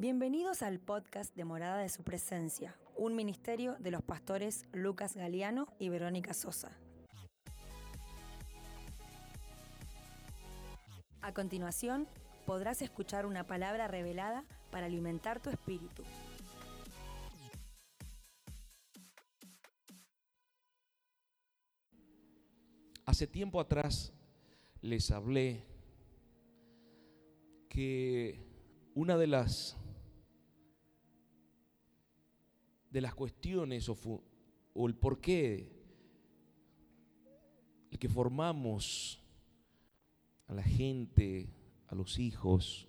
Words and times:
Bienvenidos 0.00 0.62
al 0.62 0.80
podcast 0.80 1.36
de 1.36 1.44
Morada 1.44 1.76
de 1.76 1.90
su 1.90 2.02
Presencia, 2.02 2.74
un 2.96 3.14
ministerio 3.14 3.76
de 3.80 3.90
los 3.90 4.02
pastores 4.02 4.64
Lucas 4.72 5.14
Galeano 5.14 5.66
y 5.78 5.90
Verónica 5.90 6.32
Sosa. 6.32 6.74
A 11.20 11.34
continuación, 11.34 12.08
podrás 12.46 12.80
escuchar 12.80 13.26
una 13.26 13.46
palabra 13.46 13.88
revelada 13.88 14.46
para 14.70 14.86
alimentar 14.86 15.38
tu 15.38 15.50
espíritu. 15.50 16.02
Hace 23.04 23.26
tiempo 23.26 23.60
atrás 23.60 24.14
les 24.80 25.10
hablé 25.10 25.62
que 27.68 28.40
una 28.94 29.18
de 29.18 29.26
las 29.26 29.76
de 32.90 33.00
las 33.00 33.14
cuestiones 33.14 33.88
o, 33.88 33.96
o 34.74 34.86
el 34.88 34.94
por 34.94 35.20
qué 35.20 35.80
el 37.90 37.98
que 37.98 38.08
formamos 38.08 39.20
a 40.46 40.54
la 40.54 40.62
gente, 40.62 41.48
a 41.88 41.94
los 41.94 42.18
hijos, 42.18 42.88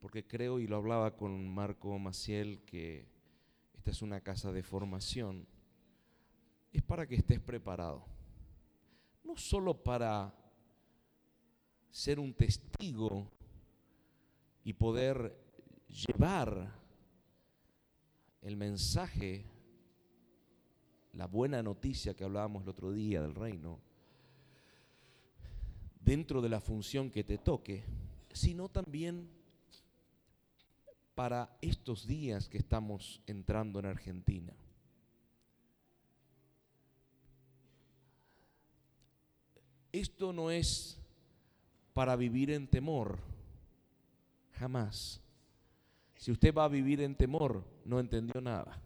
porque 0.00 0.26
creo 0.26 0.58
y 0.58 0.66
lo 0.66 0.76
hablaba 0.76 1.16
con 1.16 1.48
Marco 1.48 1.98
Maciel 1.98 2.62
que 2.64 3.08
esta 3.74 3.90
es 3.90 4.02
una 4.02 4.20
casa 4.20 4.52
de 4.52 4.62
formación, 4.62 5.46
es 6.72 6.82
para 6.82 7.06
que 7.06 7.16
estés 7.16 7.40
preparado. 7.40 8.04
No 9.24 9.36
solo 9.36 9.82
para 9.82 10.34
ser 11.90 12.18
un 12.18 12.34
testigo 12.34 13.30
y 14.64 14.72
poder 14.72 15.36
llevar 15.88 16.81
el 18.42 18.56
mensaje, 18.56 19.44
la 21.12 21.26
buena 21.26 21.62
noticia 21.62 22.14
que 22.14 22.24
hablábamos 22.24 22.64
el 22.64 22.68
otro 22.68 22.92
día 22.92 23.22
del 23.22 23.34
reino, 23.34 23.80
dentro 26.00 26.42
de 26.42 26.48
la 26.48 26.60
función 26.60 27.10
que 27.10 27.22
te 27.22 27.38
toque, 27.38 27.84
sino 28.32 28.68
también 28.68 29.28
para 31.14 31.56
estos 31.60 32.06
días 32.06 32.48
que 32.48 32.58
estamos 32.58 33.20
entrando 33.26 33.78
en 33.78 33.86
Argentina. 33.86 34.52
Esto 39.92 40.32
no 40.32 40.50
es 40.50 40.98
para 41.92 42.16
vivir 42.16 42.50
en 42.50 42.66
temor, 42.66 43.18
jamás. 44.52 45.20
Si 46.16 46.32
usted 46.32 46.54
va 46.54 46.64
a 46.64 46.68
vivir 46.68 47.02
en 47.02 47.14
temor, 47.14 47.71
no 47.84 48.00
entendió 48.00 48.40
nada. 48.40 48.80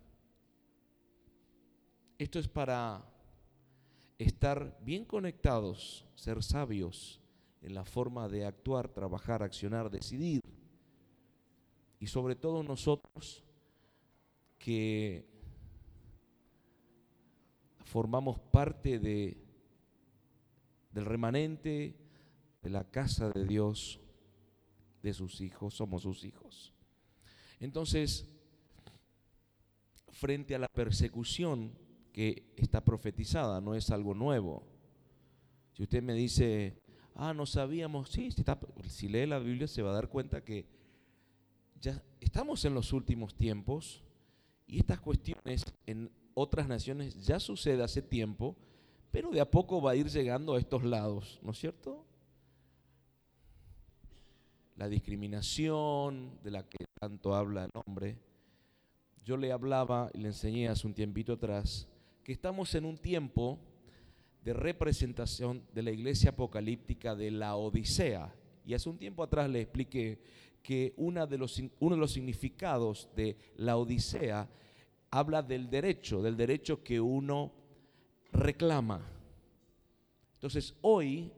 Esto 2.18 2.38
es 2.38 2.48
para 2.48 3.04
estar 4.18 4.78
bien 4.82 5.04
conectados, 5.04 6.06
ser 6.14 6.42
sabios 6.42 7.20
en 7.60 7.74
la 7.74 7.84
forma 7.84 8.28
de 8.28 8.46
actuar, 8.46 8.88
trabajar, 8.88 9.42
accionar, 9.42 9.90
decidir. 9.90 10.40
Y 11.98 12.06
sobre 12.06 12.36
todo 12.36 12.62
nosotros 12.62 13.44
que 14.58 15.28
formamos 17.84 18.38
parte 18.38 18.98
de, 18.98 19.36
del 20.90 21.04
remanente 21.04 21.96
de 22.62 22.70
la 22.70 22.84
casa 22.90 23.30
de 23.30 23.44
Dios, 23.44 24.00
de 25.02 25.12
sus 25.12 25.40
hijos, 25.40 25.74
somos 25.74 26.02
sus 26.02 26.24
hijos. 26.24 26.72
Entonces, 27.60 28.35
frente 30.16 30.54
a 30.54 30.58
la 30.58 30.68
persecución 30.68 31.72
que 32.12 32.54
está 32.56 32.82
profetizada, 32.82 33.60
no 33.60 33.74
es 33.74 33.90
algo 33.90 34.14
nuevo. 34.14 34.62
Si 35.74 35.82
usted 35.82 36.02
me 36.02 36.14
dice, 36.14 36.80
ah, 37.14 37.34
no 37.34 37.44
sabíamos, 37.44 38.08
si, 38.08 38.26
está- 38.26 38.58
si 38.88 39.08
lee 39.08 39.26
la 39.26 39.38
Biblia 39.38 39.68
se 39.68 39.82
va 39.82 39.90
a 39.90 39.94
dar 39.94 40.08
cuenta 40.08 40.42
que 40.42 40.64
ya 41.80 42.02
estamos 42.20 42.64
en 42.64 42.72
los 42.74 42.94
últimos 42.94 43.34
tiempos 43.34 44.02
y 44.66 44.78
estas 44.78 45.00
cuestiones 45.00 45.62
en 45.84 46.10
otras 46.32 46.66
naciones 46.66 47.24
ya 47.26 47.38
sucede 47.38 47.82
hace 47.82 48.00
tiempo, 48.00 48.56
pero 49.10 49.30
de 49.30 49.40
a 49.40 49.50
poco 49.50 49.82
va 49.82 49.90
a 49.90 49.96
ir 49.96 50.08
llegando 50.08 50.54
a 50.54 50.58
estos 50.58 50.82
lados, 50.82 51.38
¿no 51.42 51.52
es 51.52 51.58
cierto? 51.58 52.06
La 54.76 54.88
discriminación 54.88 56.38
de 56.42 56.50
la 56.50 56.62
que 56.66 56.84
tanto 56.98 57.34
habla 57.34 57.64
el 57.64 57.70
hombre. 57.86 58.18
Yo 59.26 59.36
le 59.36 59.50
hablaba 59.50 60.08
y 60.14 60.18
le 60.18 60.28
enseñé 60.28 60.68
hace 60.68 60.86
un 60.86 60.94
tiempito 60.94 61.32
atrás 61.32 61.88
que 62.22 62.30
estamos 62.30 62.72
en 62.76 62.84
un 62.84 62.96
tiempo 62.96 63.58
de 64.44 64.52
representación 64.52 65.64
de 65.74 65.82
la 65.82 65.90
iglesia 65.90 66.30
apocalíptica 66.30 67.16
de 67.16 67.32
la 67.32 67.56
Odisea. 67.56 68.32
Y 68.64 68.72
hace 68.72 68.88
un 68.88 68.98
tiempo 68.98 69.24
atrás 69.24 69.50
le 69.50 69.62
expliqué 69.62 70.20
que 70.62 70.94
una 70.96 71.26
de 71.26 71.38
los, 71.38 71.60
uno 71.80 71.96
de 71.96 72.00
los 72.00 72.12
significados 72.12 73.08
de 73.16 73.36
la 73.56 73.76
Odisea 73.76 74.48
habla 75.10 75.42
del 75.42 75.68
derecho, 75.68 76.22
del 76.22 76.36
derecho 76.36 76.84
que 76.84 77.00
uno 77.00 77.50
reclama. 78.30 79.04
Entonces 80.34 80.72
hoy, 80.82 81.32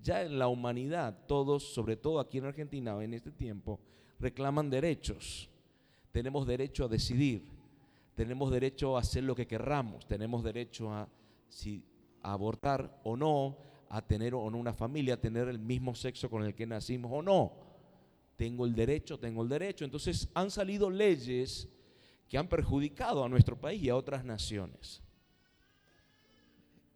ya 0.00 0.22
en 0.22 0.38
la 0.38 0.46
humanidad, 0.46 1.26
todos, 1.26 1.64
sobre 1.74 1.96
todo 1.96 2.20
aquí 2.20 2.38
en 2.38 2.44
Argentina 2.44 3.02
en 3.02 3.12
este 3.12 3.32
tiempo, 3.32 3.80
reclaman 4.20 4.70
derechos. 4.70 5.50
Tenemos 6.14 6.46
derecho 6.46 6.84
a 6.84 6.88
decidir, 6.88 7.42
tenemos 8.14 8.48
derecho 8.52 8.96
a 8.96 9.00
hacer 9.00 9.24
lo 9.24 9.34
que 9.34 9.48
querramos, 9.48 10.06
tenemos 10.06 10.44
derecho 10.44 10.92
a, 10.92 11.08
a 12.22 12.32
abortar 12.32 13.00
o 13.02 13.16
no, 13.16 13.58
a 13.88 14.00
tener 14.00 14.32
o 14.32 14.48
no 14.48 14.56
una 14.58 14.72
familia, 14.72 15.14
a 15.14 15.20
tener 15.20 15.48
el 15.48 15.58
mismo 15.58 15.92
sexo 15.92 16.30
con 16.30 16.44
el 16.44 16.54
que 16.54 16.68
nacimos 16.68 17.10
o 17.12 17.20
no. 17.20 17.52
Tengo 18.36 18.64
el 18.64 18.76
derecho, 18.76 19.18
tengo 19.18 19.42
el 19.42 19.48
derecho. 19.48 19.84
Entonces 19.84 20.28
han 20.34 20.52
salido 20.52 20.88
leyes 20.88 21.66
que 22.28 22.38
han 22.38 22.46
perjudicado 22.46 23.24
a 23.24 23.28
nuestro 23.28 23.60
país 23.60 23.82
y 23.82 23.88
a 23.88 23.96
otras 23.96 24.24
naciones. 24.24 25.02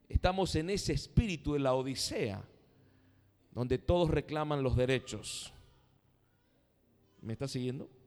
Estamos 0.08 0.54
en 0.54 0.70
ese 0.70 0.92
espíritu 0.92 1.54
de 1.54 1.58
la 1.58 1.74
Odisea, 1.74 2.44
donde 3.50 3.78
todos 3.78 4.12
reclaman 4.12 4.62
los 4.62 4.76
derechos. 4.76 5.52
¿Me 7.20 7.32
está 7.32 7.48
siguiendo? 7.48 7.97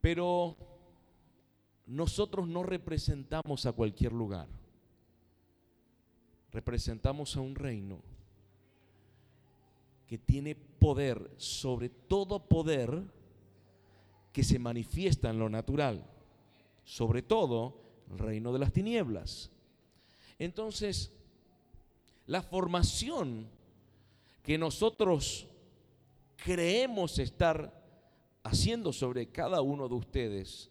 Pero 0.00 0.56
nosotros 1.86 2.46
no 2.46 2.62
representamos 2.62 3.66
a 3.66 3.72
cualquier 3.72 4.12
lugar. 4.12 4.48
Representamos 6.52 7.36
a 7.36 7.40
un 7.40 7.54
reino 7.54 8.00
que 10.06 10.18
tiene 10.18 10.54
poder, 10.54 11.30
sobre 11.36 11.88
todo 11.88 12.48
poder 12.48 13.02
que 14.32 14.42
se 14.42 14.58
manifiesta 14.58 15.30
en 15.30 15.38
lo 15.38 15.48
natural, 15.48 16.04
sobre 16.84 17.22
todo 17.22 17.80
el 18.10 18.18
reino 18.18 18.52
de 18.52 18.58
las 18.58 18.72
tinieblas. 18.72 19.50
Entonces, 20.38 21.12
la 22.26 22.42
formación 22.42 23.48
que 24.42 24.56
nosotros 24.56 25.46
creemos 26.36 27.18
estar 27.18 27.79
haciendo 28.42 28.92
sobre 28.92 29.30
cada 29.30 29.60
uno 29.60 29.88
de 29.88 29.94
ustedes, 29.94 30.70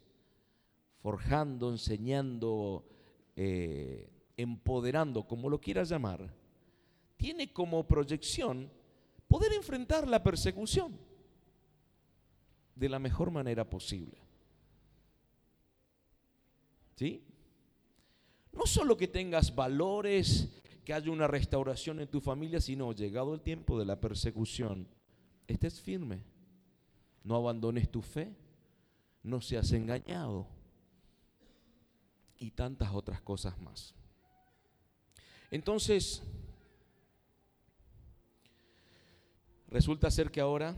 forjando, 1.02 1.70
enseñando, 1.70 2.84
eh, 3.36 4.10
empoderando, 4.36 5.26
como 5.26 5.48
lo 5.48 5.60
quieras 5.60 5.88
llamar, 5.88 6.32
tiene 7.16 7.52
como 7.52 7.86
proyección 7.86 8.70
poder 9.28 9.52
enfrentar 9.52 10.08
la 10.08 10.22
persecución 10.22 10.98
de 12.74 12.88
la 12.88 12.98
mejor 12.98 13.30
manera 13.30 13.68
posible. 13.68 14.18
¿Sí? 16.96 17.22
No 18.52 18.66
solo 18.66 18.96
que 18.96 19.08
tengas 19.08 19.54
valores, 19.54 20.48
que 20.84 20.92
haya 20.92 21.10
una 21.10 21.26
restauración 21.26 22.00
en 22.00 22.08
tu 22.08 22.20
familia, 22.20 22.60
sino 22.60 22.92
llegado 22.92 23.34
el 23.34 23.40
tiempo 23.40 23.78
de 23.78 23.84
la 23.84 24.00
persecución, 24.00 24.88
estés 25.46 25.80
firme. 25.80 26.22
No 27.22 27.36
abandones 27.36 27.90
tu 27.90 28.02
fe, 28.02 28.34
no 29.22 29.40
seas 29.40 29.72
engañado 29.72 30.46
y 32.38 32.50
tantas 32.50 32.92
otras 32.92 33.20
cosas 33.20 33.60
más. 33.60 33.94
Entonces, 35.50 36.22
resulta 39.68 40.10
ser 40.10 40.30
que 40.30 40.40
ahora, 40.40 40.74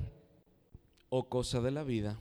o 1.09 1.29
cosa 1.29 1.61
de 1.61 1.71
la 1.71 1.85
vida, 1.85 2.19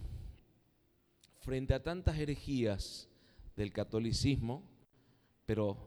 frente 1.40 1.74
a 1.74 1.82
tantas 1.82 2.18
herejías 2.20 3.10
del 3.56 3.74
catolicismo, 3.74 4.64
pero 5.46 5.78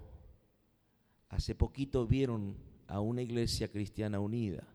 hace 1.29 1.55
poquito 1.55 2.07
vieron 2.07 2.57
a 2.89 3.01
una 3.01 3.23
iglesia 3.23 3.71
cristiana 3.71 4.21
unida. 4.21 4.67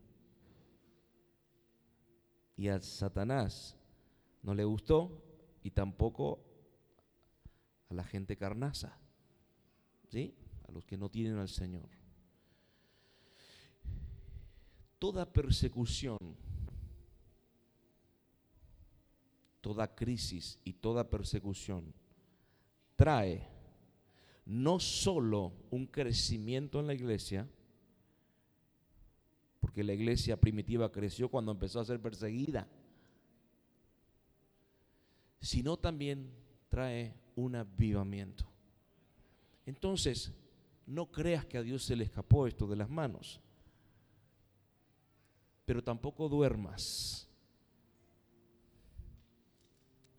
Y 2.60 2.68
a 2.68 2.82
Satanás 2.82 3.78
no 4.44 4.54
le 4.54 4.66
gustó 4.66 5.24
y 5.64 5.72
tampoco 5.72 6.44
a 7.88 7.94
la 7.94 8.04
gente 8.04 8.36
carnaza, 8.36 9.00
¿sí? 10.10 10.36
A 10.68 10.72
los 10.74 10.84
que 10.84 10.98
no 10.98 11.08
tienen 11.08 11.38
al 11.38 11.48
Señor. 11.48 11.88
Toda 15.00 15.32
persecución, 15.32 16.18
toda 19.62 19.96
crisis 19.96 20.60
y 20.66 20.74
toda 20.74 21.10
persecución 21.10 21.94
trae 22.98 23.48
no 24.46 24.82
solo 24.82 25.54
un 25.72 25.88
crecimiento 25.88 26.82
en 26.82 26.88
la 26.88 26.94
iglesia, 26.94 27.48
porque 29.60 29.84
la 29.84 29.94
iglesia 29.94 30.38
primitiva 30.38 30.92
creció 30.92 31.30
cuando 31.30 31.52
empezó 31.52 31.80
a 31.80 31.86
ser 31.86 32.02
perseguida, 32.02 32.68
sino 35.42 35.78
también 35.78 36.32
trae 36.70 37.14
un 37.36 37.56
avivamiento. 37.56 38.46
Entonces, 39.66 40.34
no 40.86 41.12
creas 41.12 41.46
que 41.46 41.58
a 41.58 41.62
Dios 41.62 41.84
se 41.84 41.96
le 41.96 42.04
escapó 42.04 42.48
esto 42.48 42.68
de 42.68 42.76
las 42.76 42.90
manos, 42.90 43.40
pero 45.66 45.84
tampoco 45.84 46.30
duermas. 46.30 47.28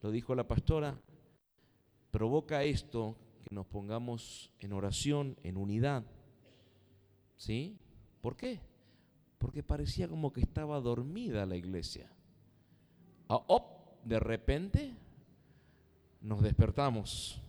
Lo 0.03 0.11
dijo 0.11 0.35
la 0.35 0.47
pastora, 0.47 0.99
provoca 2.11 2.63
esto 2.65 3.17
que 3.43 3.55
nos 3.55 3.67
pongamos 3.67 4.53
en 4.61 4.73
oración, 4.73 5.37
en 5.43 5.57
unidad. 5.57 6.05
¿Sí? 7.37 7.77
¿Por 8.21 8.37
qué? 8.37 8.61
Porque 9.41 9.63
parecía 9.63 10.07
como 10.07 10.35
que 10.35 10.43
estaba 10.43 10.79
dormida 10.81 11.47
la 11.47 11.57
iglesia. 11.57 12.13
Ah, 13.27 13.43
op, 13.47 14.05
de 14.05 14.21
repente 14.21 14.93
nos 16.21 16.43
despertamos. 16.43 17.41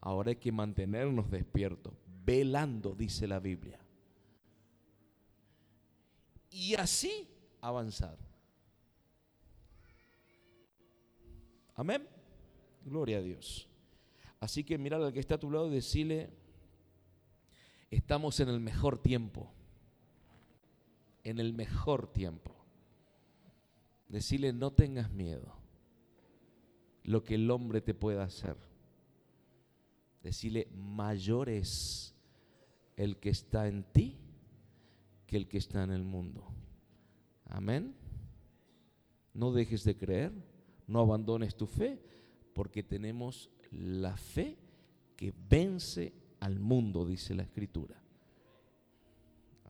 Ahora 0.00 0.30
hay 0.30 0.36
que 0.36 0.50
mantenernos 0.50 1.30
despiertos, 1.30 1.92
velando, 2.24 2.94
dice 2.94 3.26
la 3.28 3.40
Biblia. 3.40 3.78
Y 6.50 6.76
así 6.76 7.28
avanzar. 7.60 8.16
Amén. 11.74 12.08
Gloria 12.86 13.18
a 13.18 13.22
Dios. 13.22 13.68
Así 14.40 14.64
que 14.64 14.78
mirar 14.78 15.02
al 15.02 15.12
que 15.12 15.20
está 15.20 15.34
a 15.34 15.40
tu 15.40 15.50
lado 15.50 15.68
y 15.68 15.74
decirle, 15.74 16.30
estamos 17.90 18.40
en 18.40 18.48
el 18.48 18.60
mejor 18.60 18.96
tiempo. 18.96 19.52
En 21.24 21.38
el 21.38 21.52
mejor 21.52 22.12
tiempo. 22.12 22.54
Decirle, 24.08 24.52
no 24.52 24.72
tengas 24.72 25.10
miedo 25.10 25.54
lo 27.04 27.24
que 27.24 27.34
el 27.34 27.50
hombre 27.50 27.80
te 27.80 27.94
pueda 27.94 28.24
hacer. 28.24 28.56
Decirle, 30.22 30.68
mayor 30.74 31.48
es 31.48 32.14
el 32.96 33.18
que 33.18 33.30
está 33.30 33.66
en 33.66 33.84
ti 33.84 34.18
que 35.26 35.36
el 35.36 35.48
que 35.48 35.58
está 35.58 35.82
en 35.82 35.90
el 35.90 36.04
mundo. 36.04 36.46
Amén. 37.46 37.94
No 39.34 39.52
dejes 39.52 39.82
de 39.84 39.96
creer, 39.96 40.32
no 40.86 41.00
abandones 41.00 41.56
tu 41.56 41.66
fe, 41.66 41.98
porque 42.52 42.82
tenemos 42.82 43.50
la 43.70 44.16
fe 44.16 44.58
que 45.16 45.32
vence 45.48 46.12
al 46.40 46.58
mundo, 46.58 47.06
dice 47.06 47.34
la 47.34 47.44
escritura. 47.44 47.96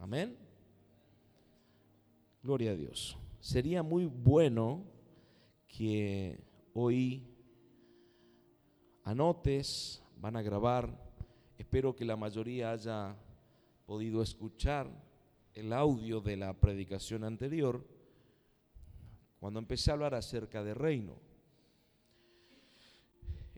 Amén. 0.00 0.36
Gloria 2.42 2.72
a 2.72 2.74
Dios. 2.74 3.16
Sería 3.38 3.84
muy 3.84 4.06
bueno 4.06 4.82
que 5.68 6.40
hoy 6.74 7.22
anotes, 9.04 10.02
van 10.16 10.34
a 10.34 10.42
grabar. 10.42 10.92
Espero 11.56 11.94
que 11.94 12.04
la 12.04 12.16
mayoría 12.16 12.72
haya 12.72 13.14
podido 13.86 14.22
escuchar 14.22 14.90
el 15.54 15.72
audio 15.72 16.20
de 16.20 16.36
la 16.36 16.52
predicación 16.52 17.22
anterior 17.22 17.86
cuando 19.38 19.60
empecé 19.60 19.92
a 19.92 19.94
hablar 19.94 20.16
acerca 20.16 20.64
de 20.64 20.74
reino. 20.74 21.14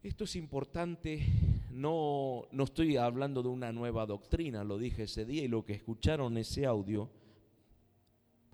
Esto 0.03 0.25
es 0.25 0.37
importante, 0.37 1.25
no, 1.71 2.49
no 2.53 2.65
estoy 2.65 2.99
hablando 2.99 3.43
de 3.43 3.49
una 3.49 3.73
nueva 3.73 4.05
doctrina, 4.05 4.63
lo 4.63 4.77
dije 4.77 5.05
ese 5.05 5.25
día 5.25 5.43
y 5.43 5.49
lo 5.49 5.65
que 5.65 5.73
escucharon 5.73 6.37
ese 6.37 6.67
audio 6.67 7.09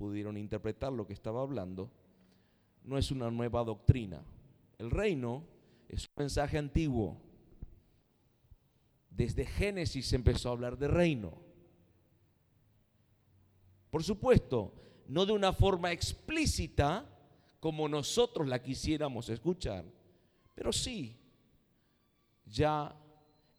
pudieron 0.01 0.39
interpretar 0.39 0.91
lo 0.95 1.07
que 1.07 1.13
estaba 1.13 1.43
hablando, 1.43 1.91
no 2.85 2.97
es 2.97 3.11
una 3.11 3.31
nueva 3.31 3.63
doctrina, 3.65 4.25
el 4.79 4.91
reino 4.91 5.45
es 5.91 6.07
un 6.07 6.23
mensaje 6.23 6.57
antiguo. 6.57 7.21
Desde 9.11 9.45
Génesis 9.45 10.11
empezó 10.15 10.49
a 10.49 10.53
hablar 10.53 10.79
de 10.79 10.89
reino. 10.89 11.35
Por 13.91 14.03
supuesto, 14.03 14.73
no 15.07 15.27
de 15.27 15.33
una 15.33 15.53
forma 15.53 15.93
explícita 15.93 17.05
como 17.61 17.87
nosotros 17.87 18.49
la 18.49 18.63
quisiéramos 18.63 19.29
escuchar, 19.29 19.85
pero 20.55 20.73
sí, 20.73 21.15
ya 22.47 22.97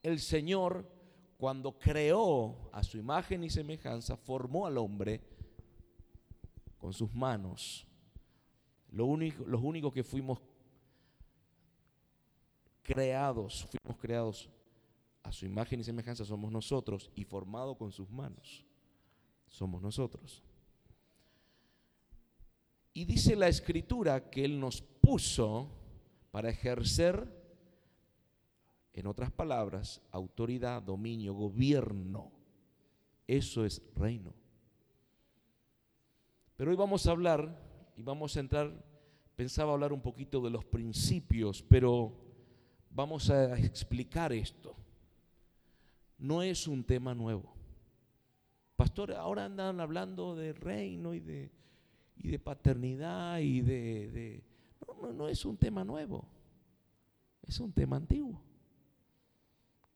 el 0.02 0.20
Señor 0.20 0.90
cuando 1.38 1.78
creó 1.78 2.72
a 2.72 2.82
su 2.82 2.98
imagen 2.98 3.44
y 3.44 3.52
semejanza, 3.52 4.18
formó 4.18 4.66
al 4.66 4.80
hombre 4.80 5.22
con 6.82 6.92
sus 6.92 7.14
manos. 7.14 7.88
Los 8.90 9.08
únicos 9.62 9.94
que 9.94 10.04
fuimos 10.04 10.40
creados, 12.82 13.68
fuimos 13.70 14.02
creados 14.02 14.50
a 15.24 15.32
su 15.32 15.46
imagen 15.46 15.80
y 15.80 15.84
semejanza, 15.84 16.26
somos 16.26 16.52
nosotros, 16.52 17.12
y 17.16 17.24
formado 17.24 17.78
con 17.78 17.92
sus 17.92 18.10
manos, 18.10 18.66
somos 19.48 19.82
nosotros. 19.82 20.44
Y 22.94 23.06
dice 23.06 23.36
la 23.36 23.48
escritura 23.48 24.30
que 24.30 24.44
Él 24.44 24.60
nos 24.60 24.82
puso 24.82 25.70
para 26.32 26.50
ejercer, 26.50 27.40
en 28.94 29.08
otras 29.08 29.32
palabras, 29.32 30.02
autoridad, 30.12 30.82
dominio, 30.82 31.34
gobierno. 31.34 32.32
Eso 33.26 33.64
es 33.64 33.82
reino. 33.96 34.34
Pero 36.62 36.70
hoy 36.70 36.78
vamos 36.78 37.08
a 37.08 37.12
hablar 37.12 37.58
y 37.98 38.04
vamos 38.04 38.38
a 38.38 38.40
entrar, 38.40 38.72
pensaba 39.36 39.74
hablar 39.74 39.92
un 39.92 40.02
poquito 40.04 40.40
de 40.42 40.52
los 40.52 40.64
principios, 40.64 41.64
pero 41.64 42.14
vamos 42.92 43.32
a 43.32 43.58
explicar 43.58 44.32
esto. 44.32 44.76
No 46.20 46.44
es 46.44 46.68
un 46.68 46.84
tema 46.84 47.16
nuevo. 47.16 47.52
Pastor, 48.76 49.12
ahora 49.14 49.46
andan 49.46 49.80
hablando 49.80 50.36
de 50.36 50.54
reino 50.54 51.16
y 51.16 51.20
de, 51.20 51.52
y 52.16 52.28
de 52.30 52.38
paternidad 52.38 53.40
y 53.40 53.62
de... 53.62 54.44
no, 54.88 55.08
no, 55.08 55.14
no 55.14 55.28
es 55.30 55.44
un 55.46 55.58
tema 55.58 55.84
nuevo. 55.84 56.28
Es 57.42 57.60
un 57.60 57.74
tema 57.74 57.96
antiguo. 57.96 58.40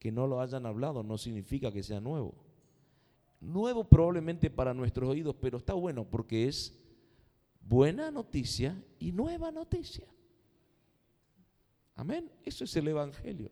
Que 0.00 0.10
no 0.10 0.26
lo 0.26 0.40
hayan 0.40 0.66
hablado 0.66 1.04
no 1.04 1.16
significa 1.16 1.70
que 1.70 1.84
sea 1.84 2.00
nuevo. 2.00 2.34
Nuevo 3.40 3.84
probablemente 3.84 4.50
para 4.50 4.74
nuestros 4.74 5.08
oídos, 5.08 5.36
pero 5.40 5.58
está 5.58 5.74
bueno 5.74 6.04
porque 6.04 6.48
es 6.48 6.76
buena 7.60 8.10
noticia 8.10 8.82
y 8.98 9.12
nueva 9.12 9.50
noticia. 9.50 10.06
Amén. 11.94 12.30
Eso 12.44 12.64
es 12.64 12.76
el 12.76 12.88
Evangelio. 12.88 13.50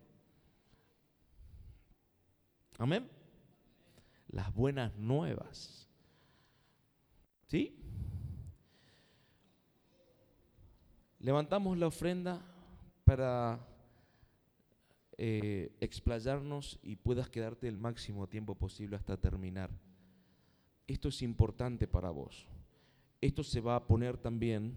Amén. 2.79 3.09
Las 4.29 4.53
buenas 4.53 4.95
nuevas. 4.97 5.89
¿Sí? 7.47 7.79
Levantamos 11.21 11.79
la 11.79 11.87
ofrenda 11.87 12.43
para 13.05 13.59
eh, 15.17 15.73
explayarnos 15.81 16.79
y 16.83 16.97
puedas 16.97 17.31
quedarte 17.31 17.69
el 17.69 17.77
máximo 17.77 18.29
tiempo 18.29 18.55
posible 18.55 18.97
hasta 18.97 19.17
terminar. 19.17 19.71
Esto 20.87 21.09
es 21.09 21.23
importante 21.23 21.87
para 21.87 22.11
vos. 22.11 22.47
Esto 23.21 23.43
se 23.43 23.61
va 23.61 23.77
a 23.77 23.87
poner 23.87 24.19
también 24.19 24.77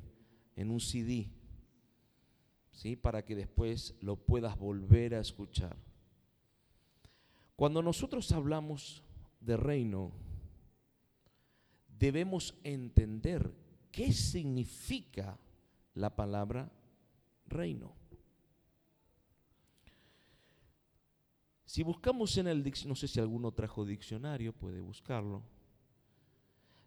en 0.56 0.72
un 0.72 0.80
CD 0.80 1.30
¿sí? 2.72 2.96
para 2.96 3.26
que 3.26 3.36
después 3.36 3.96
lo 4.02 4.16
puedas 4.16 4.58
volver 4.58 5.16
a 5.16 5.20
escuchar. 5.20 5.76
Cuando 7.56 7.82
nosotros 7.82 8.32
hablamos 8.32 9.04
de 9.42 9.58
reino, 9.58 10.12
debemos 11.98 12.56
entender 12.64 13.52
qué 13.92 14.14
significa 14.14 15.40
la 15.96 16.16
palabra 16.16 16.72
reino. 17.48 17.96
Si 21.78 21.84
buscamos 21.84 22.36
en 22.40 22.48
el 22.48 22.64
diccionario, 22.64 22.90
no 22.90 22.96
sé 22.96 23.08
si 23.08 23.20
alguno 23.20 23.52
trajo 23.52 23.86
diccionario, 23.86 24.52
puede 24.52 24.82
buscarlo. 24.82 25.44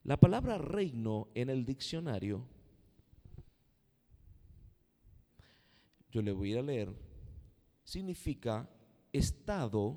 La 0.02 0.16
palabra 0.16 0.58
reino 0.58 1.28
en 1.32 1.48
el 1.48 1.64
diccionario, 1.64 2.44
yo 6.10 6.20
le 6.22 6.32
voy 6.32 6.56
a 6.56 6.62
leer, 6.62 6.92
significa 7.84 8.68
estado, 9.12 9.96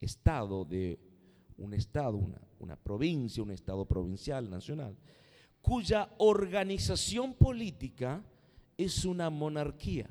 estado 0.00 0.64
de 0.64 0.98
un 1.56 1.72
estado, 1.72 2.16
una, 2.16 2.40
una 2.58 2.74
provincia, 2.74 3.40
un 3.40 3.52
estado 3.52 3.86
provincial, 3.86 4.50
nacional, 4.50 4.96
cuya 5.60 6.12
organización 6.18 7.34
política 7.34 8.20
es 8.76 9.04
una 9.04 9.30
monarquía. 9.30 10.10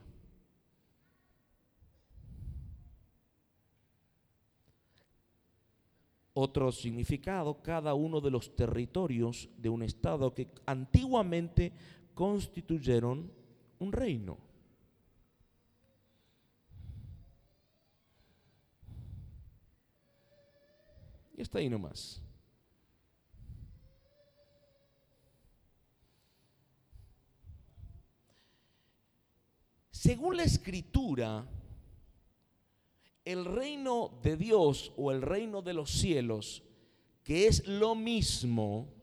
Otro 6.43 6.71
significado, 6.71 7.61
cada 7.61 7.93
uno 7.93 8.19
de 8.19 8.31
los 8.31 8.55
territorios 8.55 9.47
de 9.57 9.69
un 9.69 9.83
estado 9.83 10.33
que 10.33 10.47
antiguamente 10.65 11.71
constituyeron 12.15 13.31
un 13.77 13.91
reino. 13.91 14.39
Y 21.37 21.43
está 21.43 21.59
ahí 21.59 21.69
nomás. 21.69 22.23
Según 29.91 30.37
la 30.37 30.43
escritura, 30.43 31.45
el 33.25 33.45
reino 33.45 34.19
de 34.23 34.37
Dios 34.37 34.93
o 34.97 35.11
el 35.11 35.21
reino 35.21 35.61
de 35.61 35.73
los 35.73 35.91
cielos, 35.91 36.63
que 37.23 37.47
es 37.47 37.67
lo 37.67 37.95
mismo, 37.95 38.93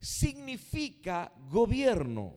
significa 0.00 1.32
gobierno. 1.48 2.34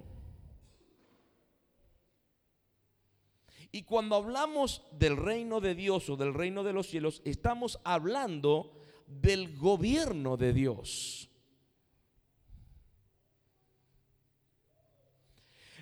Y 3.72 3.84
cuando 3.84 4.16
hablamos 4.16 4.84
del 4.92 5.18
reino 5.18 5.60
de 5.60 5.76
Dios 5.76 6.10
o 6.10 6.16
del 6.16 6.34
reino 6.34 6.64
de 6.64 6.72
los 6.72 6.88
cielos, 6.88 7.22
estamos 7.26 7.80
hablando 7.84 8.72
del 9.06 9.58
gobierno 9.58 10.38
de 10.38 10.54
Dios. 10.54 11.30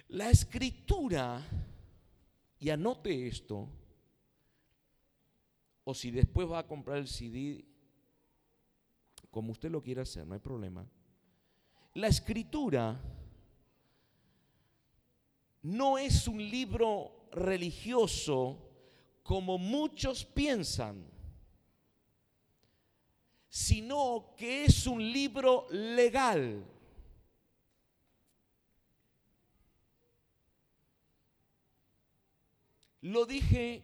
La 0.07 0.29
escritura, 0.29 1.43
y 2.63 2.69
anote 2.69 3.27
esto, 3.27 3.67
o 5.83 5.93
si 5.93 6.11
después 6.11 6.49
va 6.49 6.59
a 6.59 6.65
comprar 6.65 6.97
el 6.97 7.09
CD, 7.09 7.65
como 9.29 9.51
usted 9.51 9.69
lo 9.69 9.83
quiera 9.83 10.03
hacer, 10.03 10.25
no 10.25 10.33
hay 10.33 10.39
problema. 10.39 10.89
La 11.95 12.07
escritura 12.07 12.97
no 15.63 15.97
es 15.97 16.25
un 16.25 16.37
libro 16.37 17.27
religioso 17.33 18.71
como 19.23 19.57
muchos 19.57 20.23
piensan, 20.23 21.05
sino 23.49 24.35
que 24.37 24.63
es 24.63 24.87
un 24.87 25.03
libro 25.03 25.67
legal. 25.69 26.65
Lo 33.03 33.25
dije, 33.25 33.83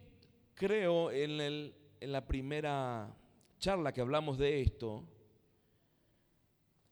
creo, 0.54 1.10
en, 1.10 1.74
la 2.00 2.26
primera 2.26 3.14
charla 3.58 3.92
que 3.92 4.00
hablamos 4.00 4.38
de 4.38 4.62
esto. 4.62 5.04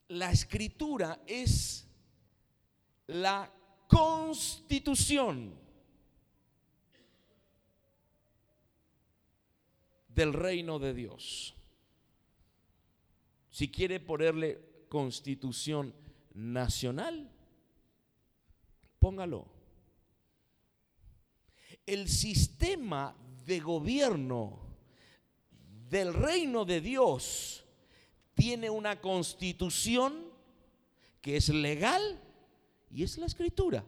La 0.09 0.31
escritura 0.31 1.23
es 1.27 1.89
la 3.07 3.51
constitución 3.89 5.55
del 10.09 10.35
reino 10.35 10.79
de 10.79 10.93
Dios. 10.93 11.55
Si 13.49 13.71
quiere 13.71 14.01
ponerle 14.01 14.85
constitución 14.91 15.95
nacional, 16.35 17.31
póngalo 18.99 19.58
el 21.89 22.07
sistema 22.07 23.17
de 23.47 23.61
gobierno 23.61 24.59
del 25.89 26.13
reino 26.13 26.67
de 26.67 26.83
Dios 26.83 27.65
tiene 28.35 28.69
una 28.69 29.01
constitución 29.01 30.23
que 31.23 31.39
es 31.39 31.49
legal 31.49 32.21
y 32.91 33.05
es 33.05 33.17
la 33.17 33.25
escritura. 33.25 33.87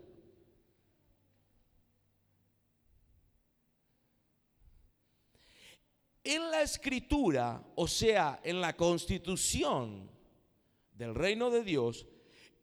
En 6.24 6.50
la 6.50 6.62
escritura, 6.62 7.62
o 7.74 7.86
sea, 7.86 8.40
en 8.42 8.62
la 8.62 8.74
constitución 8.76 10.10
del 10.94 11.14
reino 11.14 11.50
de 11.50 11.62
Dios, 11.62 12.06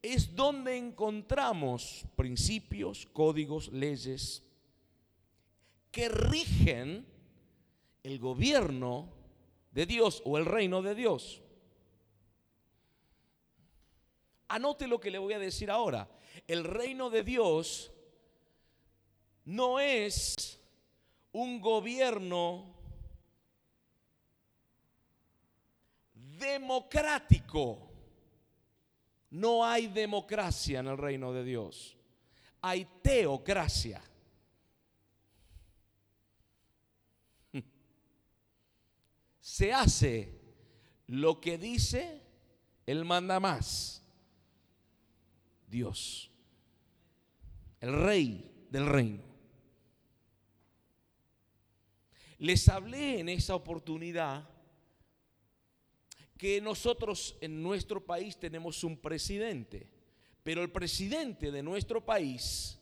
es 0.02 0.36
donde 0.36 0.78
encontramos 0.78 2.06
principios, 2.16 3.08
códigos, 3.14 3.68
leyes, 3.72 4.47
que 5.98 6.10
rigen 6.10 7.08
el 8.04 8.20
gobierno 8.20 9.10
de 9.72 9.88
Dios 9.88 10.22
o 10.26 10.38
el 10.38 10.46
reino 10.46 10.84
de 10.84 10.94
Dios. 10.94 11.42
Anote 14.48 14.86
lo 14.86 15.00
que 15.00 15.10
le 15.10 15.18
voy 15.18 15.34
a 15.34 15.40
decir 15.40 15.72
ahora. 15.72 16.08
El 16.48 16.66
reino 16.66 17.10
de 17.10 17.24
Dios 17.24 17.92
no 19.46 19.80
es 19.80 20.62
un 21.32 21.60
gobierno 21.60 22.76
democrático. 26.14 27.90
No 29.32 29.66
hay 29.66 29.88
democracia 29.88 30.80
en 30.80 30.90
el 30.90 30.98
reino 31.00 31.34
de 31.34 31.44
Dios. 31.44 31.98
Hay 32.62 32.86
teocracia. 33.02 34.07
Se 39.58 39.74
hace 39.74 40.40
lo 41.08 41.42
que 41.42 41.58
dice 41.58 42.22
el 42.86 43.06
manda 43.06 43.40
más. 43.40 44.04
Dios, 45.68 46.30
el 47.82 47.92
rey 48.04 48.68
del 48.70 48.86
reino. 48.86 49.24
Les 52.38 52.70
hablé 52.70 53.20
en 53.20 53.30
esa 53.30 53.56
oportunidad 53.56 54.48
que 56.38 56.62
nosotros 56.62 57.36
en 57.42 57.64
nuestro 57.64 58.06
país 58.06 58.38
tenemos 58.38 58.84
un 58.84 58.96
presidente, 58.96 59.90
pero 60.44 60.62
el 60.62 60.72
presidente 60.72 61.50
de 61.50 61.64
nuestro 61.64 62.06
país 62.06 62.80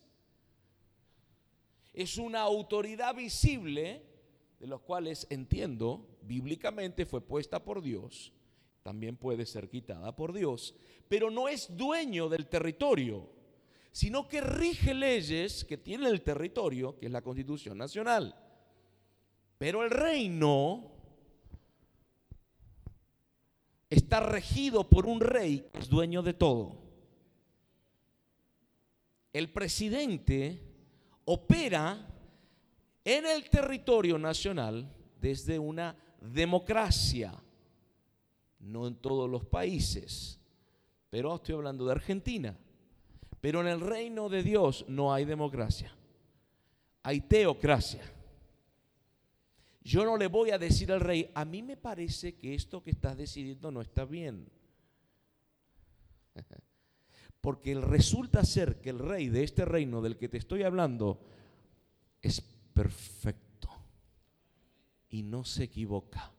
es 1.93 2.17
una 2.17 2.41
autoridad 2.41 3.15
visible, 3.15 4.03
de 4.59 4.67
los 4.67 4.81
cuales 4.81 5.25
entiendo 5.29 6.14
bíblicamente 6.25 7.05
fue 7.05 7.21
puesta 7.21 7.63
por 7.63 7.81
Dios, 7.81 8.33
también 8.83 9.17
puede 9.17 9.45
ser 9.45 9.69
quitada 9.69 10.15
por 10.15 10.33
Dios, 10.33 10.75
pero 11.07 11.31
no 11.31 11.47
es 11.47 11.75
dueño 11.75 12.29
del 12.29 12.47
territorio, 12.47 13.29
sino 13.91 14.27
que 14.27 14.41
rige 14.41 14.93
leyes 14.93 15.63
que 15.63 15.77
tiene 15.77 16.09
el 16.09 16.21
territorio, 16.21 16.97
que 16.97 17.05
es 17.07 17.11
la 17.11 17.21
Constitución 17.21 17.77
Nacional. 17.77 18.35
Pero 19.57 19.83
el 19.83 19.89
reino 19.89 20.91
está 23.89 24.19
regido 24.19 24.89
por 24.89 25.05
un 25.05 25.21
rey 25.21 25.69
que 25.71 25.79
es 25.79 25.89
dueño 25.89 26.21
de 26.21 26.33
todo. 26.33 26.83
El 29.31 29.51
presidente 29.51 30.61
opera 31.25 32.07
en 33.03 33.25
el 33.25 33.49
territorio 33.49 34.17
nacional 34.17 34.93
desde 35.19 35.57
una 35.59 35.95
democracia. 36.21 37.33
No 38.59 38.87
en 38.87 38.95
todos 38.95 39.29
los 39.29 39.45
países, 39.45 40.39
pero 41.09 41.35
estoy 41.35 41.55
hablando 41.55 41.85
de 41.85 41.91
Argentina. 41.91 42.57
Pero 43.41 43.61
en 43.61 43.67
el 43.67 43.79
reino 43.79 44.27
de 44.27 44.41
Dios 44.41 44.85
no 44.87 45.13
hay 45.13 45.23
democracia, 45.23 45.93
hay 47.03 47.21
teocracia. 47.21 48.01
Yo 49.83 50.03
no 50.03 50.17
le 50.17 50.25
voy 50.25 50.49
a 50.49 50.57
decir 50.57 50.91
al 50.91 50.99
rey, 50.99 51.29
a 51.35 51.45
mí 51.45 51.61
me 51.61 51.77
parece 51.77 52.35
que 52.35 52.55
esto 52.55 52.81
que 52.81 52.89
estás 52.89 53.15
decidiendo 53.15 53.69
no 53.69 53.81
está 53.81 54.03
bien. 54.03 54.49
Porque 57.41 57.75
resulta 57.75 58.43
ser 58.43 58.81
que 58.81 58.89
el 58.89 58.97
rey 58.97 59.29
de 59.29 59.43
este 59.43 59.63
reino 59.63 60.01
del 60.01 60.17
que 60.17 60.27
te 60.27 60.37
estoy 60.37 60.63
hablando 60.63 61.19
es 62.19 62.41
perfecto 62.41 63.44
y 65.15 65.23
no 65.23 65.45
se 65.45 65.63
equivoca. 65.63 66.29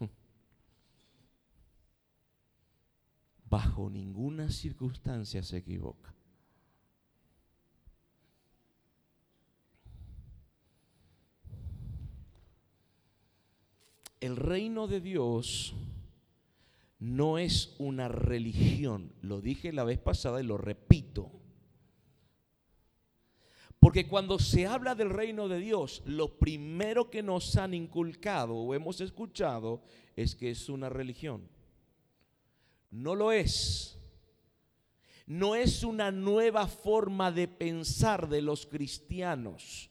bajo 3.50 3.90
ninguna 3.90 4.50
circunstancia 4.50 5.42
se 5.42 5.58
equivoca. 5.58 6.14
El 14.20 14.36
reino 14.36 14.86
de 14.86 15.02
Dios 15.02 15.74
no 16.98 17.36
es 17.36 17.74
una 17.76 18.08
religión, 18.08 19.12
lo 19.20 19.42
dije 19.42 19.70
la 19.70 19.84
vez 19.84 19.98
pasada 19.98 20.40
y 20.40 20.46
lo 20.46 20.56
repito. 20.56 21.33
Porque 23.84 24.08
cuando 24.08 24.38
se 24.38 24.66
habla 24.66 24.94
del 24.94 25.10
reino 25.10 25.46
de 25.46 25.58
Dios, 25.58 26.02
lo 26.06 26.38
primero 26.38 27.10
que 27.10 27.22
nos 27.22 27.54
han 27.58 27.74
inculcado 27.74 28.54
o 28.54 28.72
hemos 28.72 29.02
escuchado 29.02 29.82
es 30.16 30.34
que 30.34 30.52
es 30.52 30.70
una 30.70 30.88
religión. 30.88 31.46
No 32.90 33.14
lo 33.14 33.30
es. 33.30 33.98
No 35.26 35.54
es 35.54 35.84
una 35.84 36.10
nueva 36.10 36.66
forma 36.66 37.30
de 37.30 37.46
pensar 37.46 38.26
de 38.30 38.40
los 38.40 38.64
cristianos. 38.64 39.90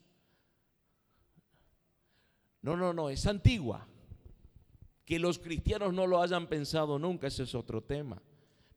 No, 2.63 2.75
no, 2.75 2.93
no, 2.93 3.11
es 3.11 3.27
antigua. 3.27 3.87
Que 5.05 5.19
los 5.19 5.37
cristianos 5.37 5.93
no 5.93 6.07
lo 6.07 6.19
hayan 6.19 6.47
pensado 6.47 6.97
nunca, 6.97 7.27
ese 7.27 7.43
es 7.43 7.53
otro 7.53 7.83
tema. 7.83 8.19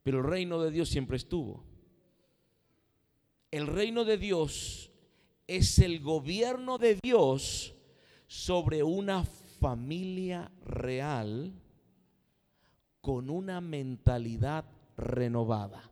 Pero 0.02 0.18
el 0.18 0.24
reino 0.24 0.60
de 0.60 0.70
Dios 0.70 0.90
siempre 0.90 1.16
estuvo. 1.16 1.64
El 3.50 3.66
reino 3.66 4.04
de 4.04 4.18
Dios 4.18 4.92
es 5.46 5.78
el 5.78 6.00
gobierno 6.00 6.78
de 6.78 6.98
Dios 7.02 7.74
sobre 8.26 8.82
una 8.82 9.24
familia 9.24 10.50
real 10.64 11.52
con 13.00 13.30
una 13.30 13.60
mentalidad 13.60 14.64
renovada. 14.96 15.90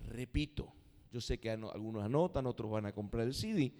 Repito, 0.00 0.72
yo 1.10 1.20
sé 1.20 1.38
que 1.38 1.50
algunos 1.50 2.04
anotan, 2.04 2.46
otros 2.46 2.70
van 2.70 2.86
a 2.86 2.92
comprar 2.92 3.26
el 3.26 3.34
CD. 3.34 3.72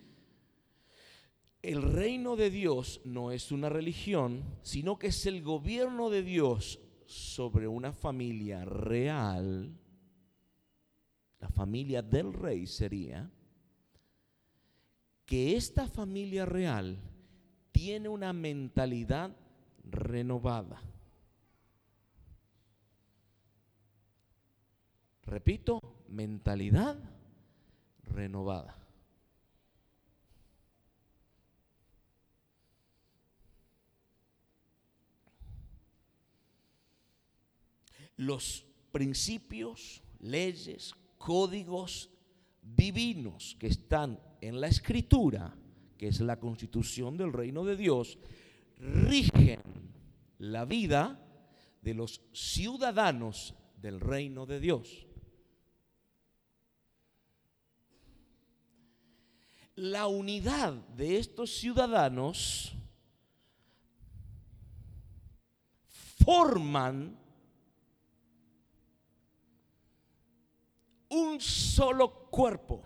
El 1.60 1.82
reino 1.82 2.36
de 2.36 2.50
Dios 2.50 3.00
no 3.04 3.32
es 3.32 3.52
una 3.52 3.68
religión, 3.68 4.42
sino 4.62 4.98
que 4.98 5.08
es 5.08 5.26
el 5.26 5.42
gobierno 5.42 6.10
de 6.10 6.22
Dios 6.22 6.80
sobre 7.06 7.68
una 7.68 7.92
familia 7.92 8.64
real. 8.64 9.78
La 11.42 11.48
familia 11.48 12.02
del 12.02 12.32
rey 12.32 12.68
sería 12.68 13.28
que 15.26 15.56
esta 15.56 15.88
familia 15.88 16.46
real 16.46 16.96
tiene 17.72 18.08
una 18.08 18.32
mentalidad 18.32 19.34
renovada. 19.82 20.80
Repito, 25.24 25.80
mentalidad 26.06 26.96
renovada. 28.04 28.76
Los 38.16 38.64
principios, 38.92 40.00
leyes, 40.20 40.94
códigos 41.24 42.10
divinos 42.60 43.56
que 43.58 43.68
están 43.68 44.20
en 44.40 44.60
la 44.60 44.66
escritura 44.66 45.56
que 46.02 46.08
es 46.08 46.20
la 46.20 46.40
constitución 46.40 47.16
del 47.16 47.32
reino 47.32 47.64
de 47.64 47.76
Dios, 47.76 48.18
rigen 48.76 49.62
la 50.38 50.64
vida 50.64 51.24
de 51.80 51.94
los 51.94 52.22
ciudadanos 52.32 53.54
del 53.76 54.00
reino 54.00 54.44
de 54.44 54.58
Dios. 54.58 55.06
La 59.76 60.08
unidad 60.08 60.72
de 60.72 61.18
estos 61.18 61.52
ciudadanos 61.52 62.74
forman 66.24 67.16
un 71.12 71.40
solo 71.40 72.28
cuerpo. 72.30 72.82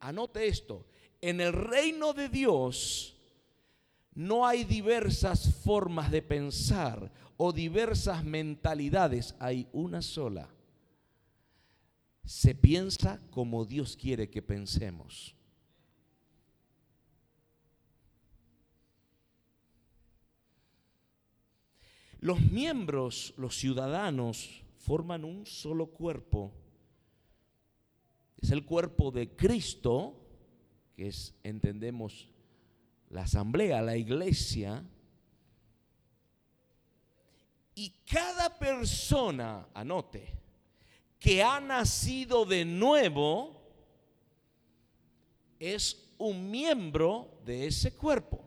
Anote 0.00 0.46
esto, 0.46 0.86
en 1.20 1.40
el 1.40 1.52
reino 1.52 2.12
de 2.12 2.28
Dios 2.28 3.16
no 4.14 4.46
hay 4.46 4.64
diversas 4.64 5.54
formas 5.64 6.10
de 6.10 6.22
pensar 6.22 7.10
o 7.36 7.52
diversas 7.52 8.24
mentalidades, 8.24 9.34
hay 9.40 9.68
una 9.72 10.02
sola. 10.02 10.48
Se 12.24 12.54
piensa 12.54 13.20
como 13.30 13.64
Dios 13.64 13.96
quiere 13.96 14.30
que 14.30 14.42
pensemos. 14.42 15.34
Los 22.20 22.40
miembros, 22.40 23.34
los 23.36 23.56
ciudadanos, 23.56 24.62
forman 24.78 25.24
un 25.24 25.46
solo 25.46 25.86
cuerpo 25.86 26.52
es 28.40 28.50
el 28.50 28.64
cuerpo 28.64 29.10
de 29.10 29.34
Cristo, 29.34 30.14
que 30.96 31.08
es, 31.08 31.34
entendemos, 31.42 32.28
la 33.10 33.22
asamblea, 33.22 33.82
la 33.82 33.96
iglesia. 33.96 34.84
Y 37.74 37.90
cada 38.06 38.58
persona, 38.58 39.68
anote, 39.74 40.34
que 41.18 41.42
ha 41.42 41.60
nacido 41.60 42.44
de 42.44 42.64
nuevo, 42.64 43.60
es 45.58 46.08
un 46.16 46.48
miembro 46.50 47.40
de 47.44 47.66
ese 47.66 47.94
cuerpo. 47.94 48.44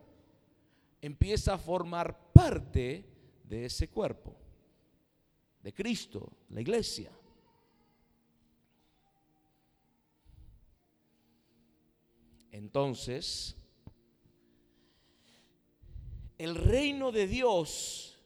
Empieza 1.02 1.56
a 1.56 1.58
formar 1.58 2.32
parte 2.32 3.06
de 3.52 3.66
ese 3.66 3.90
cuerpo, 3.90 4.34
de 5.62 5.74
Cristo, 5.74 6.32
la 6.52 6.62
iglesia. 6.62 7.12
Entonces, 12.50 13.58
el 16.38 16.56
reino 16.56 17.12
de 17.12 17.28
Dios, 17.28 18.18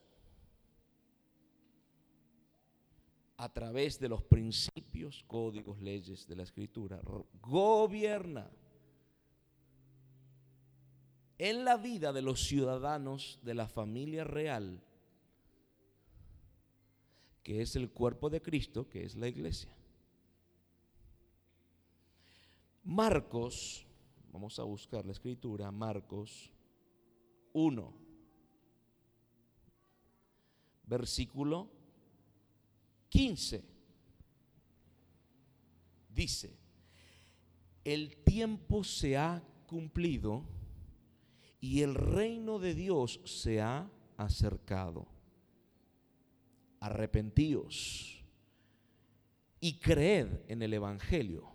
a 3.37 3.51
través 3.51 3.99
de 3.99 4.09
los 4.09 4.21
principios, 4.23 5.23
códigos, 5.25 5.81
leyes 5.81 6.27
de 6.27 6.35
la 6.35 6.43
escritura, 6.43 7.01
gobierna 7.41 8.47
en 11.39 11.65
la 11.65 11.77
vida 11.77 12.13
de 12.13 12.21
los 12.21 12.43
ciudadanos 12.43 13.39
de 13.41 13.55
la 13.55 13.67
familia 13.67 14.23
real, 14.23 14.84
que 17.45 17.61
es 17.61 17.77
el 17.77 17.89
cuerpo 17.91 18.29
de 18.29 18.41
Cristo, 18.41 18.89
que 18.89 19.05
es 19.05 19.15
la 19.15 19.29
iglesia. 19.29 19.73
Marcos 22.83 23.85
Vamos 24.35 24.59
a 24.59 24.63
buscar 24.63 25.05
la 25.05 25.13
escritura, 25.13 25.71
Marcos 25.71 26.51
1, 27.53 27.93
versículo 30.85 31.71
15. 33.07 33.63
Dice, 36.09 36.59
el 37.85 38.17
tiempo 38.25 38.83
se 38.83 39.15
ha 39.15 39.41
cumplido 39.67 40.43
y 41.61 41.81
el 41.81 41.95
reino 41.95 42.59
de 42.59 42.75
Dios 42.75 43.21
se 43.23 43.61
ha 43.61 43.89
acercado. 44.17 45.07
Arrepentíos 46.85 48.23
y 49.59 49.79
creed 49.79 50.27
en 50.47 50.61
el 50.61 50.71
Evangelio. 50.71 51.49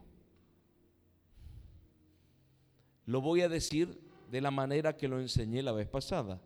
Lo 3.07 3.21
voy 3.21 3.43
a 3.43 3.49
decir 3.49 4.01
de 4.29 4.41
la 4.41 4.51
manera 4.51 4.97
que 4.97 5.07
lo 5.07 5.21
enseñé 5.21 5.63
la 5.63 5.71
vez 5.71 5.87
pasada. 5.87 6.41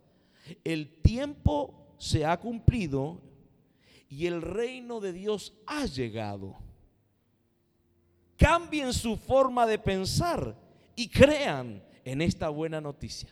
El 0.65 1.01
tiempo 1.01 1.95
se 1.97 2.27
ha 2.27 2.39
cumplido 2.39 3.23
y 4.11 4.27
el 4.27 4.43
reino 4.43 5.01
de 5.01 5.15
Dios 5.15 5.55
ha 5.67 5.87
llegado. 5.87 6.59
Cambien 8.37 8.93
su 8.93 9.17
forma 9.17 9.67
de 9.67 9.79
pensar 9.79 10.55
y 10.95 11.09
crean 11.09 11.83
en 12.05 12.21
esta 12.21 12.51
buena 12.51 12.83
noticia. 12.83 13.31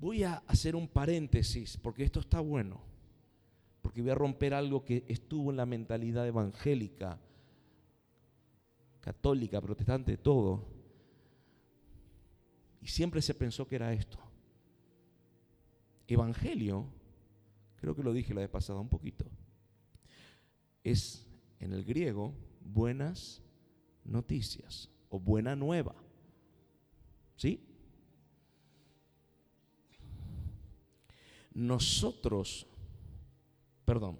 Voy 0.00 0.22
a 0.22 0.34
hacer 0.46 0.76
un 0.76 0.88
paréntesis 0.88 1.76
porque 1.76 2.04
esto 2.04 2.20
está 2.20 2.40
bueno 2.40 2.88
porque 3.88 4.02
voy 4.02 4.10
a 4.10 4.14
romper 4.14 4.54
algo 4.54 4.84
que 4.84 5.04
estuvo 5.08 5.50
en 5.50 5.56
la 5.56 5.64
mentalidad 5.66 6.26
evangélica 6.26 7.18
católica, 9.00 9.60
protestante, 9.62 10.18
todo. 10.18 10.66
Y 12.82 12.88
siempre 12.88 13.22
se 13.22 13.32
pensó 13.32 13.66
que 13.66 13.76
era 13.76 13.92
esto. 13.94 14.18
Evangelio, 16.06 16.86
creo 17.76 17.96
que 17.96 18.02
lo 18.02 18.12
dije 18.12 18.34
la 18.34 18.42
vez 18.42 18.50
pasada 18.50 18.78
un 18.78 18.90
poquito, 18.90 19.24
es 20.84 21.26
en 21.58 21.72
el 21.72 21.84
griego 21.84 22.34
buenas 22.60 23.42
noticias 24.04 24.90
o 25.08 25.18
buena 25.18 25.56
nueva. 25.56 25.94
¿Sí? 27.36 27.64
Nosotros, 31.58 32.68
perdón, 33.84 34.16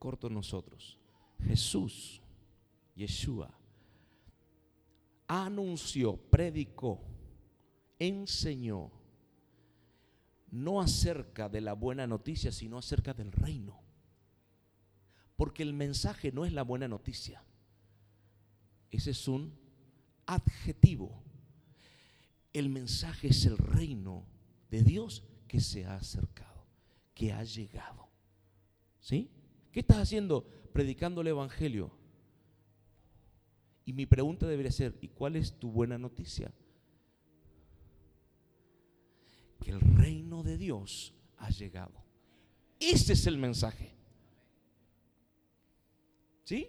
corto 0.00 0.28
nosotros, 0.28 0.98
Jesús, 1.38 2.20
Yeshua, 2.96 3.54
anunció, 5.28 6.16
predicó, 6.16 7.00
enseñó, 8.00 8.90
no 10.50 10.80
acerca 10.80 11.48
de 11.48 11.60
la 11.60 11.74
buena 11.74 12.08
noticia, 12.08 12.50
sino 12.50 12.78
acerca 12.78 13.14
del 13.14 13.30
reino. 13.30 13.80
Porque 15.36 15.62
el 15.62 15.74
mensaje 15.74 16.32
no 16.32 16.44
es 16.44 16.52
la 16.52 16.64
buena 16.64 16.88
noticia. 16.88 17.44
Ese 18.90 19.12
es 19.12 19.28
un 19.28 19.56
adjetivo. 20.26 21.22
El 22.52 22.70
mensaje 22.70 23.28
es 23.28 23.46
el 23.46 23.56
reino 23.56 24.26
de 24.68 24.82
Dios 24.82 25.22
que 25.46 25.60
se 25.60 25.86
ha 25.86 25.94
acercado, 25.94 26.51
que 27.14 27.32
ha 27.32 27.42
llegado. 27.44 28.08
¿Sí? 29.00 29.30
¿Qué 29.70 29.80
estás 29.80 29.98
haciendo 29.98 30.46
predicando 30.72 31.20
el 31.20 31.28
Evangelio? 31.28 31.92
Y 33.84 33.92
mi 33.92 34.06
pregunta 34.06 34.46
debería 34.46 34.70
ser, 34.70 34.96
¿y 35.00 35.08
cuál 35.08 35.36
es 35.36 35.58
tu 35.58 35.70
buena 35.70 35.98
noticia? 35.98 36.52
Que 39.60 39.70
el 39.70 39.80
reino 39.80 40.42
de 40.42 40.56
Dios 40.56 41.14
ha 41.38 41.50
llegado. 41.50 42.04
Ese 42.78 43.12
es 43.14 43.26
el 43.26 43.38
mensaje. 43.38 43.94
¿Sí? 46.44 46.68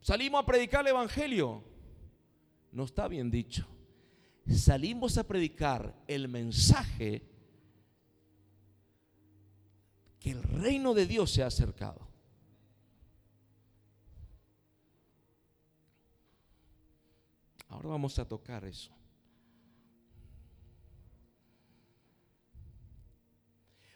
Salimos 0.00 0.42
a 0.42 0.46
predicar 0.46 0.82
el 0.82 0.88
Evangelio. 0.88 1.62
No 2.72 2.84
está 2.84 3.08
bien 3.08 3.30
dicho. 3.30 3.66
Salimos 4.50 5.16
a 5.16 5.24
predicar 5.24 5.94
el 6.08 6.28
mensaje 6.28 7.22
que 10.18 10.30
el 10.30 10.42
reino 10.42 10.92
de 10.92 11.06
Dios 11.06 11.30
se 11.30 11.42
ha 11.42 11.46
acercado. 11.46 12.08
Ahora 17.68 17.88
vamos 17.88 18.18
a 18.18 18.26
tocar 18.26 18.64
eso. 18.64 18.92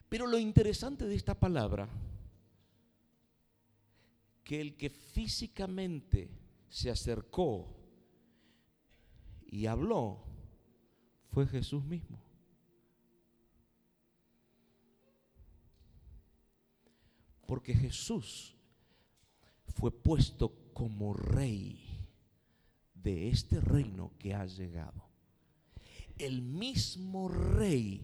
Pero 0.09 0.29
lo 0.29 0.39
interesante 0.39 1.07
de 1.07 1.17
esta 1.17 1.35
palabra, 1.35 1.89
que 4.45 4.61
el 4.61 4.77
que 4.77 4.89
físicamente 4.89 6.31
se 6.69 6.91
acercó 6.91 7.75
y 9.47 9.67
habló, 9.67 10.24
fue 11.35 11.49
Jesús 11.49 11.85
mismo. 11.85 12.17
Porque 17.45 17.75
Jesús 17.75 18.55
fue 19.75 19.91
puesto 19.91 20.55
como 20.73 21.13
rey 21.13 22.07
de 22.95 23.29
este 23.29 23.61
reino 23.61 24.13
que 24.19 24.33
ha 24.33 24.47
llegado. 24.47 25.05
El 26.17 26.41
mismo 26.41 27.29
rey 27.29 28.01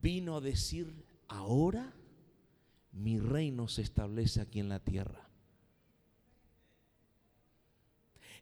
vino 0.00 0.36
a 0.36 0.40
decir, 0.40 1.04
ahora 1.28 1.94
mi 2.90 3.18
reino 3.18 3.68
se 3.68 3.82
establece 3.82 4.40
aquí 4.40 4.60
en 4.60 4.70
la 4.70 4.82
tierra. 4.82 5.28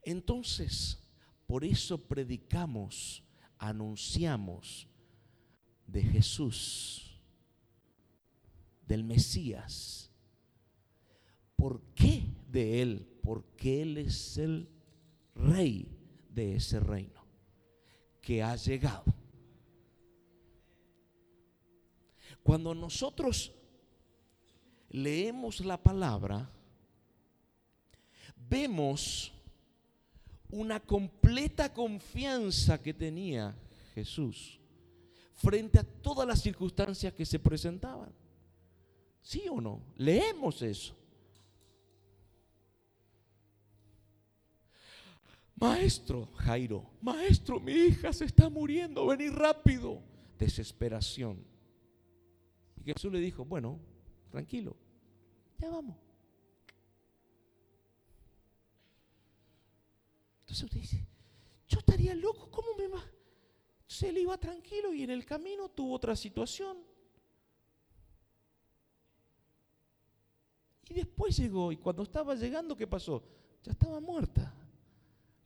Entonces, 0.05 1.01
por 1.49 1.65
eso 1.65 1.99
predicamos, 1.99 3.24
anunciamos 3.59 4.89
de 5.87 6.03
Jesús, 6.03 7.21
del 8.87 9.05
Mesías. 9.05 10.11
¿Por 11.57 11.83
qué 11.95 12.27
de 12.49 12.83
Él? 12.83 13.19
Porque 13.23 13.83
Él 13.83 13.99
es 13.99 14.39
el 14.39 14.69
rey 15.35 15.89
de 16.29 16.57
ese 16.57 16.81
reino 16.81 17.25
que 18.21 18.43
ha 18.43 18.57
llegado. 18.57 19.05
Cuando 22.43 22.75
nosotros 22.75 23.53
leemos 24.91 25.61
la 25.61 25.83
palabra, 25.83 26.51
vemos 28.37 29.34
una 30.55 30.79
completa 30.79 31.73
confianza 31.73 32.81
que 32.81 32.95
tenía 32.95 33.57
Jesús 33.95 34.61
frente 35.35 35.81
a 35.81 35.83
todas 35.83 36.27
las 36.27 36.41
circunstancias 36.41 37.13
que 37.13 37.27
se 37.27 37.41
presentaban. 37.41 38.13
¿Sí 39.21 39.43
o 39.51 39.61
no? 39.61 39.83
Leemos 39.97 40.63
eso. 40.63 40.95
Maestro, 45.57 46.29
Jairo, 46.37 46.91
maestro, 47.01 47.59
mi 47.59 47.73
hija 47.73 48.13
se 48.13 48.25
está 48.25 48.49
muriendo, 48.49 49.07
vení 49.07 49.31
rápido. 49.31 50.03
Desesperación. 50.39 51.45
Y 52.77 52.93
Jesús 52.93 53.13
le 53.13 53.19
dijo, 53.21 53.45
bueno, 53.45 53.81
tranquilo, 54.31 54.77
ya 55.59 55.71
vamos. 55.71 56.04
Entonces 60.55 60.83
dice, 60.83 61.05
yo 61.67 61.81
estaría 61.81 62.15
loco, 62.15 62.49
¿cómo 62.49 62.69
me 62.79 62.87
va? 62.87 63.05
Se 63.89 64.11
él 64.11 64.19
iba 64.19 64.39
tranquilo 64.39 64.95
y 64.95 65.03
en 65.03 65.11
el 65.11 65.25
camino 65.25 65.69
tuvo 65.69 65.95
otra 65.95 66.15
situación. 66.15 66.79
Y 70.89 70.95
después 70.95 71.37
llegó 71.37 71.73
y 71.73 71.77
cuando 71.77 72.05
estaba 72.05 72.37
llegando, 72.37 72.77
¿qué 72.77 72.87
pasó? 72.87 73.25
Ya 73.65 73.73
estaba 73.73 73.99
muerta 73.99 74.55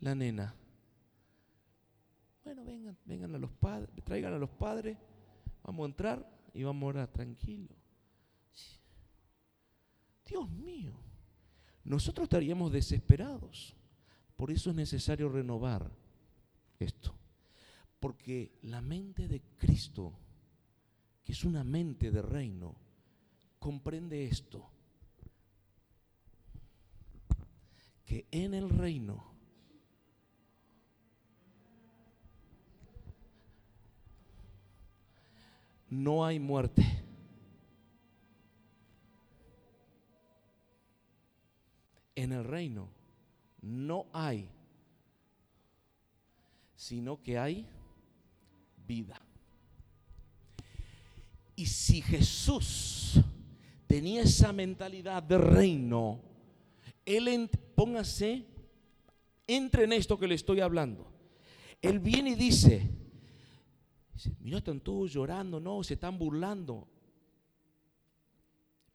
la 0.00 0.14
nena. 0.14 0.54
Bueno, 2.44 2.62
vengan, 2.64 2.98
vengan 3.06 3.34
a 3.34 3.38
los 3.38 3.52
padres, 3.52 3.88
traigan 4.04 4.34
a 4.34 4.38
los 4.38 4.50
padres, 4.50 4.98
vamos 5.62 5.84
a 5.84 5.86
entrar 5.86 6.40
y 6.52 6.64
vamos 6.64 6.82
a 6.82 6.86
orar 6.86 7.08
tranquilo. 7.08 7.74
Dios 10.26 10.50
mío, 10.50 10.92
nosotros 11.82 12.24
estaríamos 12.24 12.70
desesperados. 12.70 13.77
Por 14.38 14.52
eso 14.52 14.70
es 14.70 14.76
necesario 14.76 15.28
renovar 15.28 15.90
esto. 16.78 17.12
Porque 17.98 18.52
la 18.62 18.80
mente 18.80 19.26
de 19.26 19.42
Cristo, 19.56 20.12
que 21.24 21.32
es 21.32 21.44
una 21.44 21.64
mente 21.64 22.12
de 22.12 22.22
reino, 22.22 22.76
comprende 23.58 24.26
esto. 24.26 24.70
Que 28.06 28.28
en 28.30 28.54
el 28.54 28.70
reino 28.70 29.24
no 35.90 36.24
hay 36.24 36.38
muerte. 36.38 36.84
En 42.14 42.30
el 42.30 42.44
reino 42.44 42.97
no 43.60 44.06
hay, 44.12 44.48
sino 46.76 47.20
que 47.22 47.38
hay 47.38 47.66
vida. 48.86 49.20
Y 51.56 51.66
si 51.66 52.00
Jesús 52.02 53.20
tenía 53.86 54.22
esa 54.22 54.52
mentalidad 54.52 55.22
de 55.22 55.38
reino, 55.38 56.20
Él, 57.04 57.50
póngase, 57.74 58.46
entre 59.46 59.84
en 59.84 59.92
esto 59.94 60.18
que 60.18 60.28
le 60.28 60.36
estoy 60.36 60.60
hablando. 60.60 61.10
Él 61.82 61.98
viene 61.98 62.30
y 62.30 62.34
dice, 62.34 62.88
mira, 64.40 64.58
están 64.58 64.80
todos 64.80 65.12
llorando, 65.12 65.58
no, 65.58 65.82
se 65.82 65.94
están 65.94 66.18
burlando. 66.18 66.86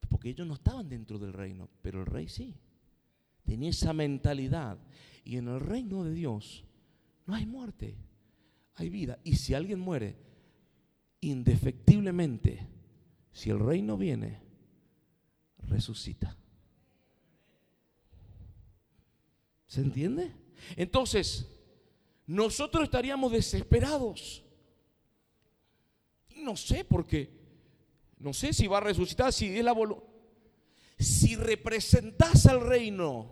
Porque 0.08 0.30
ellos 0.30 0.46
no 0.46 0.54
estaban 0.54 0.88
dentro 0.88 1.18
del 1.18 1.32
reino, 1.32 1.68
pero 1.82 2.00
el 2.00 2.06
rey 2.06 2.28
sí. 2.28 2.54
Tenía 3.44 3.70
esa 3.70 3.92
mentalidad. 3.92 4.78
Y 5.24 5.36
en 5.36 5.48
el 5.48 5.60
reino 5.60 6.04
de 6.04 6.12
Dios 6.12 6.64
no 7.26 7.34
hay 7.34 7.46
muerte, 7.46 7.96
hay 8.74 8.90
vida. 8.90 9.18
Y 9.24 9.36
si 9.36 9.54
alguien 9.54 9.80
muere, 9.80 10.16
indefectiblemente, 11.20 12.66
si 13.32 13.50
el 13.50 13.58
reino 13.58 13.96
viene, 13.96 14.40
resucita. 15.58 16.36
¿Se 19.66 19.80
entiende? 19.80 20.32
Entonces, 20.76 21.50
nosotros 22.26 22.84
estaríamos 22.84 23.32
desesperados. 23.32 24.44
No 26.36 26.56
sé 26.56 26.84
por 26.84 27.06
qué. 27.06 27.30
No 28.18 28.32
sé 28.32 28.52
si 28.52 28.66
va 28.66 28.78
a 28.78 28.82
resucitar, 28.82 29.32
si 29.32 29.46
es 29.56 29.64
la 29.64 29.72
voluntad. 29.72 30.13
Si 31.04 31.36
representás 31.36 32.46
al 32.46 32.62
reino, 32.62 33.30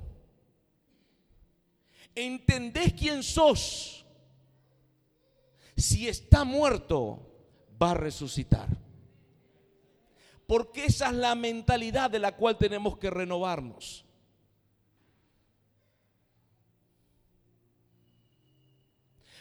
entendés 2.15 2.93
quién 2.93 3.23
sos. 3.23 4.05
Si 5.75 6.07
está 6.07 6.45
muerto, 6.45 7.33
va 7.83 7.93
a 7.93 7.95
resucitar. 7.95 8.69
Porque 10.47 10.85
esa 10.85 11.09
es 11.09 11.15
la 11.15 11.35
mentalidad 11.35 12.11
de 12.11 12.19
la 12.19 12.37
cual 12.37 12.59
tenemos 12.59 12.99
que 12.99 13.09
renovarnos. 13.09 14.05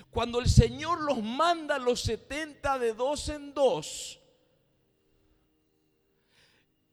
Cuando 0.10 0.40
el 0.40 0.50
Señor 0.50 1.02
los 1.02 1.22
manda 1.22 1.78
los 1.80 2.00
70 2.00 2.80
de 2.80 2.94
dos 2.94 3.28
en 3.28 3.54
dos, 3.54 4.21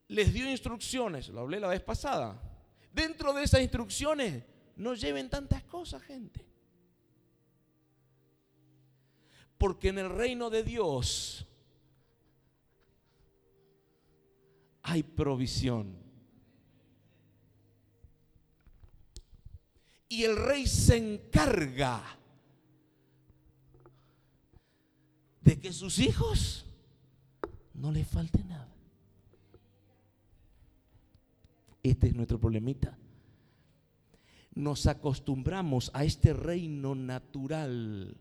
les 0.08 0.32
dio 0.32 0.50
instrucciones, 0.50 1.28
lo 1.28 1.40
hablé 1.40 1.60
la 1.60 1.68
vez 1.68 1.82
pasada. 1.82 2.40
Dentro 2.92 3.32
de 3.32 3.44
esas 3.44 3.60
instrucciones, 3.60 4.42
no 4.76 4.94
lleven 4.94 5.28
tantas 5.28 5.62
cosas, 5.64 6.02
gente. 6.02 6.44
Porque 9.58 9.88
en 9.88 9.98
el 9.98 10.08
reino 10.08 10.50
de 10.50 10.62
Dios 10.62 11.46
hay 14.82 15.02
provisión. 15.02 15.96
Y 20.08 20.24
el 20.24 20.36
rey 20.36 20.66
se 20.66 20.96
encarga 20.96 22.02
de 25.42 25.60
que 25.60 25.72
sus 25.72 25.98
hijos 25.98 26.64
no 27.74 27.92
les 27.92 28.08
falte 28.08 28.42
nada. 28.44 28.67
Este 31.88 32.08
es 32.08 32.14
nuestro 32.14 32.38
problemita. 32.38 32.98
Nos 34.54 34.86
acostumbramos 34.86 35.90
a 35.94 36.04
este 36.04 36.34
reino 36.34 36.94
natural 36.94 38.16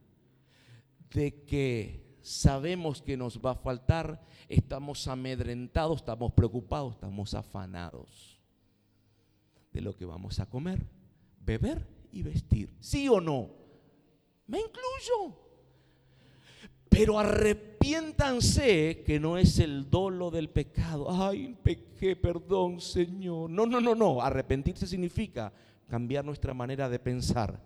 de 1.11 1.43
que 1.43 2.17
sabemos 2.21 3.01
que 3.01 3.17
nos 3.17 3.39
va 3.41 3.51
a 3.51 3.55
faltar, 3.55 4.23
estamos 4.47 5.07
amedrentados, 5.07 5.97
estamos 5.97 6.31
preocupados, 6.31 6.93
estamos 6.93 7.33
afanados 7.33 8.39
de 9.73 9.81
lo 9.81 9.95
que 9.95 10.05
vamos 10.05 10.39
a 10.39 10.45
comer, 10.45 10.85
beber 11.41 11.85
y 12.11 12.23
vestir. 12.23 12.73
¿Sí 12.79 13.09
o 13.09 13.19
no? 13.19 13.49
Me 14.45 14.59
incluyo. 14.59 15.46
Pero 16.89 17.19
arrepiéntanse 17.19 19.03
que 19.05 19.19
no 19.19 19.37
es 19.37 19.59
el 19.59 19.89
dolo 19.89 20.31
del 20.31 20.49
pecado. 20.49 21.07
Ay, 21.09 21.55
pequé, 21.61 22.15
perdón, 22.15 22.79
Señor. 22.81 23.49
No, 23.49 23.65
no, 23.65 23.81
no, 23.81 23.93
no. 23.93 24.21
Arrepentirse 24.21 24.87
significa 24.87 25.51
cambiar 25.87 26.25
nuestra 26.25 26.53
manera 26.53 26.89
de 26.89 26.99
pensar. 26.99 27.61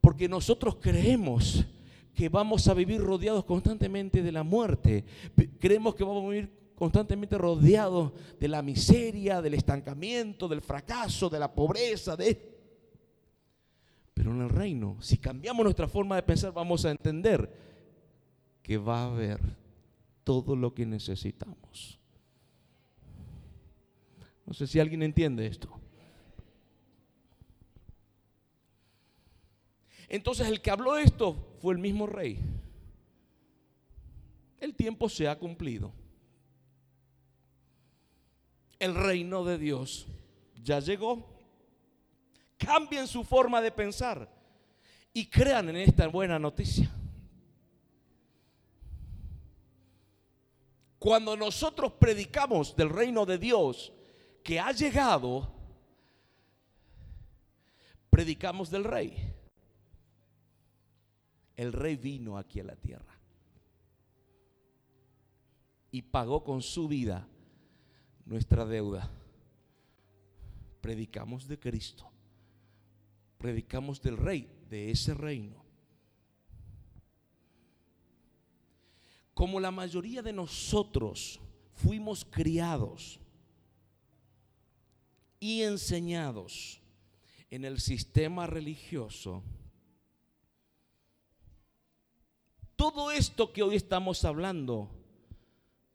Porque 0.00 0.28
nosotros 0.28 0.76
creemos 0.80 1.64
que 2.14 2.28
vamos 2.28 2.66
a 2.68 2.74
vivir 2.74 3.00
rodeados 3.00 3.44
constantemente 3.44 4.22
de 4.22 4.32
la 4.32 4.42
muerte. 4.42 5.04
Creemos 5.60 5.94
que 5.94 6.04
vamos 6.04 6.24
a 6.24 6.28
vivir 6.28 6.50
constantemente 6.74 7.36
rodeados 7.36 8.12
de 8.38 8.48
la 8.48 8.62
miseria, 8.62 9.42
del 9.42 9.54
estancamiento, 9.54 10.48
del 10.48 10.60
fracaso, 10.60 11.28
de 11.28 11.38
la 11.38 11.52
pobreza, 11.52 12.16
de... 12.16 12.56
Pero 14.14 14.32
en 14.32 14.42
el 14.42 14.48
reino, 14.48 14.96
si 15.00 15.18
cambiamos 15.18 15.62
nuestra 15.62 15.86
forma 15.86 16.16
de 16.16 16.22
pensar, 16.24 16.52
vamos 16.52 16.84
a 16.84 16.90
entender 16.90 17.67
que 18.68 18.76
va 18.76 19.00
a 19.00 19.06
haber 19.06 19.40
todo 20.24 20.54
lo 20.54 20.74
que 20.74 20.84
necesitamos. 20.84 21.98
No 24.44 24.52
sé 24.52 24.66
si 24.66 24.78
alguien 24.78 25.02
entiende 25.02 25.46
esto. 25.46 25.70
Entonces 30.06 30.48
el 30.48 30.60
que 30.60 30.70
habló 30.70 30.98
esto 30.98 31.56
fue 31.62 31.72
el 31.72 31.80
mismo 31.80 32.06
rey. 32.06 32.38
El 34.60 34.74
tiempo 34.74 35.08
se 35.08 35.28
ha 35.28 35.38
cumplido. 35.38 35.90
El 38.78 38.94
reino 38.94 39.46
de 39.46 39.56
Dios 39.56 40.06
ya 40.62 40.78
llegó. 40.80 41.26
Cambien 42.58 43.06
su 43.06 43.24
forma 43.24 43.62
de 43.62 43.72
pensar 43.72 44.30
y 45.14 45.24
crean 45.24 45.70
en 45.70 45.76
esta 45.76 46.06
buena 46.08 46.38
noticia. 46.38 46.97
Cuando 50.98 51.36
nosotros 51.36 51.92
predicamos 51.92 52.74
del 52.74 52.90
reino 52.90 53.24
de 53.24 53.38
Dios 53.38 53.92
que 54.42 54.58
ha 54.58 54.72
llegado, 54.72 55.48
predicamos 58.10 58.70
del 58.70 58.84
rey. 58.84 59.34
El 61.56 61.72
rey 61.72 61.96
vino 61.96 62.36
aquí 62.38 62.60
a 62.60 62.64
la 62.64 62.76
tierra 62.76 63.18
y 65.90 66.02
pagó 66.02 66.44
con 66.44 66.62
su 66.62 66.88
vida 66.88 67.26
nuestra 68.24 68.64
deuda. 68.64 69.10
Predicamos 70.80 71.46
de 71.48 71.58
Cristo. 71.58 72.10
Predicamos 73.38 74.02
del 74.02 74.16
rey, 74.16 74.48
de 74.68 74.90
ese 74.90 75.14
reino. 75.14 75.57
Como 79.38 79.60
la 79.60 79.70
mayoría 79.70 80.20
de 80.20 80.32
nosotros 80.32 81.38
fuimos 81.72 82.24
criados 82.24 83.20
y 85.38 85.62
enseñados 85.62 86.80
en 87.48 87.64
el 87.64 87.78
sistema 87.78 88.48
religioso, 88.48 89.44
todo 92.74 93.12
esto 93.12 93.52
que 93.52 93.62
hoy 93.62 93.76
estamos 93.76 94.24
hablando, 94.24 94.90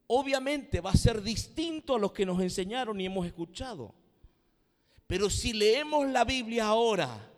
obviamente 0.07 0.79
va 0.79 0.91
a 0.91 0.95
ser 0.95 1.21
distinto 1.21 1.95
a 1.97 1.99
lo 1.99 2.13
que 2.13 2.25
nos 2.25 2.41
enseñaron 2.41 3.01
y 3.01 3.07
hemos 3.07 3.25
escuchado. 3.25 3.93
Pero 5.05 5.29
si 5.29 5.51
leemos 5.51 6.07
la 6.07 6.23
Biblia 6.23 6.67
ahora, 6.67 7.29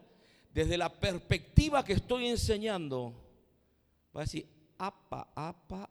desde 0.54 0.78
la 0.78 1.00
perspectiva 1.00 1.84
que 1.84 1.94
estoy 1.94 2.28
enseñando, 2.28 3.12
va 4.16 4.22
a 4.22 4.26
decir, 4.26 4.48
apa, 4.78 5.32
apa, 5.34 5.90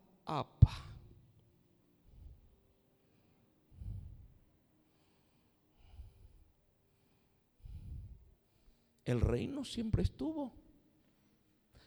El 9.04 9.20
reino 9.20 9.64
siempre 9.64 10.02
estuvo. 10.02 10.52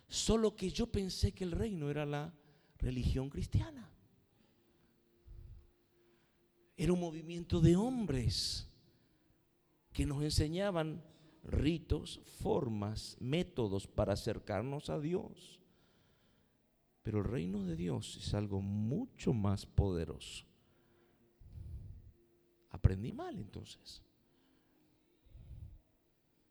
Solo 0.07 0.55
que 0.55 0.69
yo 0.69 0.87
pensé 0.87 1.33
que 1.33 1.43
el 1.43 1.51
reino 1.51 1.89
era 1.89 2.05
la 2.05 2.33
religión 2.77 3.29
cristiana. 3.29 3.89
Era 6.77 6.93
un 6.93 6.99
movimiento 6.99 7.59
de 7.59 7.75
hombres 7.75 8.67
que 9.91 10.05
nos 10.05 10.23
enseñaban 10.23 11.03
ritos, 11.43 12.21
formas, 12.39 13.17
métodos 13.19 13.87
para 13.87 14.13
acercarnos 14.13 14.89
a 14.91 14.99
Dios. 14.99 15.59
Pero 17.07 17.19
el 17.19 17.23
reino 17.23 17.63
de 17.63 17.77
Dios 17.77 18.17
es 18.17 18.33
algo 18.33 18.59
mucho 18.59 19.33
más 19.33 19.65
poderoso. 19.65 20.45
Aprendí 22.69 23.13
mal 23.13 23.39
entonces. 23.39 24.03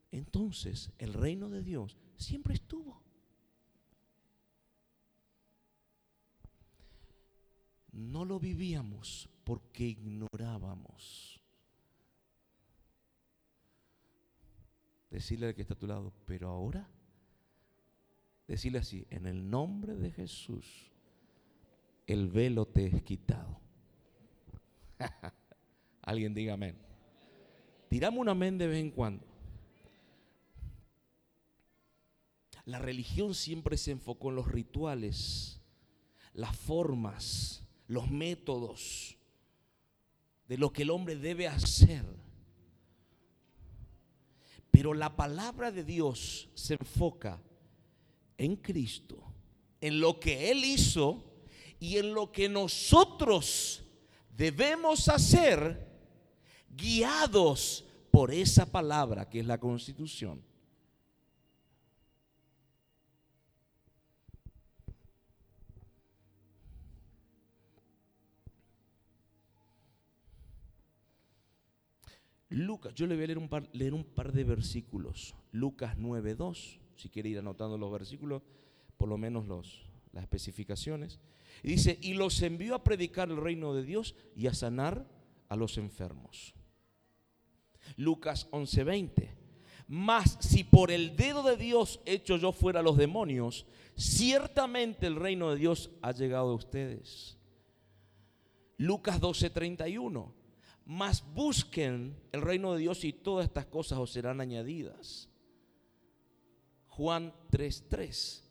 Entonces, 0.09 0.91
el 0.97 1.13
reino 1.13 1.47
de 1.51 1.61
Dios 1.61 1.95
siempre 2.15 2.55
estuvo. 2.55 3.03
No 7.91 8.25
lo 8.25 8.39
vivíamos 8.39 9.29
porque 9.43 9.83
ignorábamos. 9.83 11.39
Decirle 15.11 15.49
al 15.49 15.53
que 15.53 15.61
está 15.61 15.75
a 15.75 15.77
tu 15.77 15.85
lado, 15.85 16.11
pero 16.25 16.49
ahora 16.49 16.89
Decirle 18.47 18.79
así, 18.79 19.05
en 19.09 19.25
el 19.25 19.49
nombre 19.49 19.95
de 19.95 20.11
Jesús, 20.11 20.91
el 22.05 22.29
velo 22.29 22.65
te 22.65 22.87
es 22.87 23.03
quitado. 23.03 23.59
Alguien 26.01 26.33
diga 26.33 26.53
amén. 26.53 26.77
Tiramos 27.89 28.21
un 28.21 28.29
amén 28.29 28.57
de 28.57 28.67
vez 28.67 28.79
en 28.79 28.91
cuando. 28.91 29.25
La 32.63 32.79
religión 32.79 33.33
siempre 33.33 33.77
se 33.77 33.91
enfocó 33.91 34.29
en 34.29 34.35
los 34.35 34.49
rituales, 34.49 35.61
las 36.33 36.55
formas, 36.55 37.63
los 37.87 38.09
métodos 38.09 39.17
de 40.47 40.57
lo 40.57 40.71
que 40.71 40.83
el 40.83 40.89
hombre 40.89 41.15
debe 41.15 41.47
hacer. 41.47 42.05
Pero 44.71 44.93
la 44.93 45.15
palabra 45.15 45.71
de 45.71 45.83
Dios 45.83 46.49
se 46.53 46.75
enfoca 46.75 47.41
en 48.37 48.55
Cristo, 48.57 49.23
en 49.81 49.99
lo 49.99 50.19
que 50.19 50.51
Él 50.51 50.63
hizo 50.63 51.23
y 51.79 51.97
en 51.97 52.13
lo 52.13 52.31
que 52.31 52.49
nosotros 52.49 53.83
debemos 54.35 55.09
hacer 55.09 55.87
guiados 56.69 57.85
por 58.11 58.31
esa 58.31 58.71
palabra 58.71 59.29
que 59.29 59.39
es 59.39 59.45
la 59.45 59.59
constitución. 59.59 60.43
Lucas, 72.49 72.93
yo 72.95 73.07
le 73.07 73.15
voy 73.15 73.25
a 73.25 73.27
leer 73.27 73.37
un 73.37 73.49
par, 73.49 73.69
leer 73.73 73.93
un 73.93 74.03
par 74.03 74.31
de 74.31 74.43
versículos. 74.43 75.35
Lucas 75.51 75.97
9.2, 75.97 76.79
si 76.97 77.09
quiere 77.09 77.29
ir 77.29 77.39
anotando 77.39 77.77
los 77.77 77.91
versículos, 77.91 78.41
por 78.97 79.07
lo 79.07 79.17
menos 79.17 79.45
los, 79.45 79.85
las 80.11 80.23
especificaciones. 80.23 81.19
Y 81.63 81.69
dice, 81.69 81.97
y 82.01 82.13
los 82.13 82.41
envió 82.41 82.75
a 82.75 82.83
predicar 82.83 83.29
el 83.29 83.37
reino 83.37 83.73
de 83.73 83.83
Dios 83.83 84.15
y 84.35 84.47
a 84.47 84.53
sanar 84.53 85.07
a 85.49 85.55
los 85.55 85.77
enfermos. 85.77 86.53
Lucas 87.95 88.47
11:20. 88.51 89.29
Mas 89.87 90.37
si 90.41 90.65
por 90.65 90.91
el 90.91 91.15
dedo 91.15 91.43
de 91.43 91.55
Dios 91.55 92.01
hecho 92.05 92.35
yo 92.35 92.51
fuera 92.51 92.81
los 92.81 92.97
demonios, 92.97 93.65
ciertamente 93.95 95.07
el 95.07 95.15
reino 95.15 95.49
de 95.49 95.55
Dios 95.55 95.91
ha 96.01 96.11
llegado 96.11 96.49
a 96.49 96.55
ustedes. 96.55 97.37
Lucas 98.77 99.21
12:31. 99.21 100.33
Mas 100.85 101.23
busquen 101.33 102.17
el 102.31 102.41
reino 102.41 102.73
de 102.73 102.79
Dios 102.79 103.03
y 103.03 103.13
todas 103.13 103.45
estas 103.45 103.65
cosas 103.65 103.99
os 103.99 104.11
serán 104.11 104.41
añadidas. 104.41 105.29
Juan 106.97 107.31
3:3. 107.51 108.43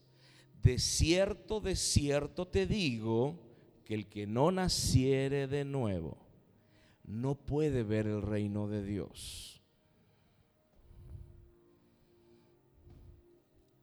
De 0.62 0.78
cierto, 0.78 1.60
de 1.60 1.74
cierto 1.74 2.46
te 2.46 2.66
digo 2.66 3.40
que 3.84 3.94
el 3.94 4.06
que 4.06 4.28
no 4.28 4.52
naciere 4.52 5.48
de 5.48 5.64
nuevo 5.64 6.16
no 7.02 7.34
puede 7.34 7.82
ver 7.82 8.06
el 8.06 8.22
reino 8.22 8.68
de 8.68 8.84
Dios. 8.84 9.60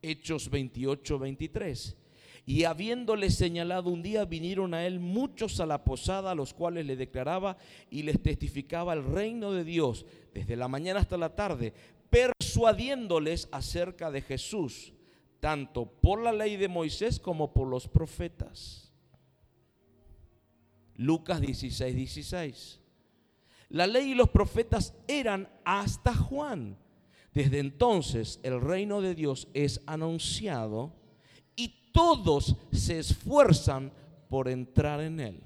Hechos 0.01 0.49
28, 0.49 1.19
23. 1.19 1.97
Y 2.45 2.63
habiéndole 2.63 3.31
señalado 3.31 3.89
un 3.89 4.01
día, 4.01 4.23
vinieron 4.25 4.73
a 4.73 4.85
él 4.85 4.99
muchos 4.99 5.59
a 5.59 5.65
la 5.65 5.83
posada, 5.83 6.31
a 6.31 6.35
los 6.35 6.53
cuales 6.53 6.85
le 6.85 6.95
declaraba 6.95 7.57
y 7.89 8.03
les 8.03 8.21
testificaba 8.21 8.93
el 8.93 9.03
reino 9.03 9.51
de 9.51 9.63
Dios 9.63 10.05
desde 10.33 10.57
la 10.57 10.67
mañana 10.67 10.99
hasta 10.99 11.17
la 11.17 11.35
tarde, 11.35 11.73
persuadiéndoles 12.53 13.47
acerca 13.51 14.11
de 14.11 14.21
Jesús, 14.21 14.93
tanto 15.39 15.87
por 15.87 16.21
la 16.21 16.31
ley 16.31 16.55
de 16.55 16.67
Moisés 16.67 17.19
como 17.19 17.51
por 17.51 17.67
los 17.67 17.87
profetas. 17.87 18.93
Lucas 20.95 21.41
16, 21.41 21.95
16. 21.95 22.79
La 23.69 23.87
ley 23.87 24.11
y 24.11 24.13
los 24.13 24.29
profetas 24.29 24.93
eran 25.07 25.49
hasta 25.65 26.13
Juan. 26.13 26.77
Desde 27.33 27.57
entonces 27.57 28.39
el 28.43 28.61
reino 28.61 29.01
de 29.01 29.15
Dios 29.15 29.47
es 29.55 29.81
anunciado 29.87 30.93
y 31.55 31.89
todos 31.91 32.55
se 32.71 32.99
esfuerzan 32.99 33.91
por 34.29 34.47
entrar 34.47 35.01
en 35.01 35.19
él. 35.19 35.43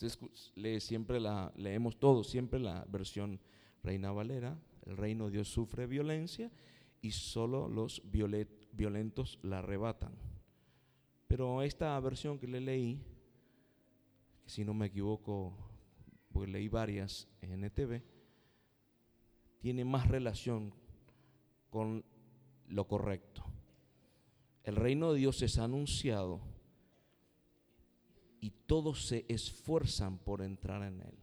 Usted 0.00 0.28
lee 0.54 0.80
siempre 0.80 1.18
la, 1.18 1.52
leemos 1.56 1.98
todos 1.98 2.28
siempre 2.28 2.60
la 2.60 2.84
versión 2.88 3.40
Reina 3.82 4.12
Valera. 4.12 4.56
El 4.86 4.96
reino 4.96 5.26
de 5.26 5.32
Dios 5.32 5.48
sufre 5.48 5.86
violencia 5.86 6.50
y 7.00 7.10
solo 7.10 7.68
los 7.68 8.02
violentos 8.72 9.38
la 9.42 9.58
arrebatan. 9.58 10.12
Pero 11.26 11.62
esta 11.62 11.98
versión 12.00 12.38
que 12.38 12.46
le 12.46 12.60
leí 12.60 13.00
si 14.48 14.64
no 14.64 14.72
me 14.72 14.86
equivoco, 14.86 15.52
porque 16.32 16.50
leí 16.50 16.68
varias 16.68 17.28
en 17.42 17.52
NTV, 17.64 18.02
tiene 19.60 19.84
más 19.84 20.08
relación 20.08 20.72
con 21.68 22.02
lo 22.68 22.86
correcto. 22.88 23.44
El 24.64 24.76
reino 24.76 25.12
de 25.12 25.18
Dios 25.18 25.42
es 25.42 25.58
anunciado 25.58 26.40
y 28.40 28.50
todos 28.50 29.06
se 29.06 29.24
esfuerzan 29.28 30.18
por 30.18 30.42
entrar 30.42 30.82
en 30.82 31.00
él. 31.00 31.18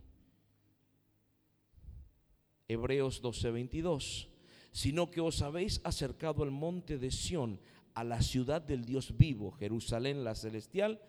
Hebreos 2.67 3.21
12:22, 3.21 4.27
sino 4.71 5.11
que 5.11 5.21
os 5.21 5.41
habéis 5.41 5.81
acercado 5.83 6.43
al 6.43 6.51
monte 6.51 6.97
de 6.97 7.11
Sión, 7.11 7.59
a 7.93 8.03
la 8.03 8.21
ciudad 8.21 8.61
del 8.61 8.85
Dios 8.85 9.15
vivo, 9.17 9.51
Jerusalén 9.51 10.23
la 10.23 10.35
celestial, 10.35 11.01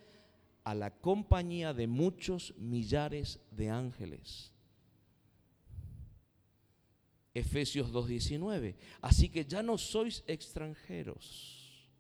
a 0.65 0.75
la 0.75 0.91
compañía 0.91 1.73
de 1.73 1.87
muchos 1.87 2.55
millares 2.59 3.41
de 3.51 3.71
ángeles. 3.71 4.53
Efesios 7.35 7.93
2.19. 7.93 8.77
Así 9.01 9.29
que 9.29 9.45
ya 9.45 9.63
no 9.63 9.77
sois 9.77 10.25
extranjeros, 10.27 11.91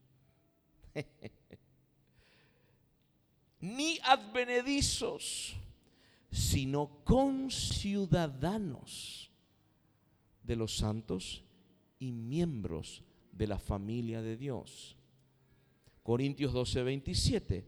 ni 3.66 3.98
advenedizos, 4.04 5.56
sino 6.30 7.02
conciudadanos 7.04 9.30
de 10.42 10.56
los 10.56 10.76
santos 10.76 11.42
y 11.98 12.12
miembros 12.12 13.02
de 13.32 13.48
la 13.48 13.58
familia 13.58 14.20
de 14.22 14.36
Dios. 14.36 14.96
Corintios 16.02 16.54
12.27 16.54 17.64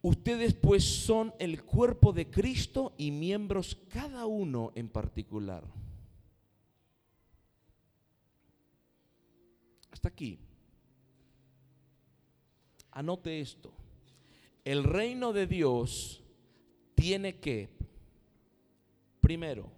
Ustedes 0.00 0.54
pues 0.54 0.84
son 0.84 1.34
el 1.38 1.64
cuerpo 1.64 2.12
de 2.12 2.28
Cristo 2.28 2.92
y 2.98 3.12
miembros 3.12 3.78
cada 3.88 4.26
uno 4.26 4.72
en 4.74 4.88
particular. 4.88 5.64
Hasta 9.92 10.08
aquí. 10.08 10.40
Anote 12.90 13.40
esto. 13.40 13.72
El 14.64 14.84
reino 14.84 15.32
de 15.32 15.46
Dios 15.46 16.22
tiene 16.94 17.40
que, 17.40 17.70
primero, 19.20 19.72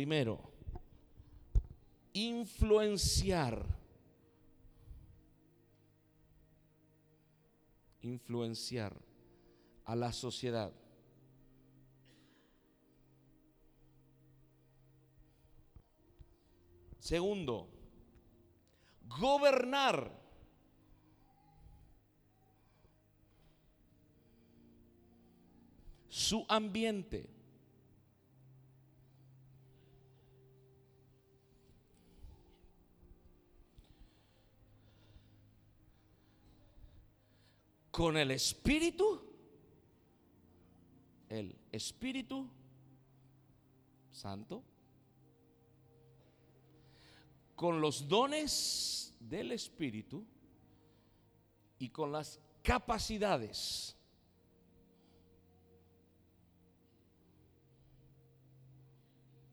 Primero, 0.00 0.40
influenciar. 2.14 3.66
Influenciar 8.00 8.96
a 9.84 9.94
la 9.94 10.10
sociedad. 10.12 10.72
Segundo, 17.00 17.68
gobernar. 19.18 20.20
Su 26.08 26.44
ambiente. 26.48 27.40
con 37.90 38.16
el 38.16 38.30
Espíritu, 38.30 39.20
el 41.28 41.54
Espíritu 41.70 42.48
Santo, 44.10 44.62
con 47.60 47.78
los 47.78 48.08
dones 48.08 49.14
del 49.20 49.52
Espíritu 49.52 50.24
y 51.78 51.90
con 51.90 52.10
las 52.10 52.40
capacidades. 52.62 53.94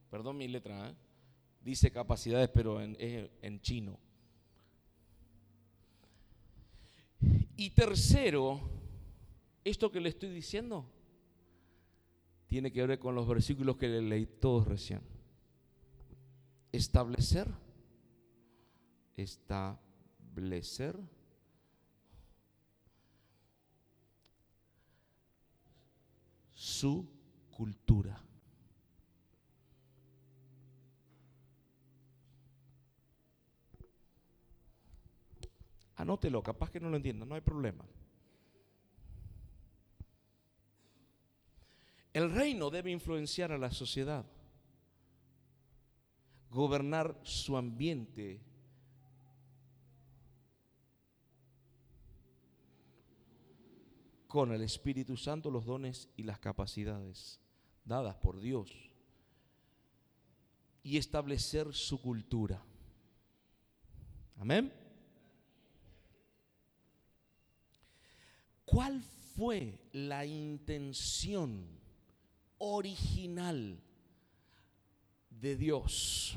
Perdón 0.09 0.37
mi 0.37 0.47
letra, 0.47 0.89
¿eh? 0.89 0.95
dice 1.59 1.91
capacidades, 1.91 2.47
pero 2.47 2.79
en, 2.81 2.95
en 2.97 3.59
chino. 3.59 3.99
Y 7.57 7.71
tercero, 7.71 8.61
esto 9.65 9.91
que 9.91 9.99
le 9.99 10.07
estoy 10.07 10.29
diciendo 10.29 10.89
tiene 12.47 12.71
que 12.71 12.87
ver 12.87 12.99
con 12.99 13.15
los 13.15 13.27
versículos 13.27 13.75
que 13.75 13.89
le 13.89 14.01
leí 14.01 14.25
todos 14.25 14.65
recién. 14.65 15.01
Establecer, 16.71 17.66
establecer 19.17 20.97
su 26.53 27.09
cultura. 27.51 28.23
Anótelo, 35.95 36.43
capaz 36.43 36.69
que 36.69 36.79
no 36.79 36.89
lo 36.89 36.97
entienda, 36.97 37.25
no 37.25 37.33
hay 37.33 37.41
problema. 37.41 37.83
El 42.13 42.31
reino 42.31 42.69
debe 42.69 42.91
influenciar 42.91 43.51
a 43.51 43.57
la 43.57 43.71
sociedad, 43.71 44.25
gobernar 46.49 47.19
su 47.23 47.57
ambiente. 47.57 48.41
Con 54.27 54.51
el 54.51 54.61
Espíritu 54.61 55.17
Santo 55.17 55.49
los 55.49 55.65
dones 55.65 56.09
y 56.17 56.23
las 56.23 56.39
capacidades 56.39 57.39
dadas 57.85 58.15
por 58.15 58.39
Dios 58.39 58.71
y 60.83 60.97
establecer 60.97 61.73
su 61.73 62.01
cultura. 62.01 62.63
Amén. 64.37 64.73
¿Cuál 68.65 69.01
fue 69.35 69.79
la 69.93 70.25
intención 70.25 71.67
original 72.57 73.81
de 75.29 75.55
Dios, 75.55 76.35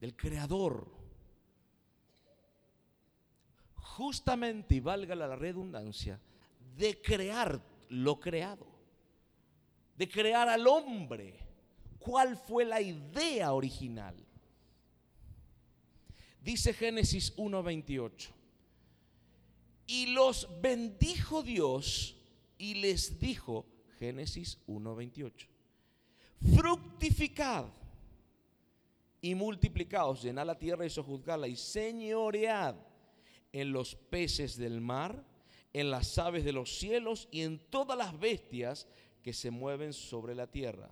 del 0.00 0.16
Creador? 0.16 0.94
Justamente, 3.74 4.76
y 4.76 4.80
valga 4.80 5.14
la 5.14 5.34
redundancia, 5.34 6.20
de 6.76 7.00
crear 7.00 7.60
lo 7.88 8.18
creado, 8.20 8.66
de 9.96 10.08
crear 10.08 10.48
al 10.48 10.66
hombre. 10.66 11.38
¿Cuál 11.98 12.36
fue 12.36 12.64
la 12.64 12.80
idea 12.80 13.52
original? 13.52 14.14
Dice 16.40 16.72
Génesis 16.72 17.34
1.28 17.36 18.30
y 19.86 20.06
los 20.06 20.48
bendijo 20.60 21.42
Dios 21.42 22.16
y 22.58 22.74
les 22.74 23.18
dijo, 23.18 23.66
Génesis 23.98 24.58
1:28, 24.66 25.48
fructificad 26.54 27.66
y 29.20 29.34
multiplicaos, 29.34 30.22
llenad 30.22 30.46
la 30.46 30.58
tierra 30.58 30.84
y 30.86 30.90
sojuzgadla 30.90 31.48
y 31.48 31.56
señoread 31.56 32.76
en 33.52 33.72
los 33.72 33.94
peces 33.94 34.56
del 34.56 34.80
mar, 34.80 35.24
en 35.80 35.90
las 35.90 36.16
aves 36.18 36.44
de 36.44 36.52
los 36.52 36.78
cielos 36.78 37.28
y 37.30 37.42
en 37.42 37.58
todas 37.58 37.98
las 37.98 38.18
bestias 38.18 38.88
que 39.22 39.32
se 39.32 39.50
mueven 39.50 39.92
sobre 39.92 40.34
la 40.34 40.46
tierra. 40.46 40.90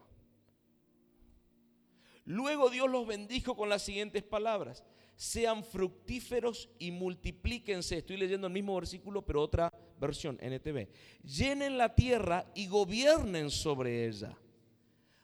Luego 2.27 2.71
Dios 2.71 2.91
los 2.91 3.07
bendijo 3.07 3.57
con 3.57 3.69
las 3.69 3.83
siguientes 3.83 4.23
palabras 4.23 4.85
sean 5.17 5.65
fructíferos 5.65 6.69
y 6.79 6.91
multiplíquense. 6.91 7.99
Estoy 7.99 8.17
leyendo 8.17 8.47
el 8.47 8.53
mismo 8.53 8.75
versículo, 8.75 9.23
pero 9.23 9.43
otra 9.43 9.73
versión, 10.01 10.39
NTV. 10.41 10.89
Llenen 11.23 11.79
la 11.79 11.95
tierra 11.95 12.51
y 12.55 12.67
gobiernen 12.67 13.51
sobre 13.51 14.09
ella. 14.09 14.37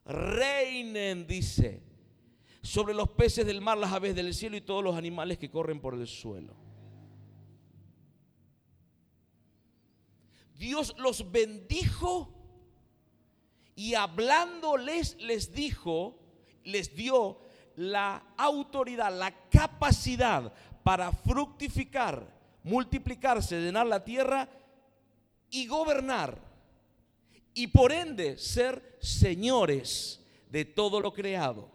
Reinen, 0.04 1.26
dice, 1.26 1.82
sobre 2.62 2.94
los 2.94 3.10
peces 3.10 3.46
del 3.46 3.60
mar, 3.60 3.78
las 3.78 3.92
aves 3.92 4.14
del 4.14 4.32
cielo 4.34 4.56
y 4.56 4.60
todos 4.60 4.82
los 4.82 4.96
animales 4.96 5.38
que 5.38 5.50
corren 5.50 5.80
por 5.80 5.94
el 5.94 6.06
suelo. 6.06 6.69
Dios 10.60 10.94
los 10.98 11.32
bendijo 11.32 12.30
y 13.74 13.94
hablándoles 13.94 15.16
les 15.18 15.54
dijo, 15.54 16.18
les 16.64 16.94
dio 16.94 17.38
la 17.76 18.22
autoridad, 18.36 19.10
la 19.10 19.48
capacidad 19.48 20.52
para 20.82 21.12
fructificar, 21.12 22.30
multiplicarse, 22.62 23.58
llenar 23.58 23.86
la 23.86 24.04
tierra 24.04 24.50
y 25.48 25.66
gobernar. 25.66 26.38
Y 27.54 27.68
por 27.68 27.90
ende 27.90 28.36
ser 28.36 28.98
señores 29.00 30.22
de 30.50 30.66
todo 30.66 31.00
lo 31.00 31.14
creado. 31.14 31.70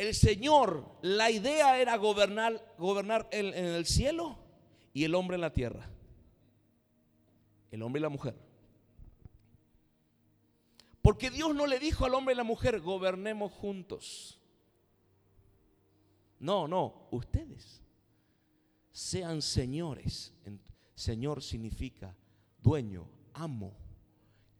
El 0.00 0.14
Señor, 0.14 0.96
la 1.02 1.30
idea 1.30 1.78
era 1.78 1.98
gobernar, 1.98 2.74
gobernar 2.78 3.28
en, 3.32 3.48
en 3.48 3.66
el 3.66 3.84
cielo 3.84 4.38
y 4.94 5.04
el 5.04 5.14
hombre 5.14 5.34
en 5.34 5.42
la 5.42 5.52
tierra. 5.52 5.90
El 7.70 7.82
hombre 7.82 8.00
y 8.00 8.02
la 8.04 8.08
mujer. 8.08 8.34
Porque 11.02 11.28
Dios 11.28 11.54
no 11.54 11.66
le 11.66 11.78
dijo 11.78 12.06
al 12.06 12.14
hombre 12.14 12.32
y 12.32 12.36
la 12.38 12.44
mujer, 12.44 12.80
gobernemos 12.80 13.52
juntos. 13.52 14.40
No, 16.38 16.66
no, 16.66 17.06
ustedes 17.10 17.82
sean 18.92 19.42
señores. 19.42 20.32
Señor 20.94 21.42
significa 21.42 22.16
dueño, 22.62 23.06
amo, 23.34 23.76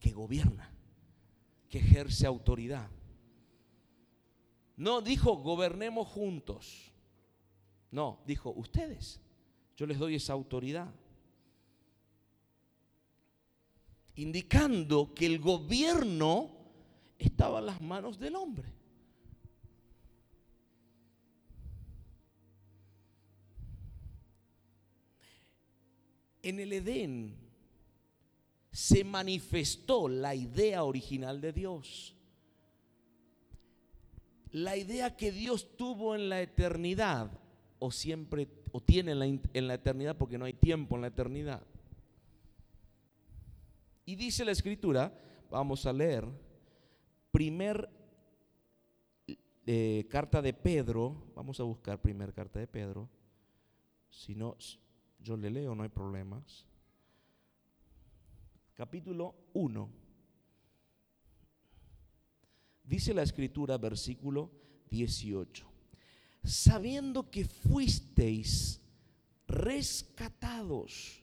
que 0.00 0.10
gobierna, 0.10 0.70
que 1.70 1.78
ejerce 1.78 2.26
autoridad. 2.26 2.90
No 4.80 5.02
dijo 5.02 5.36
gobernemos 5.36 6.08
juntos. 6.08 6.90
No, 7.90 8.20
dijo 8.26 8.50
ustedes. 8.50 9.20
Yo 9.76 9.86
les 9.86 9.98
doy 9.98 10.14
esa 10.14 10.32
autoridad. 10.32 10.90
indicando 14.20 15.14
que 15.14 15.24
el 15.24 15.38
gobierno 15.38 16.50
estaba 17.18 17.60
en 17.60 17.66
las 17.66 17.80
manos 17.80 18.18
del 18.18 18.36
hombre. 18.36 18.70
En 26.42 26.60
el 26.60 26.72
Edén 26.72 27.34
se 28.70 29.04
manifestó 29.04 30.08
la 30.08 30.34
idea 30.34 30.84
original 30.84 31.40
de 31.40 31.52
Dios. 31.52 32.14
La 34.52 34.76
idea 34.76 35.16
que 35.16 35.30
Dios 35.30 35.76
tuvo 35.76 36.14
en 36.14 36.28
la 36.28 36.40
eternidad, 36.40 37.30
o 37.78 37.90
siempre, 37.90 38.48
o 38.72 38.80
tiene 38.80 39.12
en 39.12 39.18
la, 39.18 39.26
en 39.26 39.68
la 39.68 39.74
eternidad, 39.74 40.16
porque 40.16 40.38
no 40.38 40.44
hay 40.44 40.54
tiempo 40.54 40.96
en 40.96 41.02
la 41.02 41.08
eternidad. 41.08 41.62
Y 44.04 44.16
dice 44.16 44.44
la 44.44 44.52
escritura, 44.52 45.12
vamos 45.50 45.86
a 45.86 45.92
leer, 45.92 46.26
primer 47.30 47.88
eh, 49.66 50.06
carta 50.10 50.42
de 50.42 50.52
Pedro, 50.52 51.32
vamos 51.36 51.60
a 51.60 51.62
buscar 51.62 52.00
primer 52.00 52.32
carta 52.32 52.58
de 52.58 52.66
Pedro, 52.66 53.08
si 54.08 54.34
no, 54.34 54.56
yo 55.20 55.36
le 55.36 55.50
leo, 55.50 55.74
no 55.76 55.84
hay 55.84 55.88
problemas. 55.88 56.66
Capítulo 58.74 59.34
1. 59.52 59.99
Dice 62.90 63.14
la 63.14 63.22
escritura, 63.22 63.78
versículo 63.78 64.50
18, 64.90 65.64
sabiendo 66.42 67.30
que 67.30 67.44
fuisteis 67.44 68.80
rescatados 69.46 71.22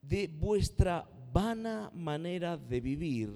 de 0.00 0.28
vuestra 0.28 1.06
vana 1.30 1.90
manera 1.94 2.56
de 2.56 2.80
vivir, 2.80 3.30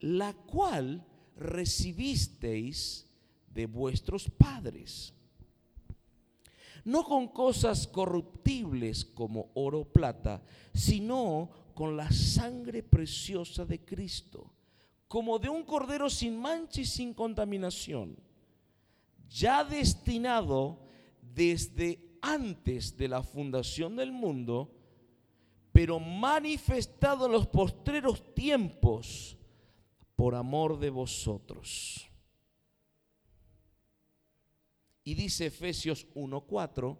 la 0.00 0.34
cual 0.34 1.02
recibisteis 1.34 3.06
de 3.48 3.64
vuestros 3.64 4.28
padres. 4.28 5.14
No 6.84 7.04
con 7.04 7.28
cosas 7.28 7.86
corruptibles 7.86 9.06
como 9.06 9.50
oro 9.54 9.80
o 9.80 9.88
plata, 9.90 10.42
sino 10.74 11.48
con 11.72 11.96
la 11.96 12.12
sangre 12.12 12.82
preciosa 12.82 13.64
de 13.64 13.82
Cristo, 13.82 14.52
como 15.12 15.38
de 15.38 15.50
un 15.50 15.62
cordero 15.62 16.08
sin 16.08 16.40
mancha 16.40 16.80
y 16.80 16.86
sin 16.86 17.12
contaminación, 17.12 18.16
ya 19.28 19.62
destinado 19.62 20.78
desde 21.20 22.16
antes 22.22 22.96
de 22.96 23.08
la 23.08 23.22
fundación 23.22 23.94
del 23.94 24.10
mundo, 24.10 24.74
pero 25.70 26.00
manifestado 26.00 27.26
en 27.26 27.32
los 27.32 27.46
postreros 27.46 28.34
tiempos 28.34 29.36
por 30.16 30.34
amor 30.34 30.78
de 30.78 30.88
vosotros. 30.88 32.08
Y 35.04 35.12
dice 35.12 35.44
Efesios 35.44 36.06
1:4, 36.14 36.96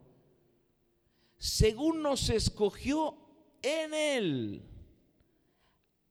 según 1.39 2.03
nos 2.03 2.29
escogió 2.29 3.17
en 3.63 3.95
él 3.95 4.72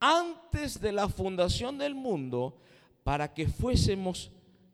antes 0.02 0.82
de 0.82 0.91
la 0.91 1.08
fundación 1.08 1.78
del 1.78 1.93
mundo 1.93 2.58
para 3.04 3.32
que 3.32 3.47
fuésemos 3.47 4.32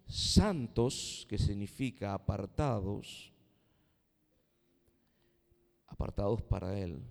santos, 0.08 1.28
que 1.30 1.38
significa 1.38 2.14
apartados, 2.14 3.32
apartados 5.88 6.42
para 6.42 6.80
Él, 6.80 7.04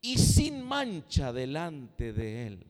y 0.00 0.18
sin 0.18 0.60
mancha 0.62 1.32
delante 1.32 2.12
de 2.12 2.46
Él. 2.48 2.66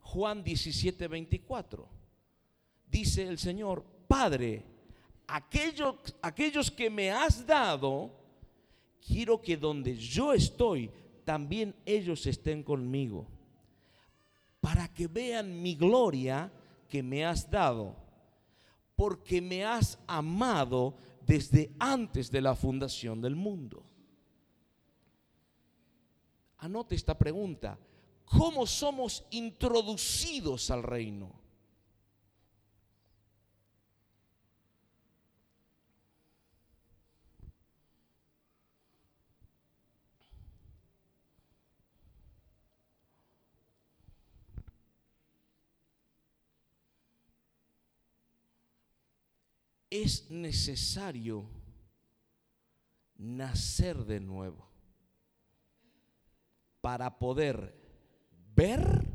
Juan 0.00 0.42
17, 0.42 1.08
24. 1.08 1.88
Dice 2.88 3.26
el 3.26 3.38
Señor, 3.38 3.84
Padre, 4.08 4.64
aquellos, 5.26 5.96
aquellos 6.20 6.70
que 6.70 6.90
me 6.90 7.10
has 7.10 7.46
dado, 7.46 8.12
quiero 9.04 9.40
que 9.40 9.56
donde 9.56 9.96
yo 9.96 10.32
estoy, 10.32 10.90
también 11.24 11.74
ellos 11.84 12.26
estén 12.26 12.62
conmigo, 12.62 13.26
para 14.60 14.88
que 14.92 15.06
vean 15.06 15.62
mi 15.62 15.74
gloria 15.74 16.52
que 16.88 17.02
me 17.02 17.24
has 17.24 17.50
dado, 17.50 17.96
porque 18.96 19.40
me 19.40 19.64
has 19.64 19.98
amado 20.06 20.96
desde 21.26 21.72
antes 21.78 22.30
de 22.30 22.40
la 22.40 22.54
fundación 22.54 23.20
del 23.20 23.34
mundo. 23.34 23.84
Anote 26.58 26.94
esta 26.94 27.16
pregunta. 27.18 27.78
¿Cómo 28.24 28.66
somos 28.66 29.24
introducidos 29.30 30.70
al 30.70 30.82
reino? 30.82 31.43
Es 50.02 50.28
necesario 50.28 51.48
nacer 53.16 54.04
de 54.04 54.18
nuevo 54.18 54.68
para 56.80 57.16
poder 57.16 57.72
ver 58.56 59.06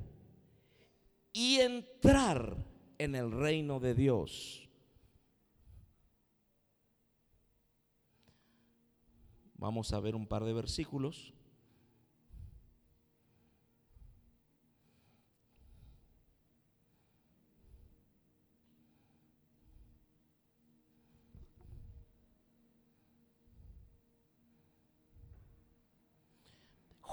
y 1.34 1.60
entrar 1.60 2.66
en 2.98 3.16
el 3.16 3.30
reino 3.30 3.82
de 3.82 3.94
Dios. 3.94 4.70
Vamos 9.56 9.92
a 9.92 10.00
ver 10.00 10.16
un 10.16 10.28
par 10.28 10.46
de 10.46 10.54
versículos. 10.54 11.34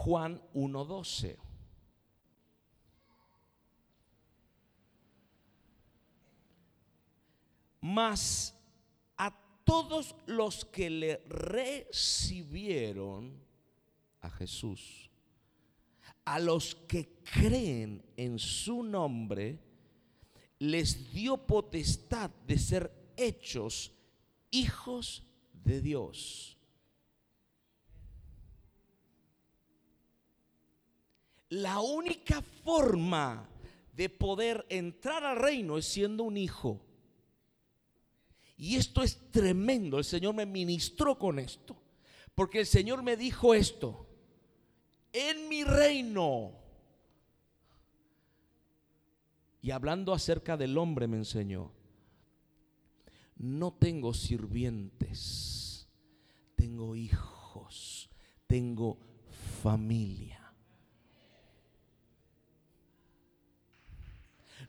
Juan 0.06 0.40
1.12. 0.54 1.36
Mas 7.80 8.54
a 9.16 9.36
todos 9.64 10.14
los 10.26 10.64
que 10.64 10.90
le 10.90 11.16
recibieron 11.26 13.32
a 14.20 14.30
Jesús, 14.30 15.10
a 16.24 16.38
los 16.38 16.76
que 16.86 17.08
creen 17.24 18.00
en 18.16 18.38
su 18.38 18.84
nombre, 18.84 19.58
les 20.60 21.12
dio 21.12 21.36
potestad 21.36 22.30
de 22.46 22.58
ser 22.58 22.92
hechos 23.16 23.90
hijos 24.52 25.24
de 25.64 25.80
Dios 25.80 26.55
La 31.48 31.80
única 31.80 32.42
forma 32.42 33.48
de 33.94 34.08
poder 34.08 34.66
entrar 34.68 35.24
al 35.24 35.36
reino 35.36 35.78
es 35.78 35.86
siendo 35.86 36.24
un 36.24 36.36
hijo. 36.36 36.80
Y 38.56 38.76
esto 38.76 39.02
es 39.02 39.30
tremendo. 39.30 39.98
El 39.98 40.04
Señor 40.04 40.34
me 40.34 40.46
ministró 40.46 41.18
con 41.18 41.38
esto. 41.38 41.76
Porque 42.34 42.60
el 42.60 42.66
Señor 42.66 43.02
me 43.02 43.16
dijo 43.16 43.54
esto. 43.54 44.06
En 45.12 45.48
mi 45.48 45.62
reino. 45.62 46.52
Y 49.62 49.70
hablando 49.70 50.12
acerca 50.12 50.56
del 50.56 50.76
hombre 50.78 51.06
me 51.06 51.16
enseñó. 51.16 51.72
No 53.36 53.72
tengo 53.72 54.14
sirvientes. 54.14 55.88
Tengo 56.54 56.96
hijos. 56.96 58.10
Tengo 58.46 58.98
familia. 59.62 60.35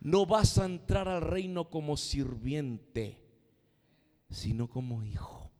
No 0.07 0.25
vas 0.25 0.57
a 0.57 0.63
entrar 0.63 1.09
al 1.09 1.19
reino 1.19 1.69
como 1.69 1.97
sirviente, 1.97 3.21
sino 4.29 4.69
como 4.69 5.03
hijo. 5.03 5.51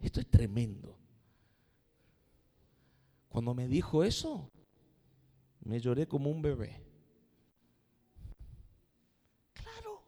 Esto 0.00 0.18
es 0.18 0.28
tremendo. 0.28 0.98
Cuando 3.28 3.54
me 3.54 3.68
dijo 3.68 4.02
eso, 4.02 4.50
me 5.60 5.78
lloré 5.78 6.08
como 6.08 6.28
un 6.28 6.42
bebé. 6.42 6.82
Claro, 9.52 10.02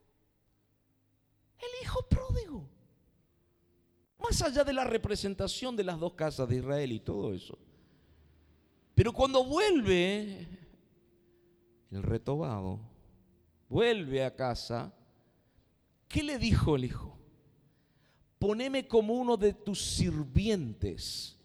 el 1.60 1.84
hijo 1.84 2.02
pródigo. 2.08 2.68
Más 4.18 4.42
allá 4.42 4.64
de 4.64 4.72
la 4.72 4.82
representación 4.82 5.76
de 5.76 5.84
las 5.84 6.00
dos 6.00 6.14
casas 6.14 6.48
de 6.48 6.56
Israel 6.56 6.90
y 6.90 6.98
todo 6.98 7.32
eso. 7.32 7.56
Pero 8.96 9.12
cuando 9.12 9.44
vuelve, 9.44 10.65
el 11.96 12.02
retobado, 12.02 12.80
vuelve 13.68 14.24
a 14.24 14.34
casa, 14.34 14.92
¿qué 16.08 16.22
le 16.22 16.38
dijo 16.38 16.76
el 16.76 16.84
hijo? 16.84 17.18
Poneme 18.38 18.86
como 18.86 19.14
uno 19.14 19.36
de 19.36 19.54
tus 19.54 19.80
sirvientes. 19.80 21.38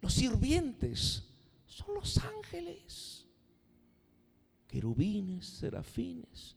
Los 0.00 0.14
sirvientes 0.14 1.24
son 1.66 1.94
los 1.94 2.18
ángeles, 2.18 3.26
querubines, 4.66 5.46
serafines, 5.46 6.56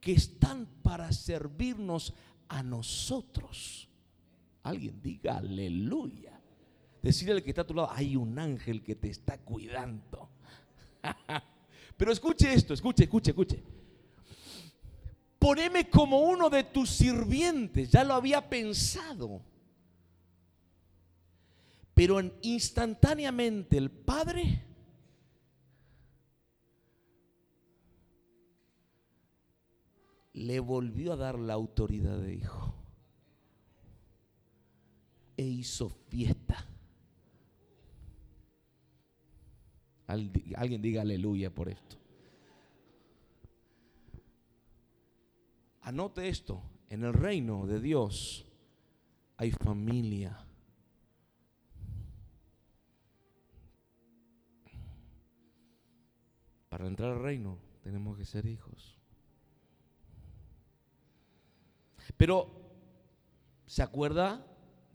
que 0.00 0.12
están 0.12 0.66
para 0.82 1.12
servirnos 1.12 2.14
a 2.48 2.62
nosotros. 2.62 3.88
Alguien 4.62 5.00
diga 5.02 5.38
aleluya. 5.38 6.40
Decirle 7.02 7.34
al 7.34 7.42
que 7.42 7.50
está 7.50 7.62
a 7.62 7.66
tu 7.66 7.74
lado, 7.74 7.90
hay 7.92 8.16
un 8.16 8.38
ángel 8.38 8.82
que 8.82 8.94
te 8.94 9.08
está 9.08 9.38
cuidando. 9.38 10.30
Pero 11.96 12.12
escuche 12.12 12.52
esto, 12.52 12.74
escuche, 12.74 13.04
escuche, 13.04 13.30
escuche. 13.30 13.62
Poneme 15.38 15.88
como 15.88 16.20
uno 16.20 16.50
de 16.50 16.64
tus 16.64 16.90
sirvientes, 16.90 17.90
ya 17.90 18.04
lo 18.04 18.14
había 18.14 18.48
pensado. 18.48 19.42
Pero 21.94 22.20
instantáneamente 22.42 23.76
el 23.76 23.90
Padre 23.90 24.64
le 30.32 30.60
volvió 30.60 31.12
a 31.12 31.16
dar 31.16 31.38
la 31.38 31.54
autoridad 31.54 32.18
de 32.18 32.34
hijo. 32.34 32.74
E 35.36 35.44
hizo 35.44 35.90
fiesta. 36.08 36.67
Alguien 40.08 40.80
diga 40.80 41.02
aleluya 41.02 41.54
por 41.54 41.68
esto. 41.68 41.96
Anote 45.82 46.28
esto, 46.28 46.62
en 46.88 47.04
el 47.04 47.12
reino 47.12 47.66
de 47.66 47.80
Dios 47.80 48.46
hay 49.36 49.52
familia. 49.52 50.44
Para 56.68 56.86
entrar 56.86 57.12
al 57.12 57.22
reino 57.22 57.58
tenemos 57.82 58.16
que 58.16 58.24
ser 58.24 58.46
hijos. 58.46 58.98
Pero, 62.16 62.50
¿se 63.66 63.82
acuerda 63.82 64.44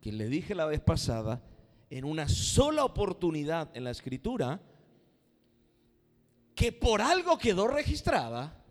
que 0.02 0.12
le 0.12 0.28
dije 0.28 0.56
la 0.56 0.66
vez 0.66 0.82
pasada, 0.82 1.42
en 1.90 2.06
una 2.06 2.28
sola 2.28 2.84
oportunidad 2.84 3.70
en 3.76 3.84
la 3.84 3.92
escritura, 3.92 4.60
que 6.56 6.72
por 6.72 7.02
algo 7.02 7.38
quedó 7.38 7.68
registrada, 7.68 8.64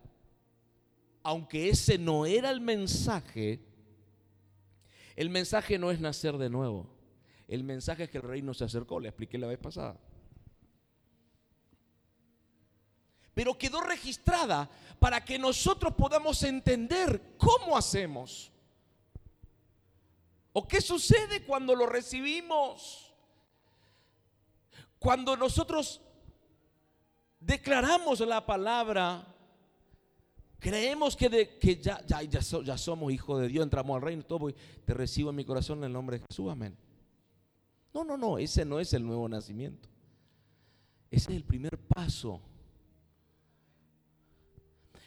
aunque 1.23 1.69
ese 1.69 1.99
no 1.99 2.27
era 2.27 2.51
el 2.51 2.61
mensaje, 2.61 3.61
el 5.17 5.31
mensaje 5.31 5.79
no 5.79 5.91
es 5.91 6.01
nacer 6.01 6.39
de 6.39 6.51
nuevo. 6.51 6.89
El 7.49 7.65
mensaje 7.65 8.05
es 8.05 8.11
que 8.11 8.19
el 8.19 8.25
reino 8.25 8.55
se 8.55 8.65
acercó, 8.65 8.99
le 8.99 9.09
expliqué 9.09 9.37
la 9.37 9.47
vez 9.47 9.59
pasada. 9.59 9.99
pero 13.35 13.57
quedó 13.57 13.81
registrada 13.81 14.69
para 14.99 15.25
que 15.25 15.39
nosotros 15.39 15.95
podamos 15.95 16.43
entender 16.43 17.35
cómo 17.39 17.77
hacemos. 17.77 18.53
¿O 20.53 20.69
qué 20.69 20.81
sucede 20.81 21.45
cuando 21.45 21.75
lo 21.75 21.87
recibimos? 21.87 23.13
Cuando 24.99 25.37
nosotros 25.37 26.01
declaramos 27.45 28.21
la 28.21 28.45
palabra, 28.45 29.27
creemos 30.59 31.17
que, 31.17 31.81
ya, 31.81 32.79
somos 32.79 33.13
hijos 33.13 33.41
de 33.41 33.49
Dios, 33.49 33.65
entramos 33.65 33.97
al 33.97 34.03
reino, 34.03 34.23
todo, 34.23 34.53
te 34.85 34.95
recibo 34.95 35.31
en 35.31 35.37
mi 35.37 35.45
corazón 35.45 35.79
en 35.79 35.85
el 35.85 35.93
nombre 35.93 36.19
de 36.19 36.25
Jesús, 36.29 36.51
amén. 36.51 36.77
No, 37.93 38.05
no, 38.05 38.17
no, 38.17 38.39
ese 38.39 38.65
no 38.65 38.81
es 38.81 38.93
el 38.95 39.05
nuevo 39.05 39.29
nacimiento. 39.29 39.89
Ese 41.11 41.31
es 41.31 41.37
el 41.37 41.45
primer 41.45 41.77
paso. 41.79 42.41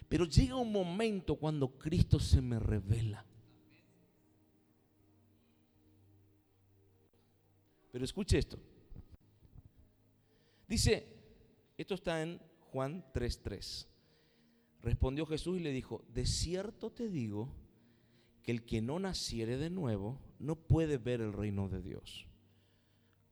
Pero 0.08 0.26
llega 0.26 0.56
un 0.56 0.72
momento 0.72 1.36
cuando 1.36 1.80
Cristo 1.80 2.20
se 2.20 2.42
me 2.42 2.60
revela. 2.60 3.26
Pero 7.92 8.06
escuche 8.06 8.38
esto. 8.38 8.60
Dice, 10.68 11.15
esto 11.78 11.94
está 11.94 12.22
en 12.22 12.40
Juan 12.72 13.04
3:3. 13.14 13.88
Respondió 14.82 15.26
Jesús 15.26 15.58
y 15.58 15.62
le 15.62 15.72
dijo, 15.72 16.04
de 16.14 16.26
cierto 16.26 16.92
te 16.92 17.10
digo 17.10 17.50
que 18.44 18.52
el 18.52 18.66
que 18.66 18.82
no 18.82 19.00
naciere 19.00 19.58
de 19.58 19.72
nuevo 19.72 20.20
no 20.38 20.56
puede 20.56 20.98
ver 20.98 21.22
el 21.22 21.34
reino 21.34 21.68
de 21.70 21.82
Dios. 21.82 22.28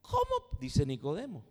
¿Cómo? 0.02 0.58
Dice 0.60 0.86
Nicodemo. 0.86 1.44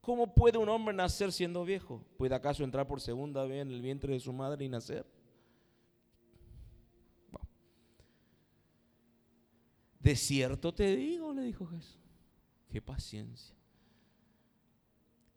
¿Cómo 0.00 0.34
puede 0.34 0.58
un 0.58 0.68
hombre 0.68 0.94
nacer 0.94 1.30
siendo 1.32 1.64
viejo? 1.64 2.04
¿Puede 2.16 2.34
acaso 2.34 2.64
entrar 2.64 2.88
por 2.88 3.00
segunda 3.00 3.44
vez 3.44 3.62
en 3.62 3.70
el 3.70 3.82
vientre 3.82 4.14
de 4.14 4.20
su 4.20 4.32
madre 4.32 4.64
y 4.64 4.68
nacer? 4.68 5.06
De 10.00 10.16
cierto 10.16 10.74
te 10.74 10.96
digo, 10.96 11.32
le 11.32 11.42
dijo 11.42 11.66
Jesús. 11.66 12.00
Qué 12.68 12.82
paciencia. 12.82 13.54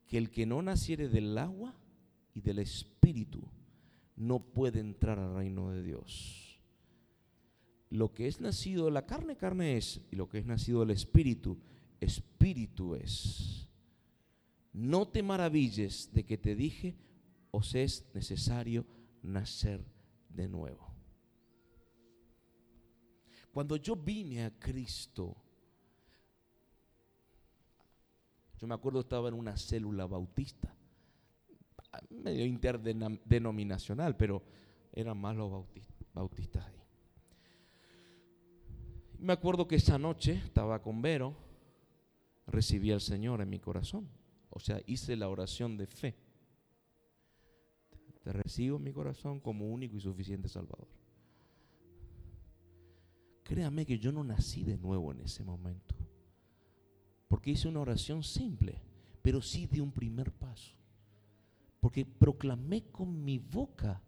Que 0.07 0.17
el 0.17 0.29
que 0.29 0.45
no 0.45 0.61
naciere 0.61 1.09
del 1.09 1.37
agua 1.37 1.75
y 2.33 2.41
del 2.41 2.59
espíritu 2.59 3.43
no 4.15 4.39
puede 4.39 4.79
entrar 4.79 5.19
al 5.19 5.35
reino 5.35 5.71
de 5.71 5.83
Dios. 5.83 6.59
Lo 7.89 8.13
que 8.13 8.27
es 8.27 8.41
nacido 8.41 8.85
de 8.85 8.91
la 8.91 9.05
carne, 9.05 9.37
carne 9.37 9.77
es. 9.77 10.01
Y 10.11 10.15
lo 10.15 10.27
que 10.27 10.39
es 10.39 10.45
nacido 10.45 10.81
del 10.81 10.91
espíritu, 10.91 11.57
espíritu 11.99 12.95
es. 12.95 13.69
No 14.73 15.07
te 15.07 15.23
maravilles 15.23 16.11
de 16.13 16.25
que 16.25 16.37
te 16.37 16.55
dije, 16.55 16.97
os 17.51 17.73
es 17.75 18.05
necesario 18.13 18.85
nacer 19.21 19.85
de 20.29 20.47
nuevo. 20.47 20.93
Cuando 23.51 23.77
yo 23.77 23.95
vine 23.95 24.43
a 24.43 24.59
Cristo, 24.59 25.37
me 28.67 28.75
acuerdo 28.75 29.01
estaba 29.01 29.27
en 29.29 29.35
una 29.35 29.57
célula 29.57 30.05
bautista, 30.05 30.73
medio 32.09 32.45
interdenominacional, 32.45 34.15
pero 34.15 34.43
eran 34.93 35.17
más 35.17 35.35
los 35.35 35.65
bautistas 36.13 36.65
ahí. 36.65 36.81
Me 39.19 39.33
acuerdo 39.33 39.67
que 39.67 39.75
esa 39.75 39.97
noche 39.97 40.33
estaba 40.33 40.81
con 40.81 41.01
Vero, 41.01 41.35
recibí 42.47 42.91
al 42.91 43.01
Señor 43.01 43.41
en 43.41 43.49
mi 43.49 43.59
corazón. 43.59 44.07
O 44.49 44.59
sea, 44.59 44.81
hice 44.85 45.15
la 45.15 45.29
oración 45.29 45.77
de 45.77 45.87
fe. 45.87 46.15
Te 48.23 48.31
recibo 48.31 48.77
en 48.77 48.83
mi 48.83 48.91
corazón 48.91 49.39
como 49.39 49.67
único 49.67 49.97
y 49.97 50.01
suficiente 50.01 50.47
Salvador. 50.47 50.87
Créame 53.43 53.85
que 53.85 53.99
yo 53.99 54.11
no 54.11 54.23
nací 54.23 54.63
de 54.63 54.77
nuevo 54.77 55.11
en 55.11 55.21
ese 55.21 55.43
momento. 55.43 55.95
Porque 57.35 57.51
hice 57.51 57.67
una 57.67 57.81
oración 57.81 58.23
simple, 58.23 58.81
pero 59.21 59.41
sí 59.41 59.67
de 59.67 59.81
un 59.81 59.91
primer 59.91 60.31
paso. 60.31 60.73
Porque 61.81 62.05
proclamé 62.05 62.83
con 62.83 63.25
mi 63.25 63.39
boca 63.39 64.01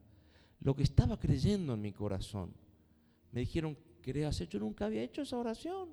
lo 0.62 0.74
que 0.74 0.84
estaba 0.84 1.20
creyendo 1.20 1.74
en 1.74 1.82
mi 1.82 1.92
corazón. 1.92 2.54
Me 3.34 3.42
dijeron, 3.42 3.78
¿querés 4.02 4.28
hacer? 4.28 4.48
Yo 4.48 4.62
nunca 4.62 4.86
había 4.86 5.04
hecho 5.04 5.24
esa 5.24 5.38
oración. 5.38 5.90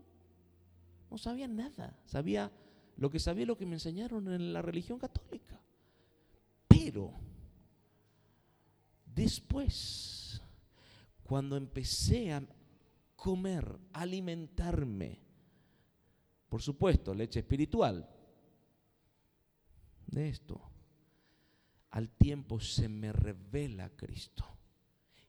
No 1.11 1.19
sabía 1.19 1.49
nada. 1.49 1.99
Sabía 2.07 2.53
lo 2.97 3.11
que 3.11 3.19
sabía 3.19 3.47
lo 3.47 3.59
que 3.59 3.67
me 3.67 3.75
enseñaron 3.75 4.33
en 4.33 4.53
la 4.53 4.63
religión 4.63 5.01
católica. 5.01 5.61
Pero 6.69 7.15
después, 9.07 10.41
cuando 11.25 11.57
empecé 11.57 12.33
a 12.33 12.47
comer, 13.17 13.77
alimentarme, 13.93 15.25
por 16.55 16.63
supuesto, 16.63 17.13
leche 17.13 17.41
espiritual, 17.41 18.09
de 20.07 20.29
esto, 20.29 20.63
al 21.91 22.11
tiempo 22.11 22.61
se 22.61 22.89
me 22.89 23.13
revela 23.13 23.91
Cristo 23.97 24.45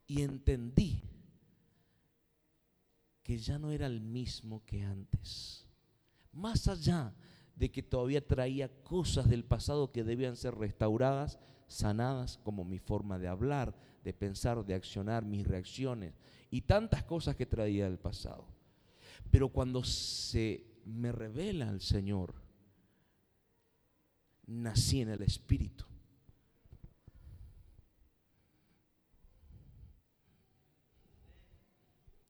y 0.06 0.22
entendí 0.22 1.02
que 3.24 3.40
ya 3.40 3.58
no 3.58 3.72
era 3.72 3.88
el 3.88 4.02
mismo 4.02 4.64
que 4.68 4.84
antes. 4.84 5.68
Más 6.32 6.68
allá 6.68 7.16
de 7.56 7.72
que 7.72 7.82
todavía 7.82 8.28
traía 8.28 8.84
cosas 8.84 9.28
del 9.28 9.46
pasado 9.46 9.92
que 9.92 10.04
debían 10.04 10.36
ser 10.36 10.54
restauradas, 10.54 11.40
sanadas, 11.66 12.38
como 12.44 12.64
mi 12.64 12.78
forma 12.78 13.18
de 13.18 13.30
hablar, 13.30 13.76
de 14.04 14.14
pensar, 14.14 14.64
de 14.64 14.76
accionar, 14.76 15.26
mis 15.26 15.48
reacciones 15.48 16.14
y 16.52 16.62
tantas 16.62 17.04
cosas 17.04 17.36
que 17.36 17.48
traía 17.48 17.86
del 17.86 17.98
pasado. 17.98 18.46
Pero 19.32 19.50
cuando 19.50 19.84
se 19.84 20.75
me 20.86 21.12
revela 21.12 21.70
el 21.70 21.82
Señor, 21.82 22.34
nací 24.48 25.02
en 25.02 25.10
el 25.10 25.22
Espíritu. 25.24 25.84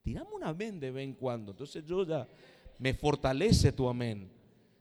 Tiramos 0.01 0.34
un 0.34 0.43
amén 0.43 0.80
de 0.80 0.91
vez 0.91 1.03
en 1.03 1.14
cuando. 1.16 1.51
Entonces 1.51 1.84
yo 1.84 2.06
ya 2.06 2.28
me 2.80 2.93
fortalece 2.93 3.72
tu 3.72 3.89
amén 3.89 4.32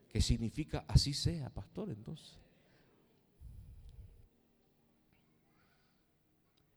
que 0.08 0.20
significa 0.20 0.84
así 0.86 1.12
sea, 1.12 1.50
pastor, 1.50 1.90
entonces. 1.90 2.38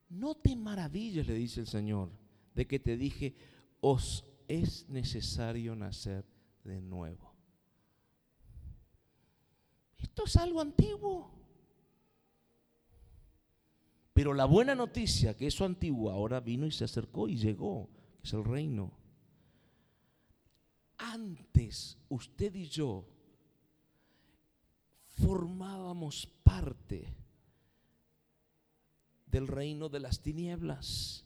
No 0.09 0.35
te 0.35 0.55
maravilles, 0.55 1.27
le 1.27 1.33
dice 1.33 1.59
el 1.59 1.67
Señor, 1.67 2.09
de 2.55 2.65
que 2.65 2.79
te 2.79 2.97
dije, 2.97 3.35
os 3.81 4.25
es 4.47 4.87
necesario 4.89 5.75
nacer 5.75 6.25
de 6.67 6.81
nuevo. 6.81 7.33
Esto 9.97 10.25
es 10.25 10.35
algo 10.35 10.61
antiguo. 10.61 11.31
Pero 14.13 14.33
la 14.33 14.45
buena 14.45 14.75
noticia, 14.75 15.35
que 15.35 15.47
eso 15.47 15.63
antiguo 15.63 16.11
ahora 16.11 16.39
vino 16.39 16.65
y 16.65 16.71
se 16.71 16.83
acercó 16.83 17.27
y 17.27 17.37
llegó, 17.37 17.89
que 18.17 18.27
es 18.27 18.33
el 18.33 18.43
reino. 18.43 18.91
Antes 20.97 21.97
usted 22.09 22.53
y 22.55 22.67
yo 22.67 23.05
formábamos 25.07 26.27
parte 26.43 27.13
del 29.27 29.47
reino 29.47 29.87
de 29.89 29.99
las 29.99 30.19
tinieblas 30.21 31.25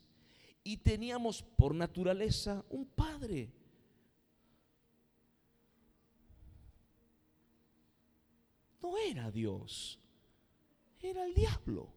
y 0.63 0.77
teníamos 0.77 1.41
por 1.41 1.73
naturaleza 1.73 2.63
un 2.69 2.85
padre. 2.85 3.51
No 8.81 8.97
era 8.97 9.31
Dios, 9.31 9.99
era 11.01 11.25
el 11.25 11.33
diablo. 11.33 11.89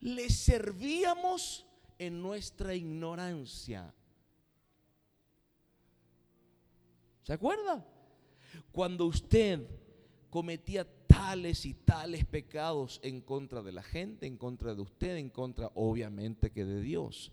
Le 0.00 0.28
servíamos 0.30 1.66
en 1.98 2.22
nuestra 2.22 2.74
ignorancia. 2.74 3.92
¿Se 7.22 7.32
acuerda? 7.32 7.84
Cuando 8.70 9.06
usted 9.06 9.66
cometía 10.30 10.86
tales 11.06 11.64
y 11.64 11.74
tales 11.74 12.24
pecados 12.24 13.00
en 13.02 13.20
contra 13.20 13.62
de 13.62 13.72
la 13.72 13.82
gente, 13.82 14.26
en 14.26 14.36
contra 14.36 14.74
de 14.74 14.82
usted, 14.82 15.16
en 15.16 15.30
contra 15.30 15.70
obviamente 15.74 16.50
que 16.52 16.64
de 16.64 16.82
Dios. 16.82 17.32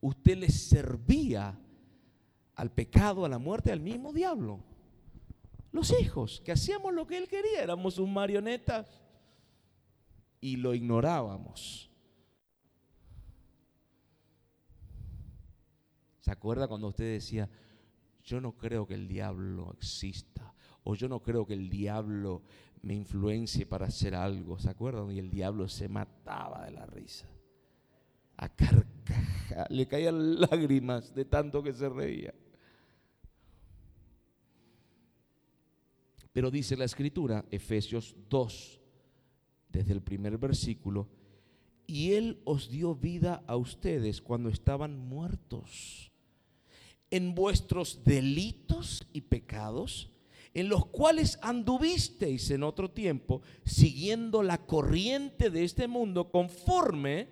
Usted 0.00 0.38
le 0.38 0.48
servía 0.48 1.58
al 2.54 2.70
pecado, 2.70 3.24
a 3.24 3.28
la 3.28 3.38
muerte, 3.38 3.72
al 3.72 3.80
mismo 3.80 4.12
diablo. 4.12 4.60
Los 5.74 5.92
hijos, 6.00 6.40
que 6.44 6.52
hacíamos 6.52 6.94
lo 6.94 7.04
que 7.04 7.18
él 7.18 7.26
quería, 7.26 7.60
éramos 7.60 7.94
sus 7.94 8.08
marionetas 8.08 8.88
y 10.40 10.54
lo 10.54 10.72
ignorábamos. 10.72 11.90
¿Se 16.20 16.30
acuerda 16.30 16.68
cuando 16.68 16.86
usted 16.86 17.14
decía, 17.14 17.50
yo 18.22 18.40
no 18.40 18.56
creo 18.56 18.86
que 18.86 18.94
el 18.94 19.08
diablo 19.08 19.72
exista? 19.74 20.54
O 20.84 20.94
yo 20.94 21.08
no 21.08 21.20
creo 21.24 21.44
que 21.44 21.54
el 21.54 21.68
diablo 21.68 22.42
me 22.82 22.94
influencie 22.94 23.66
para 23.66 23.86
hacer 23.86 24.14
algo. 24.14 24.60
¿Se 24.60 24.70
acuerdan? 24.70 25.10
Y 25.10 25.18
el 25.18 25.28
diablo 25.28 25.66
se 25.66 25.88
mataba 25.88 26.66
de 26.66 26.70
la 26.70 26.86
risa. 26.86 27.28
A 28.36 28.48
carcaja. 28.48 29.66
Le 29.70 29.88
caían 29.88 30.40
lágrimas 30.40 31.12
de 31.16 31.24
tanto 31.24 31.64
que 31.64 31.72
se 31.72 31.88
reía. 31.88 32.32
Pero 36.34 36.50
dice 36.50 36.76
la 36.76 36.84
escritura, 36.84 37.44
Efesios 37.52 38.16
2, 38.28 38.80
desde 39.68 39.92
el 39.92 40.02
primer 40.02 40.36
versículo, 40.36 41.08
y 41.86 42.14
Él 42.14 42.40
os 42.44 42.68
dio 42.68 42.96
vida 42.96 43.44
a 43.46 43.54
ustedes 43.54 44.20
cuando 44.20 44.48
estaban 44.48 44.98
muertos 44.98 46.10
en 47.08 47.36
vuestros 47.36 48.02
delitos 48.02 49.06
y 49.12 49.20
pecados, 49.20 50.10
en 50.54 50.68
los 50.68 50.86
cuales 50.86 51.38
anduvisteis 51.40 52.50
en 52.50 52.64
otro 52.64 52.90
tiempo, 52.90 53.40
siguiendo 53.64 54.42
la 54.42 54.58
corriente 54.66 55.50
de 55.50 55.62
este 55.62 55.86
mundo 55.86 56.32
conforme 56.32 57.28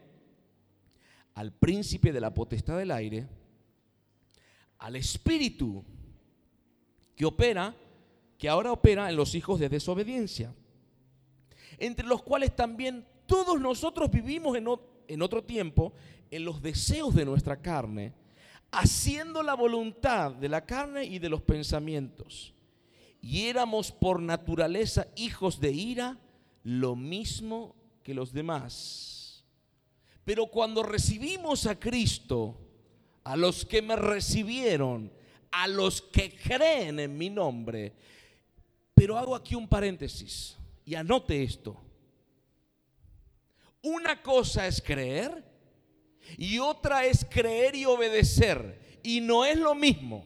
al 1.35 1.53
príncipe 1.53 2.13
de 2.13 2.21
la 2.21 2.33
potestad 2.33 2.79
del 2.79 2.93
aire, 2.93 3.27
al 4.79 4.95
espíritu 4.95 5.85
que 7.17 7.25
opera, 7.25 7.75
que 8.43 8.49
ahora 8.49 8.72
opera 8.72 9.09
en 9.09 9.14
los 9.14 9.36
hijos 9.36 9.61
de 9.61 9.68
desobediencia, 9.68 10.53
entre 11.78 12.05
los 12.05 12.24
cuales 12.24 12.57
también 12.57 13.07
todos 13.24 13.61
nosotros 13.61 14.11
vivimos 14.11 14.57
en, 14.57 15.22
otro 15.22 15.45
tiempo 15.45 15.93
en 16.28 16.45
los 16.45 16.61
deseos 16.61 17.14
de 17.14 17.24
nuestra 17.24 17.62
carne, 17.62 18.12
haciendo 18.72 19.45
la 19.45 19.55
voluntad 19.55 20.32
de 20.32 20.49
la 20.49 20.66
carne 20.66 21.05
y 21.05 21.20
de 21.20 21.28
los 21.28 21.40
pensamientos. 21.40 22.53
Y 23.20 23.43
éramos 23.43 23.93
por 23.93 24.20
naturaleza 24.20 25.07
hijos 25.14 25.61
de 25.61 25.70
ira, 25.70 26.18
lo 26.64 26.97
mismo 26.97 27.76
que 28.03 28.12
los 28.12 28.32
demás. 28.32 29.45
Pero 30.24 30.49
cuando 30.49 30.82
recibimos 30.82 31.68
a 31.68 31.78
Cristo, 31.78 32.59
a 33.22 33.36
los 33.36 33.64
que 33.64 33.82
me 33.82 33.95
recibieron, 33.95 35.12
a 35.53 35.68
los 35.68 36.03
que 36.03 36.34
creen 36.34 36.99
en 36.99 37.16
mi 37.16 37.30
nombre, 37.30 37.93
pero 39.03 39.19
hago 39.19 39.35
aquí 39.35 39.57
un 39.57 39.67
paréntesis 39.67 40.57
y 40.85 40.95
anote 40.95 41.43
esto. 41.43 41.77
Una 43.83 44.23
cosa 44.23 44.65
es 44.69 44.81
creer 44.81 45.45
y 46.39 46.61
otra 46.61 47.05
es 47.05 47.27
creer 47.29 47.75
y 47.75 47.85
obedecer. 47.85 49.01
Y 49.03 49.21
no 49.21 49.45
es 49.45 49.59
lo 49.59 49.75
mismo. 49.75 50.25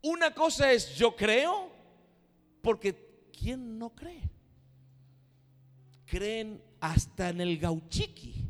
Una 0.00 0.32
cosa 0.32 0.70
es 0.72 0.94
yo 0.94 1.16
creo 1.16 1.72
porque 2.62 3.26
¿quién 3.36 3.76
no 3.76 3.92
cree? 3.96 4.30
Creen 6.04 6.62
hasta 6.78 7.30
en 7.30 7.40
el 7.40 7.58
gauchiqui. 7.58 8.48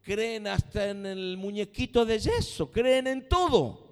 Creen 0.00 0.46
hasta 0.46 0.88
en 0.88 1.04
el 1.04 1.36
muñequito 1.36 2.06
de 2.06 2.18
yeso. 2.18 2.72
Creen 2.72 3.08
en 3.08 3.28
todo. 3.28 3.83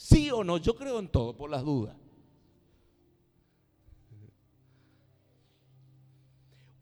¿Sí 0.00 0.30
o 0.30 0.42
no? 0.42 0.56
Yo 0.56 0.74
creo 0.74 0.98
en 0.98 1.08
todo 1.08 1.36
por 1.36 1.50
las 1.50 1.62
dudas. 1.62 1.94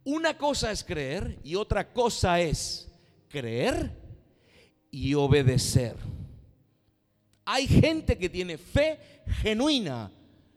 Una 0.05 0.39
cosa 0.39 0.71
es 0.71 0.85
creer 0.85 1.41
y 1.43 1.57
otra 1.57 1.93
cosa 1.93 2.41
es 2.41 2.89
creer 3.29 3.93
y 4.93 5.15
obedecer. 5.15 5.97
Hay 7.45 7.67
gente 7.67 8.17
que 8.17 8.29
tiene 8.29 8.57
fe 8.57 9.01
genuina 9.43 10.13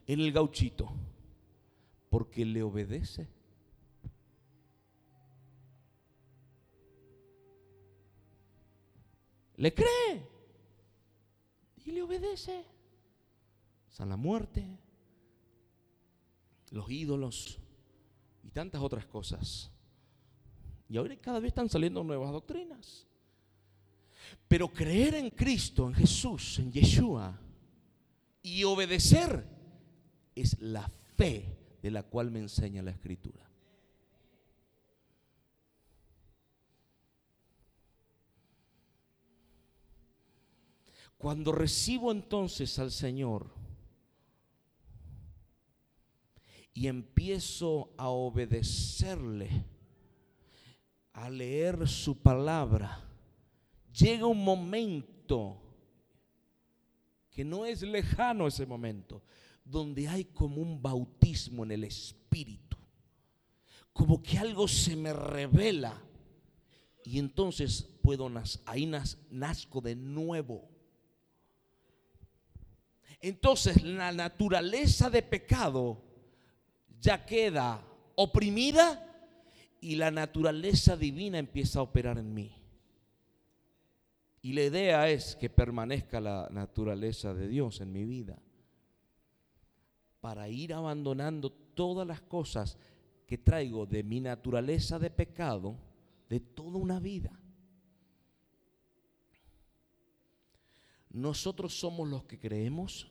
en 0.06 0.20
el 0.20 0.32
gauchito 0.32 0.88
porque 2.12 2.46
le 2.46 2.62
obedece. 2.62 3.28
Le 9.56 9.74
cree 9.74 10.31
y 11.86 11.92
le 11.92 12.02
obedece. 12.02 12.66
San 13.90 14.10
la 14.10 14.18
muerte, 14.18 14.66
los 16.72 16.90
ídolos, 16.90 17.60
y 18.44 18.52
tantas 18.52 18.82
otras 18.82 19.06
cosas. 19.06 19.72
Y 20.90 20.98
ahora 20.98 21.16
cada 21.18 21.40
vez 21.40 21.50
están 21.50 21.70
saliendo 21.70 22.04
nuevas 22.04 22.32
doctrinas. 22.32 23.08
Pero 24.48 24.72
creer 24.72 25.16
en 25.16 25.30
Cristo, 25.30 25.88
en 25.88 25.94
Jesús, 25.94 26.60
en 26.60 26.72
Yeshua 26.72 27.40
y 28.42 28.64
obedecer 28.64 29.46
es 30.36 30.60
la 30.60 30.90
fe 31.16 31.58
de 31.82 31.92
la 31.92 32.04
cual 32.04 32.32
me 32.32 32.40
enseña 32.40 32.82
la 32.82 32.92
Escritura. 32.92 33.51
Cuando 41.22 41.52
recibo 41.52 42.12
entonces 42.12 42.80
al 42.80 42.90
Señor, 42.90 43.46
y 46.74 46.88
empiezo 46.88 47.94
a 47.96 48.10
obedecerle, 48.10 49.64
a 51.14 51.30
leer 51.30 51.88
su 51.88 52.18
palabra, 52.18 53.08
llega 53.94 54.26
un 54.26 54.44
momento 54.44 55.62
que 57.30 57.46
no 57.46 57.68
es 57.68 57.84
lejano 57.84 58.48
ese 58.48 58.66
momento, 58.66 59.22
donde 59.64 60.08
hay 60.08 60.26
como 60.26 60.60
un 60.60 60.82
bautismo 60.82 61.64
en 61.64 61.72
el 61.72 61.84
Espíritu, 61.84 62.78
como 63.94 64.24
que 64.24 64.40
algo 64.40 64.68
se 64.68 64.96
me 64.96 65.14
revela 65.14 66.02
y 67.06 67.20
entonces 67.20 67.84
puedo 68.02 68.28
ahí 68.66 68.92
nazco 69.30 69.82
de 69.82 69.96
nuevo. 69.96 70.71
Entonces 73.22 73.84
la 73.84 74.12
naturaleza 74.12 75.10
de 75.10 75.22
pecado 75.22 76.02
ya 77.00 77.26
queda 77.26 77.84
oprimida 78.16 79.08
y 79.80 79.96
la 79.96 80.12
naturaleza 80.12 80.98
divina 80.98 81.38
empieza 81.40 81.80
a 81.80 81.84
operar 81.84 82.18
en 82.18 82.34
mí. 82.34 82.56
Y 84.42 84.54
la 84.54 84.64
idea 84.64 85.10
es 85.10 85.36
que 85.36 85.50
permanezca 85.50 86.20
la 86.20 86.50
naturaleza 86.52 87.34
de 87.34 87.48
Dios 87.48 87.80
en 87.82 87.92
mi 87.92 88.06
vida 88.06 88.40
para 90.20 90.50
ir 90.50 90.74
abandonando 90.74 91.52
todas 91.52 92.08
las 92.08 92.22
cosas 92.22 92.78
que 93.28 93.38
traigo 93.38 93.86
de 93.86 94.04
mi 94.04 94.20
naturaleza 94.20 95.00
de 95.00 95.10
pecado 95.10 95.78
de 96.30 96.40
toda 96.40 96.78
una 96.78 97.00
vida. 97.00 97.41
Nosotros 101.14 101.74
somos 101.78 102.08
los 102.08 102.24
que 102.24 102.40
creemos. 102.40 103.08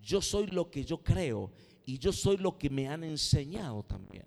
Yo 0.00 0.20
soy 0.20 0.46
lo 0.46 0.70
que 0.70 0.84
yo 0.84 1.02
creo 1.02 1.52
y 1.84 1.98
yo 1.98 2.12
soy 2.12 2.36
lo 2.36 2.56
que 2.58 2.70
me 2.70 2.88
han 2.88 3.04
enseñado 3.04 3.82
también. 3.82 4.26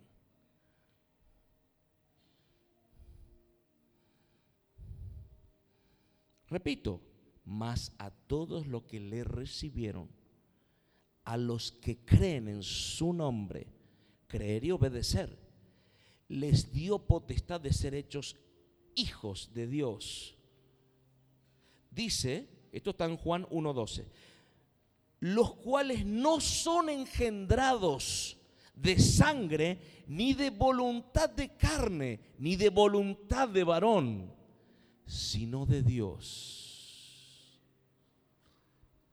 Repito, 6.49 7.01
más 7.45 7.91
a 7.97 8.09
todos 8.09 8.67
los 8.67 8.84
que 8.84 8.99
le 8.99 9.23
recibieron, 9.23 10.09
a 11.23 11.36
los 11.36 11.71
que 11.71 11.97
creen 11.97 12.47
en 12.47 12.63
su 12.63 13.11
nombre, 13.11 13.67
creer 14.28 14.63
y 14.63 14.71
obedecer, 14.71 15.38
les 16.30 16.71
dio 16.71 16.99
potestad 16.99 17.59
de 17.59 17.73
ser 17.73 17.93
hechos 17.95 18.38
hijos 18.95 19.51
de 19.53 19.67
Dios. 19.67 20.36
Dice, 21.91 22.57
esto 22.78 22.91
está 22.91 23.05
en 23.05 23.17
Juan 23.17 23.45
1.12, 23.47 24.05
los 25.19 25.55
cuales 25.55 26.05
no 26.05 26.39
son 26.39 26.89
engendrados 26.89 28.38
de 28.75 28.99
sangre, 28.99 30.03
ni 30.07 30.34
de 30.34 30.51
voluntad 30.51 31.30
de 31.30 31.55
carne, 31.55 32.19
ni 32.38 32.55
de 32.55 32.69
voluntad 32.69 33.49
de 33.49 33.63
varón, 33.63 34.34
sino 35.05 35.65
de 35.65 35.82
Dios. 35.82 37.59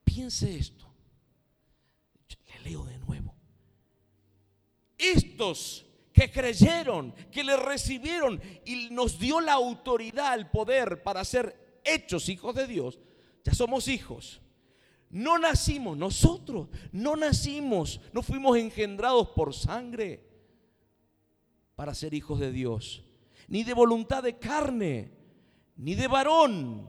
Piense 0.04 0.54
esto. 0.54 0.84
Le 2.46 2.70
leo 2.70 2.84
de 2.84 2.98
nuevo. 2.98 3.34
Estos 4.98 5.86
que 6.12 6.30
creyeron, 6.30 7.12
que 7.32 7.42
le 7.42 7.56
recibieron 7.56 8.40
y 8.64 8.88
nos 8.90 9.18
dio 9.18 9.40
la 9.40 9.54
autoridad, 9.54 10.34
el 10.34 10.48
poder 10.48 11.02
para 11.02 11.24
ser 11.24 11.80
hechos 11.84 12.28
hijos 12.28 12.54
de 12.54 12.66
Dios, 12.66 12.98
ya 13.45 13.55
somos 13.55 13.88
hijos. 13.88 14.40
No 15.11 15.38
nacimos 15.38 15.97
nosotros, 15.97 16.68
no 16.90 17.14
nacimos, 17.14 18.01
no 18.12 18.22
fuimos 18.22 18.57
engendrados 18.59 19.28
por 19.28 19.55
sangre 19.55 20.26
para 21.76 21.95
ser 21.95 22.14
hijos 22.14 22.40
de 22.40 22.51
Dios, 22.51 23.05
ni 23.47 23.62
de 23.62 23.74
voluntad 23.74 24.22
de 24.22 24.38
carne, 24.38 25.12
ni 25.76 25.95
de 25.95 26.09
varón, 26.09 26.88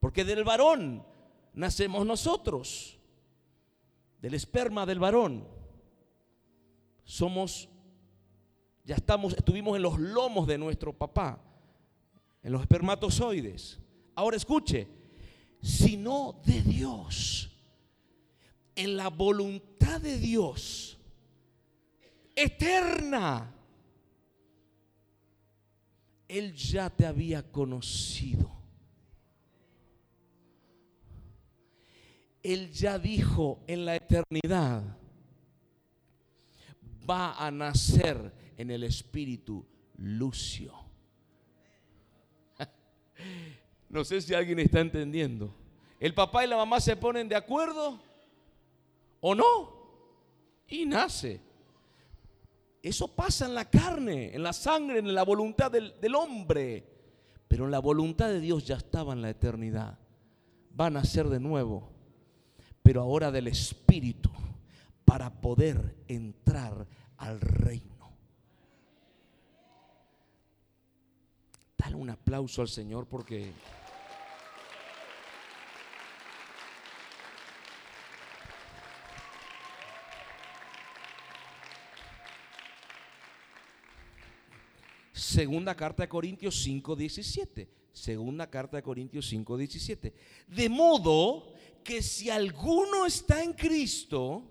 porque 0.00 0.24
del 0.24 0.44
varón 0.44 1.06
nacemos 1.54 2.04
nosotros. 2.04 2.94
del 4.20 4.34
esperma 4.34 4.84
del 4.84 4.98
varón. 4.98 5.46
Somos, 7.04 7.68
ya 8.84 8.96
estamos, 8.96 9.32
estuvimos 9.32 9.76
en 9.76 9.82
los 9.82 9.98
lomos 9.98 10.48
de 10.48 10.58
nuestro 10.58 10.92
papá, 10.92 11.40
en 12.42 12.52
los 12.52 12.60
espermatozoides. 12.60 13.78
Ahora 14.16 14.36
escuche, 14.36 14.88
sino 15.62 16.40
de 16.44 16.62
Dios, 16.62 17.50
en 18.74 18.96
la 18.96 19.08
voluntad 19.08 20.00
de 20.00 20.18
Dios, 20.18 20.98
eterna. 22.34 23.54
Él 26.28 26.54
ya 26.54 26.90
te 26.90 27.06
había 27.06 27.42
conocido. 27.50 28.58
Él 32.42 32.70
ya 32.70 32.98
dijo 32.98 33.64
en 33.66 33.84
la 33.84 33.96
eternidad, 33.96 34.82
va 37.08 37.34
a 37.34 37.50
nacer 37.50 38.32
en 38.56 38.70
el 38.70 38.84
espíritu 38.84 39.66
Lucio. 39.96 40.72
No 43.88 44.04
sé 44.04 44.20
si 44.20 44.34
alguien 44.34 44.58
está 44.58 44.80
entendiendo. 44.80 45.54
El 45.98 46.14
papá 46.14 46.44
y 46.44 46.48
la 46.48 46.56
mamá 46.56 46.80
se 46.80 46.96
ponen 46.96 47.28
de 47.28 47.36
acuerdo 47.36 48.00
o 49.20 49.34
no 49.34 49.72
y 50.68 50.86
nace. 50.86 51.40
Eso 52.82 53.08
pasa 53.08 53.46
en 53.46 53.54
la 53.54 53.64
carne, 53.64 54.34
en 54.34 54.42
la 54.42 54.52
sangre, 54.52 55.00
en 55.00 55.14
la 55.14 55.24
voluntad 55.24 55.70
del, 55.70 56.14
hombre. 56.14 56.84
Pero 57.48 57.64
en 57.64 57.70
la 57.70 57.80
voluntad 57.80 58.28
de 58.28 58.40
Dios 58.40 58.64
ya 58.64 58.76
estaba 58.76 59.12
en 59.12 59.22
la 59.22 59.30
eternidad. 59.30 59.98
Va 60.78 60.86
a 60.86 60.90
nacer 60.90 61.28
de 61.28 61.40
nuevo 61.40 61.98
pero 62.88 63.02
ahora 63.02 63.30
del 63.30 63.48
Espíritu, 63.48 64.30
para 65.04 65.42
poder 65.42 65.94
entrar 66.08 66.86
al 67.18 67.38
reino. 67.38 67.97
Un 71.94 72.10
aplauso 72.10 72.62
al 72.62 72.68
Señor 72.68 73.06
porque... 73.06 73.52
Segunda 85.12 85.74
carta 85.76 86.02
de 86.02 86.08
Corintios 86.08 86.62
5, 86.62 86.96
17. 86.96 87.68
Segunda 87.92 88.48
carta 88.48 88.76
de 88.76 88.82
Corintios 88.82 89.28
5, 89.28 89.56
17. 89.56 90.14
De 90.48 90.68
modo 90.68 91.52
que 91.84 92.02
si 92.02 92.28
alguno 92.28 93.06
está 93.06 93.42
en 93.42 93.52
Cristo, 93.52 94.42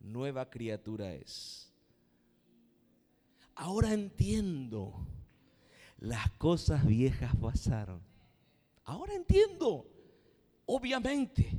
nueva 0.00 0.48
criatura 0.48 1.12
es. 1.14 1.70
Ahora 3.56 3.92
entiendo, 3.92 5.06
las 5.98 6.30
cosas 6.32 6.86
viejas 6.86 7.34
pasaron. 7.36 8.00
Ahora 8.84 9.14
entiendo, 9.14 9.90
obviamente, 10.66 11.50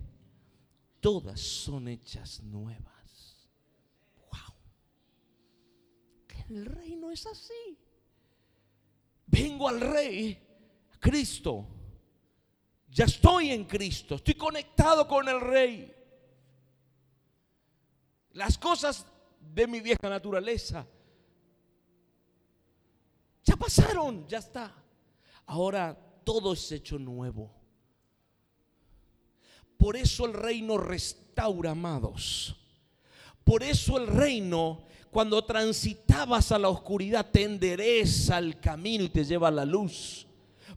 todas 1.00 1.40
son 1.40 1.88
hechas 1.90 2.42
nuevas. 2.44 3.50
Wow. 4.16 4.56
El 6.50 6.66
reino 6.66 7.12
es 7.12 7.26
así. 7.26 7.78
Vengo 9.26 9.68
al 9.68 9.82
rey, 9.82 10.42
Cristo 11.00 11.68
ya 12.98 13.06
estoy 13.06 13.52
en 13.52 13.66
Cristo, 13.66 14.16
estoy 14.16 14.34
conectado 14.34 15.08
con 15.08 15.28
el 15.28 15.40
Rey. 15.40 15.94
Las 18.32 18.58
cosas 18.58 19.06
de 19.40 19.68
mi 19.68 19.82
vieja 19.82 20.10
naturaleza 20.10 20.88
ya 23.48 23.56
pasaron, 23.56 24.28
ya 24.28 24.40
está. 24.40 24.74
Ahora 25.46 25.98
todo 26.26 26.52
es 26.52 26.70
hecho 26.70 27.00
nuevo. 27.00 27.50
Por 29.78 29.96
eso 29.96 30.26
el 30.26 30.34
reino 30.34 30.78
restaura, 30.78 31.72
amados. 31.72 32.58
Por 33.46 33.64
eso 33.64 33.98
el 33.98 34.08
reino, 34.08 34.84
cuando 35.12 35.46
transitabas 35.46 36.52
a 36.52 36.60
la 36.60 36.68
oscuridad, 36.68 37.32
te 37.32 37.44
endereza 37.44 38.38
el 38.38 38.60
camino 38.60 39.06
y 39.06 39.10
te 39.10 39.24
lleva 39.24 39.48
a 39.48 39.52
la 39.52 39.64
luz. 39.64 40.28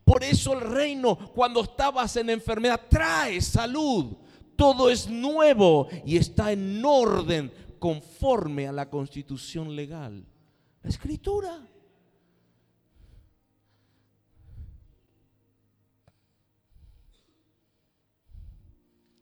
Por 0.05 0.23
eso 0.23 0.53
el 0.53 0.61
reino, 0.61 1.16
cuando 1.35 1.62
estabas 1.62 2.14
en 2.16 2.31
enfermedad, 2.31 2.83
trae 2.89 3.41
salud. 3.41 4.16
Todo 4.55 4.89
es 4.89 5.09
nuevo 5.09 5.89
y 6.07 6.16
está 6.18 6.53
en 6.53 6.85
orden 6.85 7.53
conforme 7.81 8.68
a 8.68 8.73
la 8.73 8.89
constitución 8.89 9.75
legal. 9.75 10.25
La 10.83 10.89
escritura. 10.89 11.66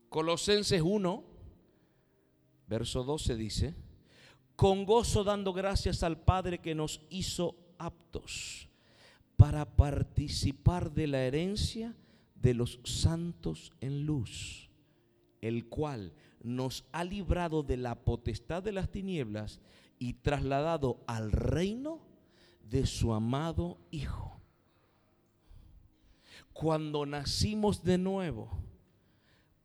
Colosenses 0.09 0.81
1, 0.81 1.23
verso 2.67 3.03
12 3.03 3.35
dice, 3.35 3.75
con 4.55 4.85
gozo 4.85 5.23
dando 5.23 5.53
gracias 5.53 6.03
al 6.03 6.19
Padre 6.19 6.59
que 6.59 6.75
nos 6.75 7.01
hizo 7.09 7.55
aptos 7.77 8.67
para 9.37 9.77
participar 9.77 10.91
de 10.91 11.07
la 11.07 11.21
herencia 11.21 11.95
de 12.35 12.53
los 12.53 12.79
santos 12.83 13.71
en 13.81 14.05
luz, 14.05 14.69
el 15.41 15.69
cual 15.69 16.13
nos 16.41 16.85
ha 16.91 17.03
librado 17.03 17.63
de 17.63 17.77
la 17.77 17.95
potestad 17.95 18.63
de 18.63 18.71
las 18.71 18.89
tinieblas 18.89 19.61
y 19.99 20.13
trasladado 20.13 21.03
al 21.05 21.31
reino 21.31 22.01
de 22.63 22.85
su 22.85 23.13
amado 23.13 23.77
Hijo. 23.91 24.41
Cuando 26.53 27.05
nacimos 27.05 27.83
de 27.83 27.97
nuevo, 27.97 28.68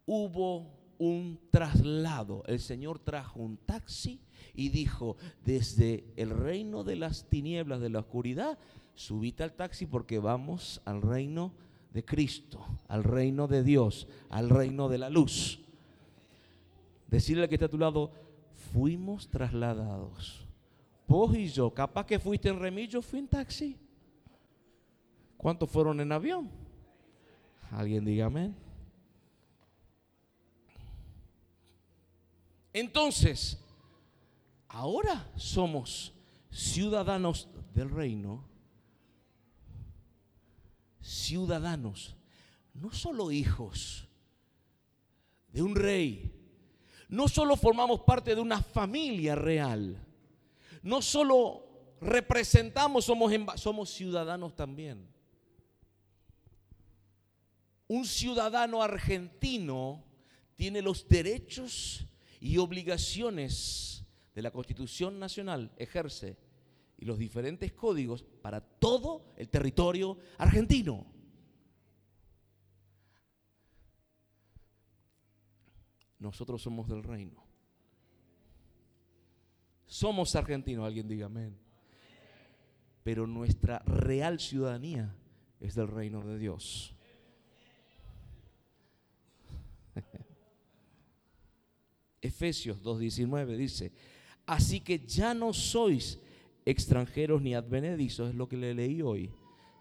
hubo 0.06 0.70
un 0.98 1.38
traslado. 1.50 2.42
El 2.46 2.60
Señor 2.60 2.98
trajo 2.98 3.40
un 3.40 3.56
taxi 3.56 4.20
y 4.54 4.68
dijo, 4.68 5.16
desde 5.44 6.04
el 6.16 6.30
reino 6.30 6.84
de 6.84 6.96
las 6.96 7.28
tinieblas, 7.28 7.80
de 7.80 7.90
la 7.90 8.00
oscuridad, 8.00 8.58
subite 8.94 9.42
al 9.42 9.54
taxi 9.54 9.86
porque 9.86 10.18
vamos 10.18 10.80
al 10.84 11.02
reino 11.02 11.52
de 11.92 12.04
Cristo, 12.04 12.64
al 12.88 13.04
reino 13.04 13.46
de 13.48 13.62
Dios, 13.62 14.08
al 14.30 14.50
reino 14.50 14.88
de 14.88 14.98
la 14.98 15.10
luz. 15.10 15.60
Decirle 17.08 17.48
que 17.48 17.54
está 17.54 17.66
a 17.66 17.70
tu 17.70 17.78
lado, 17.78 18.12
fuimos 18.72 19.28
trasladados. 19.28 20.46
Vos 21.06 21.36
y 21.36 21.48
yo, 21.48 21.72
capaz 21.72 22.06
que 22.06 22.18
fuiste 22.18 22.48
en 22.48 22.58
remillo, 22.58 23.02
fui 23.02 23.18
en 23.18 23.28
taxi. 23.28 23.76
¿Cuántos 25.36 25.70
fueron 25.70 26.00
en 26.00 26.10
avión? 26.10 26.50
Alguien 27.70 28.04
diga 28.04 28.30
Entonces, 32.74 33.58
ahora 34.68 35.32
somos 35.36 36.12
ciudadanos 36.50 37.48
del 37.72 37.88
reino 37.88 38.52
ciudadanos, 41.04 42.16
no 42.72 42.90
solo 42.90 43.30
hijos 43.30 44.08
de 45.52 45.62
un 45.62 45.76
rey, 45.76 46.32
no 47.08 47.28
solo 47.28 47.56
formamos 47.56 48.00
parte 48.00 48.34
de 48.34 48.40
una 48.40 48.62
familia 48.62 49.34
real, 49.34 50.02
no 50.82 51.02
solo 51.02 51.96
representamos, 52.00 53.04
somos, 53.04 53.32
somos 53.56 53.90
ciudadanos 53.90 54.56
también. 54.56 55.06
Un 57.86 58.06
ciudadano 58.06 58.82
argentino 58.82 60.02
tiene 60.56 60.80
los 60.80 61.06
derechos 61.06 62.06
y 62.44 62.58
obligaciones 62.58 64.04
de 64.34 64.42
la 64.42 64.50
Constitución 64.50 65.18
Nacional, 65.18 65.72
ejerce 65.78 66.36
y 66.98 67.06
los 67.06 67.18
diferentes 67.18 67.72
códigos 67.72 68.22
para 68.22 68.60
todo 68.60 69.32
el 69.38 69.48
territorio 69.48 70.18
argentino. 70.36 71.06
Nosotros 76.18 76.60
somos 76.60 76.86
del 76.86 77.02
reino. 77.02 77.42
Somos 79.86 80.36
argentinos, 80.36 80.84
alguien 80.84 81.08
diga 81.08 81.24
amén. 81.24 81.58
Pero 83.02 83.26
nuestra 83.26 83.78
real 83.86 84.38
ciudadanía 84.38 85.16
es 85.60 85.74
del 85.74 85.88
reino 85.88 86.20
de 86.20 86.38
Dios. 86.38 86.94
Efesios 92.24 92.82
2.19 92.82 93.54
dice, 93.54 93.92
así 94.46 94.80
que 94.80 94.98
ya 94.98 95.34
no 95.34 95.52
sois 95.52 96.18
extranjeros 96.64 97.42
ni 97.42 97.54
advenedizos, 97.54 98.30
es 98.30 98.34
lo 98.34 98.48
que 98.48 98.56
le 98.56 98.72
leí 98.72 99.02
hoy, 99.02 99.30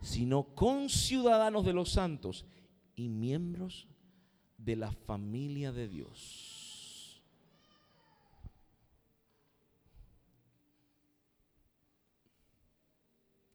sino 0.02 0.44
conciudadanos 0.54 1.66
de 1.66 1.72
los 1.72 1.94
santos 1.94 2.46
y 2.98 3.08
miembros 3.08 3.88
de 4.58 4.76
la 4.76 4.92
familia 4.92 5.72
de 5.72 5.88
Dios. 5.88 7.24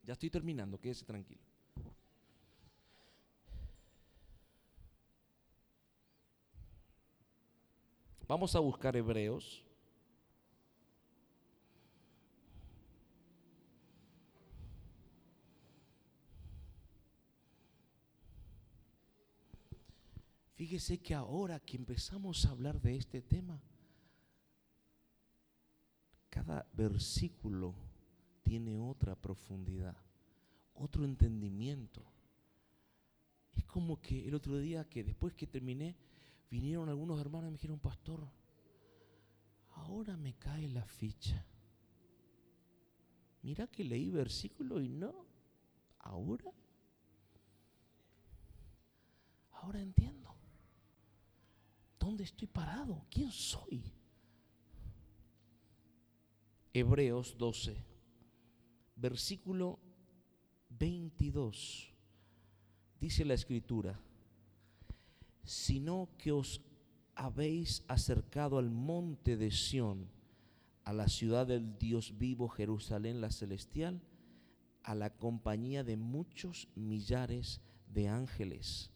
Ya 0.03 0.15
estoy 0.15 0.31
terminando, 0.31 0.81
quédese 0.81 1.05
tranquilo. 1.05 1.48
Vamos 8.29 8.55
a 8.55 8.59
buscar 8.59 8.95
Hebreos. 8.95 9.65
Fíjese 20.57 20.99
que 20.99 21.15
ahora 21.15 21.59
que 21.59 21.79
empezamos 21.79 22.45
a 22.45 22.51
hablar 22.51 22.79
de 22.83 22.97
este 22.97 23.23
tema, 23.23 23.63
cada 26.29 26.69
versículo 26.75 27.75
tiene 28.43 28.77
otra 28.77 29.15
profundidad, 29.15 29.97
otro 30.75 31.07
entendimiento. 31.07 32.05
Es 33.55 33.65
como 33.65 34.03
que 34.03 34.29
el 34.29 34.35
otro 34.35 34.59
día 34.59 34.87
que 34.87 35.03
después 35.03 35.33
que 35.33 35.47
terminé, 35.47 35.97
vinieron 36.51 36.89
algunos 36.89 37.21
hermanos 37.21 37.49
y 37.49 37.53
me 37.53 37.57
dijeron, 37.59 37.79
pastor, 37.79 38.29
ahora 39.71 40.17
me 40.17 40.35
cae 40.35 40.69
la 40.69 40.85
ficha. 40.85 41.45
Mira 43.43 43.67
que 43.67 43.85
leí 43.85 44.11
versículo 44.11 44.81
y 44.81 44.89
no, 44.89 45.27
ahora, 45.99 46.53
ahora 49.53 49.81
entiendo. 49.81 50.35
¿Dónde 51.99 52.25
estoy 52.25 52.49
parado? 52.49 53.05
¿Quién 53.11 53.31
soy? 53.31 53.93
Hebreos 56.73 57.37
12, 57.37 57.85
versículo 58.97 59.79
22. 60.71 61.93
Dice 63.01 63.25
la 63.25 63.35
escritura, 63.35 64.01
sino 65.49 66.09
que 66.19 66.33
os 66.33 66.61
habéis 67.15 67.83
acercado 67.89 68.59
al 68.59 68.71
monte 68.71 69.37
de 69.37 69.51
Sión, 69.51 70.11
a 70.85 70.93
la 70.93 71.09
ciudad 71.09 71.47
del 71.47 71.79
Dios 71.79 72.19
vivo, 72.19 72.49
Jerusalén 72.49 73.21
la 73.21 73.31
celestial, 73.31 74.01
a 74.83 74.95
la 74.95 75.11
compañía 75.11 75.85
de 75.85 75.97
muchos 75.97 76.69
millares 76.75 77.61
de 77.93 78.09
ángeles 78.09 78.91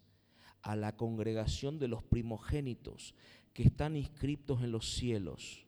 a 0.63 0.77
la 0.77 0.97
congregación 0.97 1.79
de 1.79 1.89
los 1.89 2.03
primogénitos 2.03 3.15
que 3.53 3.65
están 3.65 3.97
inscriptos 3.97 4.63
en 4.63 4.71
los 4.71 4.95
cielos, 4.95 5.67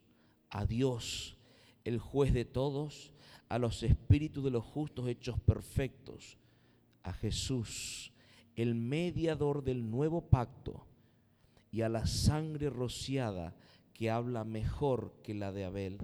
a 0.49 0.65
Dios, 0.65 1.37
el 1.83 1.99
juez 1.99 2.33
de 2.33 2.45
todos, 2.45 3.11
a 3.49 3.59
los 3.59 3.83
espíritus 3.83 4.43
de 4.43 4.51
los 4.51 4.63
justos 4.63 5.07
hechos 5.07 5.39
perfectos, 5.39 6.37
a 7.03 7.13
Jesús, 7.13 8.11
el 8.55 8.75
mediador 8.75 9.63
del 9.63 9.89
nuevo 9.89 10.29
pacto, 10.29 10.85
y 11.71 11.81
a 11.81 11.89
la 11.89 12.05
sangre 12.05 12.69
rociada 12.69 13.53
que 13.93 14.09
habla 14.09 14.43
mejor 14.45 15.13
que 15.23 15.33
la 15.33 15.51
de 15.51 15.65
Abel. 15.65 15.97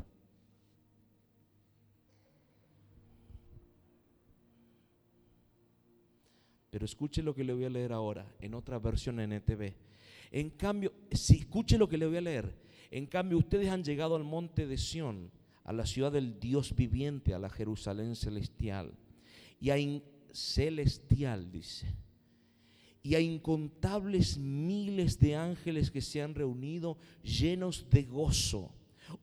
Pero 6.70 6.86
escuche 6.86 7.22
lo 7.22 7.36
que 7.36 7.43
le 7.43 7.54
voy 7.54 7.66
a 7.66 7.70
leer 7.70 7.93
ahora, 7.93 8.34
en 8.39 8.54
otra 8.54 8.80
versión 8.80 9.20
en 9.20 9.34
ETV. 9.34 9.74
En 10.32 10.49
cambio, 10.52 10.93
si 11.12 11.39
escuche 11.39 11.78
lo 11.78 11.88
que 11.88 11.97
le 11.97 12.08
voy 12.08 12.18
a 12.18 12.22
leer. 12.22 12.56
En 12.89 13.06
cambio, 13.06 13.38
ustedes 13.38 13.70
han 13.70 13.84
llegado 13.84 14.16
al 14.16 14.24
monte 14.24 14.66
de 14.68 14.78
Sión, 14.78 15.32
a 15.64 15.74
la 15.74 15.86
ciudad 15.86 16.12
del 16.12 16.39
Dios 16.39 16.76
viviente, 16.76 17.34
a 17.34 17.39
la 17.39 17.49
Jerusalén 17.49 18.16
celestial. 18.16 18.93
Y 19.60 19.70
a 19.70 20.02
celestial, 20.32 21.52
dice. 21.52 21.93
Y 23.04 23.16
a 23.16 23.20
incontables 23.20 24.38
miles 24.38 25.20
de 25.20 25.36
ángeles 25.36 25.89
que 25.89 26.02
se 26.02 26.22
han 26.22 26.36
reunido 26.36 26.97
llenos 27.24 27.88
de 27.89 28.04
gozo 28.04 28.72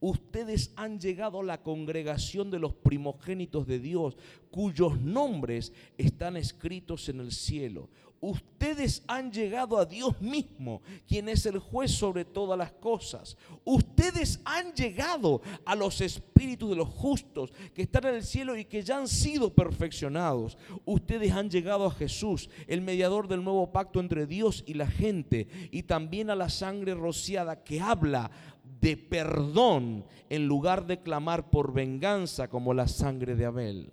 ustedes 0.00 0.72
han 0.76 0.98
llegado 0.98 1.40
a 1.40 1.44
la 1.44 1.62
congregación 1.62 2.50
de 2.50 2.58
los 2.58 2.74
primogénitos 2.74 3.66
de 3.66 3.78
Dios, 3.78 4.16
cuyos 4.50 5.00
nombres 5.00 5.72
están 5.96 6.36
escritos 6.36 7.08
en 7.08 7.20
el 7.20 7.32
cielo. 7.32 7.88
Ustedes 8.20 9.04
han 9.06 9.30
llegado 9.30 9.78
a 9.78 9.84
Dios 9.84 10.20
mismo, 10.20 10.82
quien 11.06 11.28
es 11.28 11.46
el 11.46 11.60
juez 11.60 11.92
sobre 11.92 12.24
todas 12.24 12.58
las 12.58 12.72
cosas. 12.72 13.36
Ustedes 13.64 14.40
han 14.44 14.72
llegado 14.72 15.40
a 15.64 15.76
los 15.76 16.00
espíritus 16.00 16.70
de 16.70 16.76
los 16.76 16.88
justos 16.88 17.52
que 17.74 17.82
están 17.82 18.06
en 18.06 18.16
el 18.16 18.24
cielo 18.24 18.56
y 18.56 18.64
que 18.64 18.82
ya 18.82 18.98
han 18.98 19.06
sido 19.06 19.54
perfeccionados. 19.54 20.58
Ustedes 20.84 21.32
han 21.32 21.48
llegado 21.48 21.86
a 21.86 21.92
Jesús, 21.92 22.50
el 22.66 22.80
mediador 22.80 23.28
del 23.28 23.44
nuevo 23.44 23.70
pacto 23.70 24.00
entre 24.00 24.26
Dios 24.26 24.64
y 24.66 24.74
la 24.74 24.88
gente, 24.88 25.46
y 25.70 25.84
también 25.84 26.30
a 26.30 26.34
la 26.34 26.48
sangre 26.48 26.94
rociada 26.94 27.62
que 27.62 27.80
habla 27.80 28.32
de 28.80 28.96
perdón 28.96 30.04
en 30.28 30.46
lugar 30.46 30.86
de 30.86 31.00
clamar 31.00 31.50
por 31.50 31.72
venganza 31.72 32.48
como 32.48 32.74
la 32.74 32.88
sangre 32.88 33.36
de 33.36 33.44
Abel. 33.44 33.92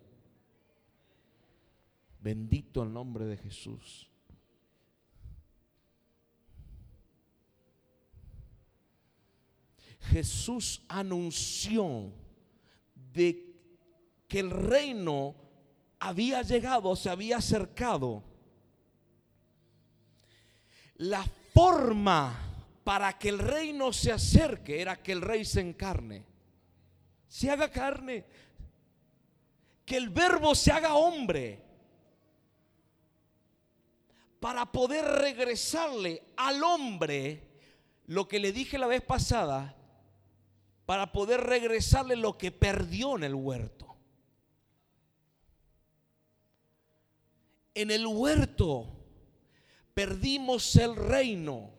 Bendito 2.21 2.81
el 2.81 2.91
nombre 2.91 3.25
de 3.25 3.37
Jesús. 3.37 4.09
Jesús 10.11 10.83
anunció 10.87 12.11
de 13.13 13.55
que 14.27 14.39
el 14.39 14.49
reino 14.49 15.35
había 15.99 16.41
llegado, 16.41 16.95
se 16.95 17.09
había 17.09 17.37
acercado. 17.37 18.23
La 20.97 21.23
forma 21.53 22.37
para 22.83 23.17
que 23.17 23.29
el 23.29 23.39
reino 23.39 23.91
se 23.91 24.11
acerque 24.11 24.81
era 24.81 25.01
que 25.01 25.11
el 25.11 25.21
rey 25.21 25.43
se 25.43 25.61
encarne, 25.61 26.23
se 27.27 27.49
haga 27.49 27.71
carne, 27.71 28.25
que 29.85 29.97
el 29.97 30.09
verbo 30.09 30.55
se 30.55 30.71
haga 30.71 30.93
hombre, 30.95 31.63
para 34.39 34.71
poder 34.71 35.03
regresarle 35.03 36.21
al 36.37 36.63
hombre 36.63 37.41
lo 38.05 38.27
que 38.27 38.39
le 38.39 38.51
dije 38.51 38.77
la 38.77 38.85
vez 38.85 39.01
pasada, 39.01 39.75
para 40.85 41.11
poder 41.11 41.41
regresarle 41.41 42.15
lo 42.15 42.37
que 42.37 42.51
perdió 42.51 43.15
en 43.15 43.23
el 43.23 43.35
huerto. 43.35 43.95
En 47.73 47.91
el 47.91 48.05
huerto 48.07 48.87
perdimos 49.93 50.75
el 50.75 50.95
reino 50.95 51.75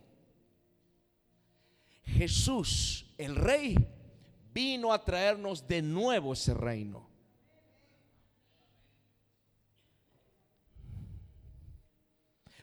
Jesús, 2.07 3.05
el 3.17 3.35
rey, 3.35 3.75
vino 4.53 4.93
a 4.93 5.03
traernos 5.03 5.67
de 5.67 5.81
nuevo 5.81 6.33
ese 6.33 6.53
reino. 6.53 7.07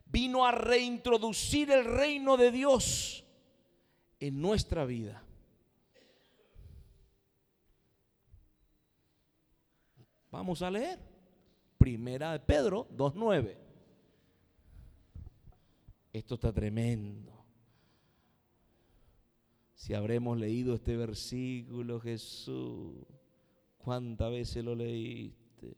Vino 0.06 0.46
a 0.46 0.52
reintroducir 0.52 1.70
el 1.70 1.84
reino 1.84 2.36
de 2.36 2.52
Dios 2.52 3.24
en 4.20 4.40
nuestra 4.40 4.84
vida. 4.84 5.23
Vamos 10.34 10.62
a 10.62 10.70
leer. 10.70 10.98
Primera 11.78 12.32
de 12.32 12.40
Pedro 12.40 12.88
2.9. 12.90 13.56
Esto 16.12 16.34
está 16.34 16.52
tremendo. 16.52 17.44
Si 19.76 19.94
habremos 19.94 20.36
leído 20.36 20.74
este 20.74 20.96
versículo, 20.96 22.00
Jesús, 22.00 22.96
¿cuántas 23.78 24.32
veces 24.32 24.64
lo 24.64 24.74
leíste? 24.74 25.76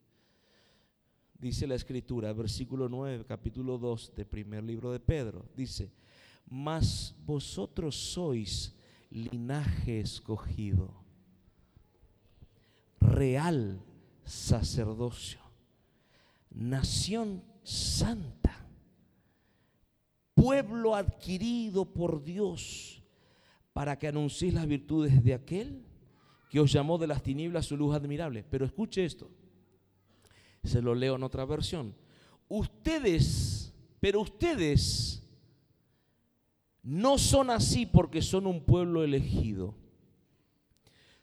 Dice 1.38 1.66
la 1.66 1.74
escritura, 1.74 2.32
versículo 2.32 2.88
9, 2.88 3.26
capítulo 3.28 3.76
2 3.76 4.14
del 4.14 4.26
primer 4.26 4.64
libro 4.64 4.90
de 4.90 5.00
Pedro, 5.00 5.44
dice, 5.54 5.92
mas 6.46 7.14
vosotros 7.26 7.94
sois 7.94 8.74
linaje 9.10 10.00
escogido, 10.00 10.94
real 12.98 13.82
sacerdocio, 14.26 15.40
nación 16.50 17.42
santa, 17.62 18.68
pueblo 20.34 20.94
adquirido 20.94 21.86
por 21.86 22.22
Dios 22.22 23.02
para 23.72 23.98
que 23.98 24.08
anunciéis 24.08 24.52
las 24.52 24.66
virtudes 24.66 25.22
de 25.24 25.32
aquel 25.32 25.86
que 26.50 26.60
os 26.60 26.70
llamó 26.70 26.98
de 26.98 27.06
las 27.06 27.22
tinieblas 27.22 27.66
su 27.66 27.76
luz 27.76 27.94
admirable. 27.94 28.44
Pero 28.44 28.66
escuche 28.66 29.04
esto, 29.04 29.30
se 30.62 30.82
lo 30.82 30.94
leo 30.94 31.16
en 31.16 31.22
otra 31.22 31.44
versión. 31.44 31.94
Ustedes, 32.48 33.72
pero 34.00 34.20
ustedes 34.20 35.22
No 36.88 37.18
son 37.18 37.50
así 37.50 37.84
porque 37.84 38.22
son 38.22 38.46
un 38.46 38.60
pueblo 38.64 39.02
elegido. 39.02 39.74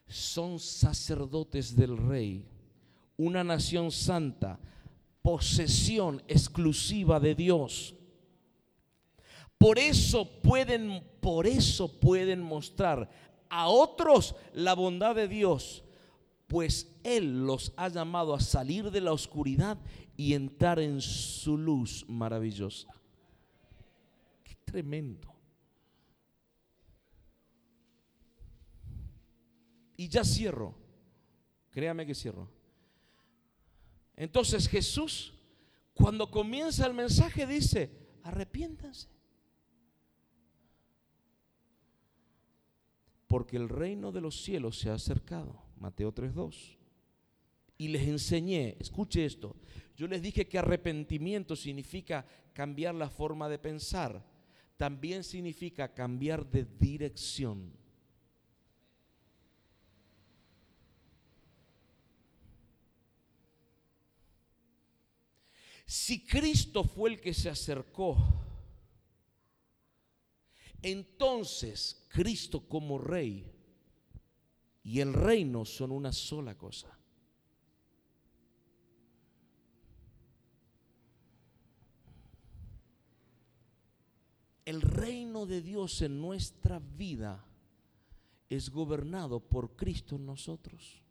Son 0.08 0.60
sacerdotes 0.60 1.74
del 1.74 1.96
rey, 1.96 2.46
una 3.24 3.44
nación 3.44 3.92
santa, 3.92 4.60
posesión 5.22 6.22
exclusiva 6.28 7.20
de 7.20 7.36
Dios. 7.36 7.96
Por 9.58 9.80
eso 9.80 10.42
pueden, 10.42 11.04
por 11.22 11.48
eso 11.48 12.00
pueden 12.00 12.42
mostrar 12.42 13.10
a 13.50 13.70
otros 13.70 14.36
la 14.54 14.74
bondad 14.74 15.16
de 15.16 15.28
Dios, 15.28 15.84
pues 16.48 16.94
Él 17.04 17.46
los 17.46 17.72
ha 17.78 17.88
llamado 17.88 18.34
a 18.34 18.42
salir 18.42 18.92
de 18.92 19.00
la 19.00 19.14
oscuridad 19.14 19.78
y 20.18 20.34
entrar 20.34 20.80
en 20.80 21.00
su 21.00 21.58
luz 21.58 22.06
maravillosa. 22.08 22.90
Qué 24.44 24.56
tremendo. 24.66 25.34
Y 29.96 30.10
ya 30.10 30.26
cierro. 30.26 30.76
Créame 31.72 32.06
que 32.06 32.14
cierro. 32.14 32.50
Entonces 34.16 34.68
Jesús, 34.68 35.34
cuando 35.94 36.30
comienza 36.30 36.86
el 36.86 36.94
mensaje, 36.94 37.46
dice, 37.46 37.92
arrepiéntanse. 38.24 39.08
Porque 43.28 43.58
el 43.58 43.70
reino 43.70 44.12
de 44.12 44.22
los 44.22 44.44
cielos 44.44 44.78
se 44.78 44.90
ha 44.90 44.94
acercado. 44.94 45.64
Mateo 45.78 46.14
3.2. 46.14 46.78
Y 47.78 47.88
les 47.88 48.08
enseñé, 48.08 48.78
escuche 48.80 49.26
esto, 49.26 49.56
yo 49.96 50.08
les 50.08 50.22
dije 50.22 50.48
que 50.48 50.60
arrepentimiento 50.60 51.56
significa 51.56 52.26
cambiar 52.54 52.96
la 52.96 53.10
forma 53.10 53.50
de 53.50 53.60
pensar. 53.60 54.24
También 54.78 55.24
significa 55.24 55.94
cambiar 55.94 56.50
de 56.50 56.66
dirección. 56.66 57.74
Si 65.94 66.26
Cristo 66.26 66.84
fue 66.84 67.12
el 67.12 67.22
que 67.22 67.36
se 67.36 67.52
acercó, 67.52 68.18
entonces 70.82 72.08
Cristo 72.10 72.68
como 72.68 72.98
rey 72.98 73.46
y 74.82 75.02
el 75.02 75.14
reino 75.14 75.64
son 75.66 75.92
una 75.92 76.12
sola 76.12 76.58
cosa. 76.58 76.98
El 84.66 84.82
reino 84.82 85.46
de 85.46 85.62
Dios 85.62 86.02
en 86.02 86.20
nuestra 86.20 86.80
vida 86.80 87.46
es 88.50 88.72
gobernado 88.72 89.48
por 89.48 89.76
Cristo 89.76 90.16
en 90.16 90.26
nosotros. 90.26 91.03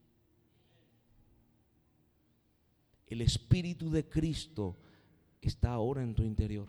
El 3.13 3.21
Espíritu 3.21 3.91
de 3.91 4.09
Cristo 4.09 4.75
está 5.43 5.75
ahora 5.75 6.03
en 6.03 6.15
tu 6.15 6.23
interior. 6.23 6.67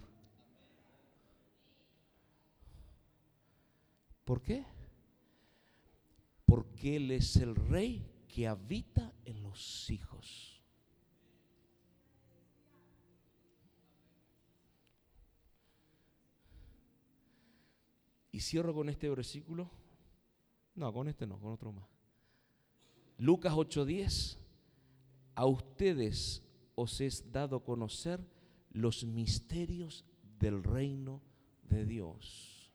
¿Por 4.26 4.42
qué? 4.42 4.66
Porque 6.46 6.98
Él 6.98 7.12
es 7.12 7.38
el 7.38 7.56
Rey 7.56 8.06
que 8.28 8.46
habita 8.46 9.14
en 9.24 9.42
los 9.42 9.90
hijos. 9.90 10.62
Y 18.34 18.42
cierro 18.42 18.74
con 18.74 18.90
este 18.90 19.10
versículo. 19.10 19.72
No, 20.76 20.92
con 20.92 21.08
este 21.08 21.26
no, 21.26 21.40
con 21.40 21.54
otro 21.54 21.72
más. 21.72 21.88
Lucas 23.18 23.54
8:10 23.54 24.43
a 25.36 25.46
ustedes 25.46 26.44
os 26.76 27.02
es 27.02 27.32
dado 27.32 27.64
conocer 27.64 28.20
los 28.72 29.04
misterios 29.04 30.06
del 30.40 30.64
reino 30.64 31.22
de 31.64 31.86
Dios. 31.86 32.72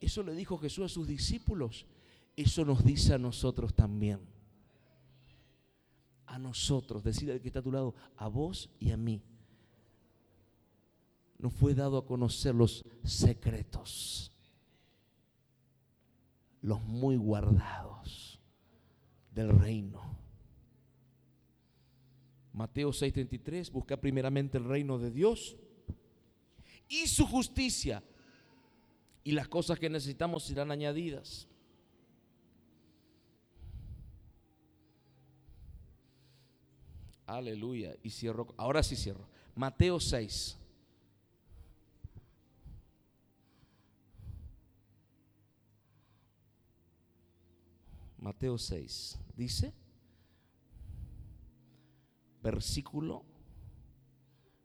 Eso 0.00 0.22
le 0.22 0.34
dijo 0.34 0.58
Jesús 0.58 0.84
a 0.84 0.88
sus 0.88 1.06
discípulos. 1.06 1.86
Eso 2.36 2.64
nos 2.64 2.84
dice 2.84 3.14
a 3.14 3.18
nosotros 3.18 3.74
también. 3.74 4.20
A 6.26 6.38
nosotros, 6.38 7.02
decirle 7.02 7.34
al 7.34 7.40
que 7.40 7.48
está 7.48 7.58
a 7.58 7.62
tu 7.62 7.72
lado, 7.72 7.94
a 8.16 8.28
vos 8.28 8.70
y 8.78 8.92
a 8.92 8.96
mí. 8.96 9.22
Nos 11.38 11.52
fue 11.52 11.74
dado 11.74 11.98
a 11.98 12.06
conocer 12.06 12.54
los 12.54 12.84
secretos, 13.02 14.32
los 16.62 16.80
muy 16.82 17.16
guardados 17.16 18.40
del 19.32 19.50
reino. 19.58 20.19
Mateo 22.60 22.92
6:33, 22.92 23.70
busca 23.72 23.96
primeramente 23.98 24.58
el 24.58 24.64
reino 24.64 24.98
de 24.98 25.10
Dios 25.10 25.56
y 26.90 27.06
su 27.06 27.26
justicia. 27.26 28.02
Y 29.24 29.32
las 29.32 29.48
cosas 29.48 29.78
que 29.78 29.88
necesitamos 29.88 30.42
serán 30.44 30.70
añadidas. 30.70 31.48
Aleluya. 37.24 37.96
Y 38.02 38.10
cierro. 38.10 38.52
Ahora 38.58 38.82
sí 38.82 38.94
cierro. 38.94 39.26
Mateo 39.54 39.98
6. 39.98 40.58
Mateo 48.18 48.58
6. 48.58 49.18
Dice 49.34 49.72
versículo 52.42 53.24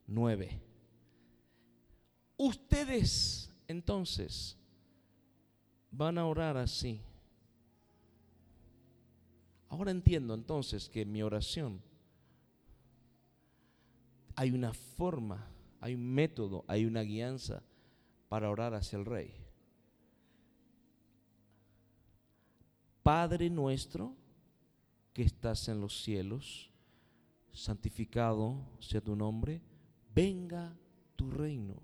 9. 0.08 0.62
Ustedes 2.38 3.52
entonces 3.68 4.58
van 5.92 6.18
a 6.18 6.26
orar 6.26 6.58
así. 6.58 7.02
Ahora 9.70 9.92
entiendo 9.92 10.34
entonces 10.34 10.90
que 10.90 11.06
mi 11.06 11.24
oración 11.24 11.82
hay 14.36 14.52
una 14.52 14.74
forma, 14.74 15.48
hay 15.80 15.96
un 15.96 16.14
método, 16.14 16.66
hay 16.68 16.86
una 16.86 17.02
guianza 17.02 17.64
para 18.28 18.50
orar 18.50 18.74
hacia 18.74 18.98
el 18.98 19.06
Rey. 19.06 19.34
Padre 23.02 23.50
nuestro 23.50 24.16
que 25.14 25.24
estás 25.24 25.70
en 25.70 25.80
los 25.80 26.04
cielos, 26.04 26.72
santificado 27.56 28.58
sea 28.80 29.02
tu 29.02 29.16
nombre, 29.16 29.62
venga 30.14 30.78
tu 31.16 31.32
reino. 31.32 31.76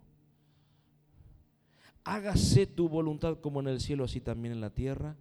Hágase 2.04 2.68
tu 2.68 2.90
voluntad 2.90 3.40
como 3.40 3.60
en 3.62 3.68
el 3.68 3.80
cielo, 3.80 4.04
así 4.04 4.22
también 4.22 4.54
en 4.54 4.62
la 4.62 4.72
tierra. 4.72 5.16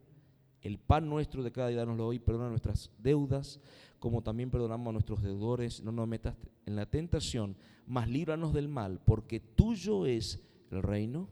El 0.63 0.79
pan 0.79 1.09
nuestro 1.09 1.43
de 1.43 1.53
cada 1.53 1.69
día 1.69 1.85
lo 1.85 2.07
hoy, 2.07 2.19
perdona 2.19 2.49
nuestras 2.49 2.91
deudas, 2.99 3.61
como 3.99 4.23
también 4.23 4.51
perdonamos 4.51 4.89
a 4.89 4.93
nuestros 4.93 5.23
deudores. 5.23 5.83
No 5.83 5.93
nos 5.93 6.09
metas 6.09 6.35
en 6.67 6.77
la 6.77 6.87
tentación, 6.87 7.57
mas 7.87 8.09
líbranos 8.09 8.53
del 8.53 8.69
mal, 8.69 9.01
porque 9.05 9.41
tuyo 9.41 10.05
es 10.07 10.41
el 10.71 10.83
reino 10.83 11.29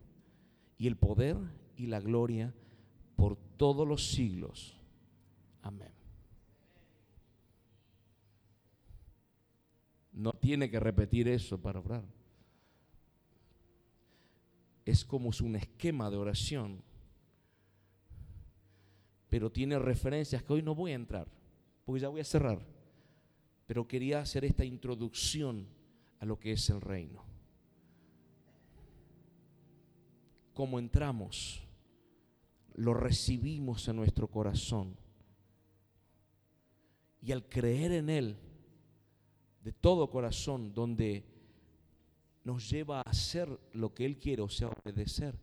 y 0.78 0.86
el 0.86 0.97
poder 0.97 1.36
y 1.77 1.86
la 1.86 2.01
gloria 2.01 2.55
por 3.16 3.36
todos 3.57 3.86
los 3.86 4.11
siglos. 4.11 4.78
Amén. 5.62 5.98
No 10.19 10.32
tiene 10.32 10.69
que 10.69 10.81
repetir 10.81 11.28
eso 11.28 11.62
para 11.62 11.78
orar. 11.78 12.03
Es 14.85 15.05
como 15.05 15.31
un 15.40 15.55
esquema 15.55 16.11
de 16.11 16.16
oración. 16.16 16.82
Pero 19.28 19.53
tiene 19.53 19.78
referencias 19.78 20.43
que 20.43 20.55
hoy 20.55 20.62
no 20.62 20.74
voy 20.74 20.90
a 20.90 20.97
entrar, 20.97 21.28
porque 21.85 22.01
ya 22.01 22.09
voy 22.09 22.20
a 22.20 22.24
cerrar. 22.24 22.61
Pero 23.69 23.86
quería 23.86 24.19
hacer 24.19 24.45
esta 24.45 24.65
introducción 24.65 25.69
a 26.19 26.24
lo 26.24 26.36
que 26.36 26.51
es 26.51 26.69
el 26.69 26.81
reino. 26.81 27.23
Como 30.53 30.81
entramos, 30.81 31.62
lo 32.74 32.93
recibimos 32.93 33.86
en 33.86 33.95
nuestro 33.95 34.27
corazón. 34.27 34.97
Y 37.23 37.31
al 37.31 37.49
creer 37.49 37.93
en 37.93 38.11
Él, 38.11 38.48
de 39.69 39.73
todo 39.73 40.09
corazón, 40.09 40.73
donde 40.73 41.27
nos 42.43 42.70
lleva 42.70 43.01
a 43.01 43.03
hacer 43.03 43.51
lo 43.74 43.93
que 43.93 44.07
Él 44.07 44.16
quiere, 44.16 44.40
o 44.40 44.49
sea, 44.49 44.69
obedecer, 44.69 45.39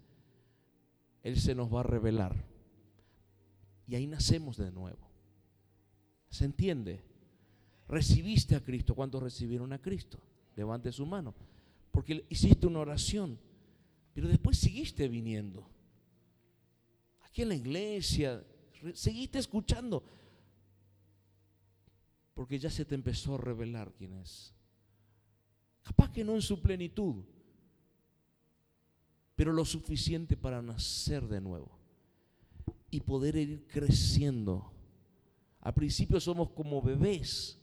Él 1.21 1.39
se 1.39 1.53
nos 1.53 1.71
va 1.71 1.81
a 1.81 1.83
revelar. 1.83 2.35
Y 3.87 3.93
ahí 3.93 4.07
nacemos 4.07 4.57
de 4.57 4.71
nuevo. 4.71 5.07
¿Se 6.31 6.43
entiende? 6.43 7.03
Recibiste 7.87 8.55
a 8.55 8.63
Cristo. 8.63 8.95
¿Cuántos 8.95 9.21
recibieron 9.21 9.71
a 9.73 9.79
Cristo? 9.79 10.17
Levante 10.55 10.91
su 10.91 11.05
mano. 11.05 11.35
Porque 11.91 12.25
hiciste 12.27 12.65
una 12.65 12.79
oración. 12.79 13.37
Pero 14.15 14.27
después 14.27 14.57
seguiste 14.57 15.07
viniendo. 15.07 15.69
Aquí 17.21 17.43
en 17.43 17.49
la 17.49 17.55
iglesia, 17.55 18.43
seguiste 18.95 19.37
escuchando. 19.37 20.03
Porque 22.35 22.59
ya 22.59 22.69
se 22.69 22.85
te 22.85 22.93
empezó 22.93 23.35
a 23.35 23.39
revelar 23.39 23.91
quién 23.97 24.13
es. 24.13 24.53
Capaz 25.81 26.11
que 26.11 26.23
no 26.23 26.35
en 26.35 26.41
su 26.41 26.61
plenitud, 26.61 27.23
pero 29.35 29.53
lo 29.53 29.65
suficiente 29.65 30.35
para 30.35 30.61
nacer 30.61 31.27
de 31.27 31.39
nuevo 31.39 31.79
y 32.91 32.99
poder 32.99 33.37
ir 33.37 33.65
creciendo. 33.67 34.71
Al 35.61 35.73
principio 35.73 36.19
somos 36.19 36.49
como 36.51 36.81
bebés. 36.81 37.57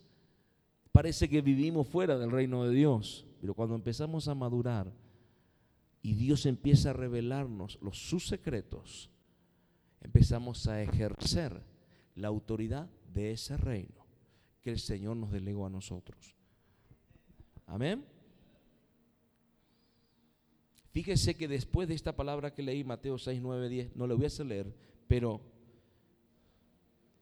Parece 0.90 1.28
que 1.28 1.42
vivimos 1.42 1.86
fuera 1.86 2.18
del 2.18 2.30
reino 2.30 2.64
de 2.64 2.74
Dios, 2.74 3.26
pero 3.40 3.54
cuando 3.54 3.74
empezamos 3.74 4.26
a 4.28 4.34
madurar 4.34 4.92
y 6.00 6.14
Dios 6.14 6.46
empieza 6.46 6.90
a 6.90 6.94
revelarnos 6.94 7.78
los, 7.82 7.98
sus 7.98 8.26
secretos, 8.26 9.10
empezamos 10.00 10.66
a 10.66 10.82
ejercer 10.82 11.62
la 12.14 12.28
autoridad 12.28 12.88
de 13.12 13.32
ese 13.32 13.56
reino 13.56 14.01
que 14.62 14.70
el 14.70 14.78
Señor 14.78 15.16
nos 15.16 15.32
delegó 15.32 15.66
a 15.66 15.70
nosotros. 15.70 16.36
Amén. 17.66 18.04
Fíjese 20.92 21.34
que 21.34 21.48
después 21.48 21.88
de 21.88 21.94
esta 21.94 22.14
palabra 22.14 22.54
que 22.54 22.62
leí, 22.62 22.84
Mateo 22.84 23.18
6, 23.18 23.40
9, 23.40 23.68
10, 23.68 23.96
no 23.96 24.06
le 24.06 24.14
voy 24.14 24.24
a 24.24 24.26
hacer 24.26 24.46
leer, 24.46 24.74
pero 25.08 25.40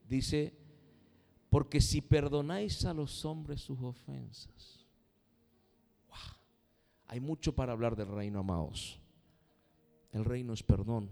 dice, 0.09 0.53
porque 1.49 1.81
si 1.81 2.01
perdonáis 2.01 2.85
a 2.85 2.93
los 2.93 3.25
hombres 3.25 3.61
sus 3.61 3.81
ofensas, 3.81 4.85
hay 7.07 7.21
mucho 7.21 7.55
para 7.55 7.73
hablar 7.73 7.97
del 7.97 8.09
reino, 8.09 8.41
amados. 8.41 9.01
El 10.13 10.25
reino 10.25 10.53
es 10.53 10.63
perdón. 10.63 11.11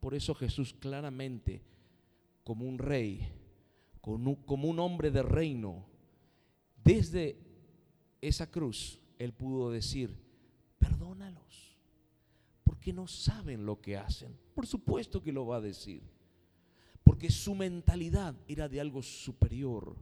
Por 0.00 0.14
eso 0.14 0.34
Jesús 0.34 0.74
claramente, 0.74 1.62
como 2.44 2.66
un 2.66 2.78
rey, 2.78 3.26
como 4.04 4.68
un 4.68 4.78
hombre 4.78 5.10
de 5.10 5.22
reino, 5.22 5.86
desde 6.82 7.38
esa 8.20 8.50
cruz, 8.50 9.00
él 9.18 9.32
pudo 9.32 9.70
decir, 9.70 10.14
perdónalos, 10.78 11.78
porque 12.64 12.92
no 12.92 13.06
saben 13.06 13.64
lo 13.64 13.80
que 13.80 13.96
hacen. 13.96 14.36
Por 14.54 14.66
supuesto 14.66 15.22
que 15.22 15.32
lo 15.32 15.46
va 15.46 15.56
a 15.56 15.62
decir, 15.62 16.02
porque 17.02 17.30
su 17.30 17.54
mentalidad 17.54 18.34
era 18.46 18.68
de 18.68 18.80
algo 18.80 19.02
superior. 19.02 19.96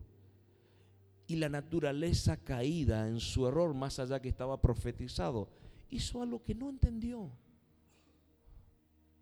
Y 1.28 1.36
la 1.36 1.48
naturaleza 1.48 2.36
caída 2.36 3.08
en 3.08 3.20
su 3.20 3.46
error, 3.46 3.72
más 3.72 4.00
allá 4.00 4.20
que 4.20 4.28
estaba 4.28 4.60
profetizado, 4.60 5.48
hizo 5.90 6.20
algo 6.20 6.42
que 6.42 6.54
no 6.54 6.68
entendió. 6.68 7.30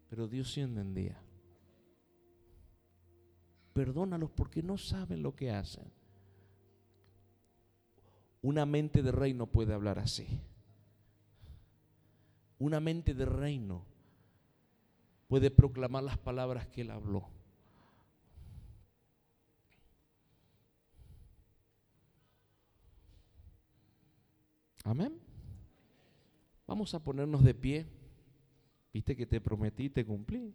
Pero 0.08 0.26
Dios 0.26 0.50
sí 0.52 0.62
entendía. 0.62 1.20
Perdónalos 3.72 4.30
porque 4.30 4.62
no 4.62 4.78
saben 4.78 5.22
lo 5.22 5.34
que 5.34 5.50
hacen. 5.50 5.90
Una 8.42 8.66
mente 8.66 9.02
de 9.02 9.12
rey 9.12 9.34
no 9.34 9.46
puede 9.46 9.74
hablar 9.74 9.98
así 9.98 10.40
una 12.60 12.78
mente 12.78 13.14
de 13.14 13.24
reino 13.24 13.86
puede 15.28 15.50
proclamar 15.50 16.04
las 16.04 16.18
palabras 16.18 16.66
que 16.68 16.82
él 16.82 16.90
habló. 16.90 17.26
Amén. 24.84 25.18
Vamos 26.66 26.94
a 26.94 27.02
ponernos 27.02 27.42
de 27.42 27.54
pie. 27.54 27.86
Viste 28.92 29.16
que 29.16 29.24
te 29.24 29.40
prometí, 29.40 29.88
te 29.88 30.04
cumplí. 30.04 30.54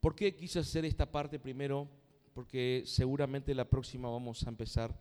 ¿Por 0.00 0.14
qué 0.14 0.34
quise 0.34 0.58
hacer 0.58 0.84
esta 0.84 1.10
parte 1.10 1.38
primero? 1.38 1.88
porque 2.34 2.84
seguramente 2.86 3.54
la 3.54 3.68
próxima 3.68 4.08
vamos 4.08 4.46
a 4.46 4.50
empezar, 4.50 4.98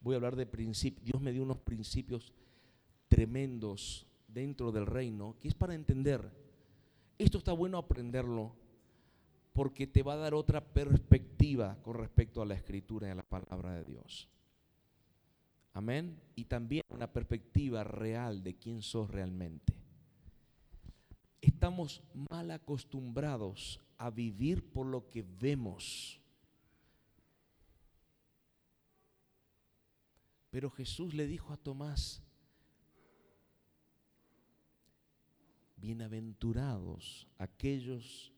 voy 0.00 0.14
a 0.14 0.16
hablar 0.16 0.36
de 0.36 0.46
principios. 0.46 1.04
Dios 1.04 1.22
me 1.22 1.32
dio 1.32 1.42
unos 1.42 1.58
principios 1.58 2.32
tremendos 3.08 4.06
dentro 4.26 4.72
del 4.72 4.86
reino, 4.86 5.36
que 5.40 5.48
es 5.48 5.54
para 5.54 5.74
entender. 5.74 6.30
Esto 7.18 7.38
está 7.38 7.52
bueno 7.52 7.78
aprenderlo 7.78 8.54
porque 9.52 9.86
te 9.86 10.02
va 10.02 10.14
a 10.14 10.16
dar 10.16 10.34
otra 10.34 10.64
perspectiva 10.64 11.76
con 11.82 11.94
respecto 11.94 12.40
a 12.40 12.46
la 12.46 12.54
escritura 12.54 13.08
y 13.08 13.10
a 13.10 13.16
la 13.16 13.28
palabra 13.28 13.74
de 13.74 13.84
Dios. 13.84 14.28
Amén. 15.72 16.18
Y 16.34 16.44
también 16.44 16.82
una 16.88 17.12
perspectiva 17.12 17.84
real 17.84 18.42
de 18.42 18.54
quién 18.56 18.80
sos 18.82 19.10
realmente. 19.10 19.74
Estamos 21.40 22.02
mal 22.30 22.50
acostumbrados 22.50 23.80
a 24.00 24.10
vivir 24.10 24.72
por 24.72 24.86
lo 24.86 25.06
que 25.08 25.22
vemos 25.22 26.20
Pero 30.50 30.68
Jesús 30.68 31.14
le 31.14 31.26
dijo 31.26 31.52
a 31.52 31.56
Tomás, 31.56 32.22
bienaventurados 35.76 37.28
aquellos 37.38 38.32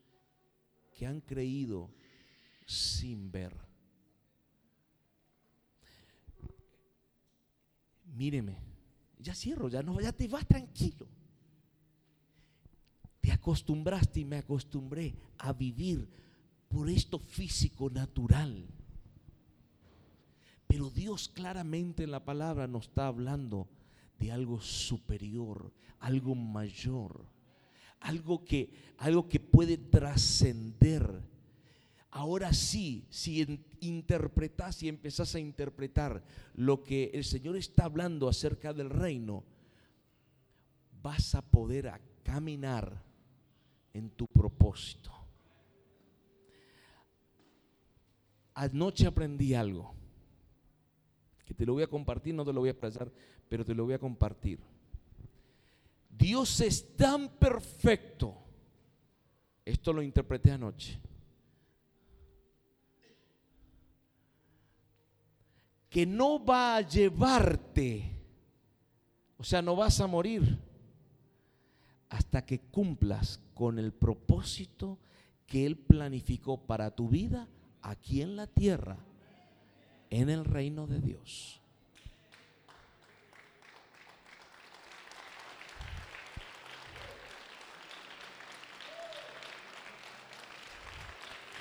que 0.93 1.07
han 1.07 1.21
creído 1.21 1.91
sin 2.67 3.33
ver. 3.33 3.57
Míreme, 8.05 8.59
ya 9.19 9.35
cierro, 9.35 9.69
ya 9.71 9.83
no, 9.83 9.99
ya 9.99 10.13
te 10.13 10.29
vas 10.29 10.47
tranquilo. 10.47 11.09
Te 13.43 13.51
acostumbraste 13.51 14.21
y 14.21 14.25
me 14.25 14.37
acostumbré 14.37 15.17
a 15.39 15.53
vivir 15.53 16.09
por 16.69 16.89
esto 16.89 17.19
físico 17.19 17.91
natural. 17.91 18.69
Pero 20.69 20.91
Dios 20.91 21.29
claramente 21.29 22.05
en 22.05 22.13
la 22.13 22.25
palabra 22.25 22.69
nos 22.69 22.85
está 22.85 23.09
hablando 23.09 23.69
de 24.21 24.31
algo 24.31 24.61
superior, 24.61 25.73
algo 25.99 26.37
mayor, 26.37 27.27
algo 27.99 28.45
que, 28.45 28.71
algo 28.99 29.29
que 29.29 29.41
puede 29.41 29.77
trascender. 29.77 31.21
Ahora 32.13 32.53
sí, 32.53 33.07
si 33.11 33.61
interpretas 33.81 34.85
y 34.85 34.89
empezás 34.89 35.35
a 35.35 35.41
interpretar 35.41 36.23
lo 36.55 36.85
que 36.85 37.11
el 37.13 37.25
Señor 37.25 37.57
está 37.57 37.87
hablando 37.87 38.29
acerca 38.29 38.73
del 38.73 38.89
reino, 38.89 39.43
vas 41.03 41.35
a 41.35 41.43
poder 41.43 41.91
caminar 42.23 43.11
en 43.95 44.11
tu 44.11 44.27
propósito. 44.27 45.11
Anoche 48.55 49.07
aprendí 49.07 49.55
algo 49.55 49.95
que 51.45 51.55
te 51.55 51.67
lo 51.67 51.75
voy 51.75 51.83
a 51.83 51.89
compartir, 51.89 52.35
no 52.35 52.45
te 52.45 52.53
lo 52.53 52.61
voy 52.61 52.69
a 52.69 52.73
expresar, 52.73 53.11
pero 53.49 53.65
te 53.65 53.75
lo 53.75 53.85
voy 53.85 53.95
a 53.95 53.99
compartir. 53.99 54.59
Dios 56.11 56.61
es 56.61 56.97
tan 56.97 57.29
perfecto, 57.29 58.37
esto 59.65 59.93
lo 59.93 60.03
interpreté 60.03 60.53
anoche, 60.53 60.99
que 65.89 66.07
no 66.07 66.45
va 66.45 66.77
a 66.77 66.81
llevarte, 66.83 68.11
o 69.37 69.45
sea, 69.45 69.61
no 69.61 69.75
vas 69.75 70.01
a 70.01 70.07
morir 70.07 70.59
hasta 72.09 72.45
que 72.45 72.61
cumplas 72.61 73.41
con 73.63 73.79
el 73.79 73.93
propósito 73.93 74.99
que 75.47 75.65
Él 75.65 75.77
planificó 75.77 76.67
para 76.67 76.91
tu 76.91 77.09
vida 77.09 77.47
aquí 77.81 78.21
en 78.21 78.35
la 78.35 78.49
tierra 78.49 78.97
en 80.11 80.31
el 80.31 80.45
reino 80.45 80.89
de 80.89 80.99
Dios. 80.99 81.61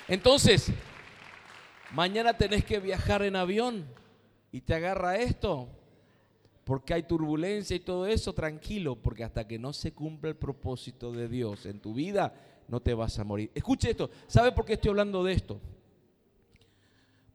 Entonces, 0.08 0.72
mañana 1.92 2.36
tenés 2.36 2.64
que 2.64 2.80
viajar 2.80 3.22
en 3.22 3.36
avión 3.36 3.86
y 4.50 4.62
te 4.62 4.74
agarra 4.74 5.18
esto, 5.18 5.68
porque 6.64 6.94
hay 6.94 7.02
turbulencia 7.02 7.76
y 7.76 7.80
todo 7.80 8.06
eso, 8.06 8.32
tranquilo, 8.32 8.96
porque 8.96 9.24
hasta 9.24 9.46
que 9.46 9.58
no 9.58 9.72
se 9.72 9.92
cumpla 9.92 10.30
el 10.30 10.36
propósito 10.36 11.12
de 11.12 11.28
Dios 11.28 11.66
en 11.66 11.80
tu 11.80 11.94
vida, 11.94 12.34
no 12.68 12.80
te 12.80 12.94
vas 12.94 13.18
a 13.18 13.24
morir. 13.24 13.50
Escuche 13.54 13.90
esto, 13.90 14.10
¿sabe 14.26 14.52
por 14.52 14.64
qué 14.64 14.74
estoy 14.74 14.90
hablando 14.90 15.24
de 15.24 15.32
esto? 15.32 15.60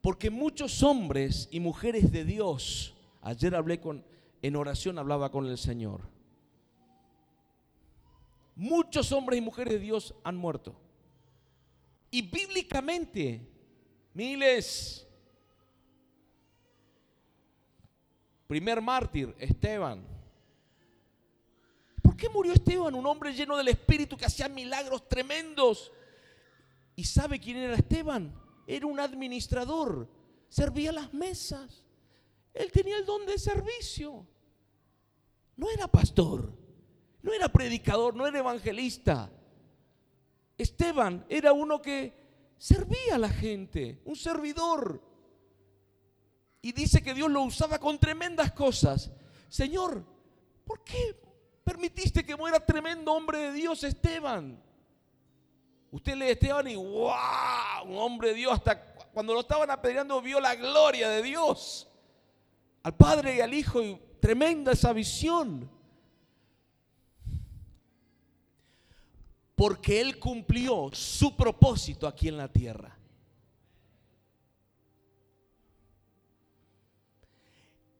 Porque 0.01 0.29
muchos 0.29 0.83
hombres 0.83 1.49
y 1.51 1.59
mujeres 1.59 2.11
de 2.11 2.23
Dios, 2.23 2.95
ayer 3.21 3.55
hablé 3.55 3.79
con, 3.79 4.05
en 4.41 4.55
oración, 4.55 4.97
hablaba 4.99 5.31
con 5.31 5.45
el 5.47 5.57
Señor. 5.57 6.01
Muchos 8.55 9.11
hombres 9.11 9.37
y 9.37 9.41
mujeres 9.41 9.73
de 9.73 9.79
Dios 9.79 10.15
han 10.23 10.37
muerto. 10.37 10.75
Y 12.09 12.21
bíblicamente 12.21 13.45
Miles. 14.17 15.06
Primer 18.47 18.81
mártir, 18.81 19.35
Esteban. 19.37 20.01
¿Por 22.01 22.15
qué 22.15 22.29
murió 22.29 22.53
Esteban? 22.53 22.95
Un 22.95 23.05
hombre 23.05 23.33
lleno 23.33 23.57
del 23.57 23.67
Espíritu 23.67 24.15
que 24.15 24.25
hacía 24.25 24.47
milagros 24.47 25.07
tremendos. 25.09 25.91
¿Y 26.95 27.03
sabe 27.03 27.39
quién 27.39 27.57
era 27.57 27.75
Esteban? 27.75 28.33
Era 28.65 28.87
un 28.87 28.99
administrador. 28.99 30.09
Servía 30.47 30.93
las 30.93 31.13
mesas. 31.13 31.83
Él 32.53 32.71
tenía 32.71 32.97
el 32.97 33.05
don 33.05 33.25
de 33.25 33.37
servicio. 33.37 34.25
No 35.57 35.69
era 35.69 35.87
pastor. 35.87 36.53
No 37.21 37.33
era 37.33 37.49
predicador. 37.49 38.15
No 38.15 38.25
era 38.25 38.39
evangelista. 38.39 39.29
Esteban 40.57 41.25
era 41.27 41.51
uno 41.51 41.81
que 41.81 42.13
servía 42.57 43.15
a 43.15 43.19
la 43.19 43.29
gente. 43.29 44.01
Un 44.05 44.15
servidor. 44.15 45.06
Y 46.67 46.73
dice 46.73 47.01
que 47.01 47.13
Dios 47.13 47.31
lo 47.31 47.43
usaba 47.43 47.79
con 47.79 47.97
tremendas 47.97 48.51
cosas. 48.51 49.09
Señor, 49.47 50.03
¿por 50.65 50.83
qué 50.83 51.17
permitiste 51.63 52.25
que 52.25 52.35
muera 52.35 52.59
tremendo 52.59 53.13
hombre 53.13 53.37
de 53.37 53.53
Dios 53.53 53.85
Esteban? 53.85 54.61
Usted 55.91 56.15
lee 56.15 56.31
Esteban 56.31 56.67
y 56.67 56.75
¡wow! 56.75 57.85
Un 57.85 57.97
hombre 57.97 58.31
de 58.31 58.33
Dios. 58.33 58.51
Hasta 58.51 58.95
cuando 59.13 59.33
lo 59.33 59.39
estaban 59.39 59.71
apedreando 59.71 60.21
vio 60.21 60.41
la 60.41 60.55
gloria 60.55 61.07
de 61.07 61.23
Dios. 61.23 61.87
Al 62.83 62.97
Padre 62.97 63.37
y 63.37 63.39
al 63.39 63.53
Hijo. 63.53 63.81
Y 63.81 63.97
tremenda 64.19 64.73
esa 64.73 64.91
visión. 64.91 65.71
Porque 69.55 70.01
Él 70.01 70.19
cumplió 70.19 70.89
su 70.91 71.33
propósito 71.33 72.05
aquí 72.09 72.27
en 72.27 72.35
la 72.35 72.51
tierra. 72.51 72.96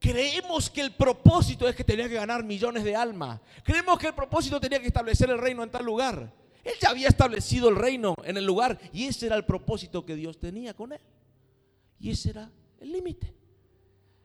Creemos 0.07 0.69
que 0.69 0.79
el 0.79 0.93
propósito 0.93 1.67
es 1.67 1.75
que 1.75 1.83
tenía 1.83 2.07
que 2.07 2.15
ganar 2.15 2.41
millones 2.41 2.85
de 2.85 2.95
almas. 2.95 3.41
Creemos 3.61 3.99
que 3.99 4.07
el 4.07 4.13
propósito 4.13 4.57
tenía 4.57 4.79
que 4.79 4.87
establecer 4.87 5.29
el 5.29 5.37
reino 5.37 5.63
en 5.63 5.69
tal 5.69 5.83
lugar. 5.83 6.33
Él 6.63 6.71
ya 6.81 6.91
había 6.91 7.09
establecido 7.09 7.67
el 7.67 7.75
reino 7.75 8.15
en 8.23 8.37
el 8.37 8.45
lugar 8.45 8.79
y 8.93 9.03
ese 9.03 9.25
era 9.25 9.35
el 9.35 9.43
propósito 9.43 10.05
que 10.05 10.15
Dios 10.15 10.39
tenía 10.39 10.73
con 10.73 10.93
él. 10.93 11.01
Y 11.99 12.11
ese 12.11 12.29
era 12.29 12.49
el 12.79 12.89
límite. 12.89 13.35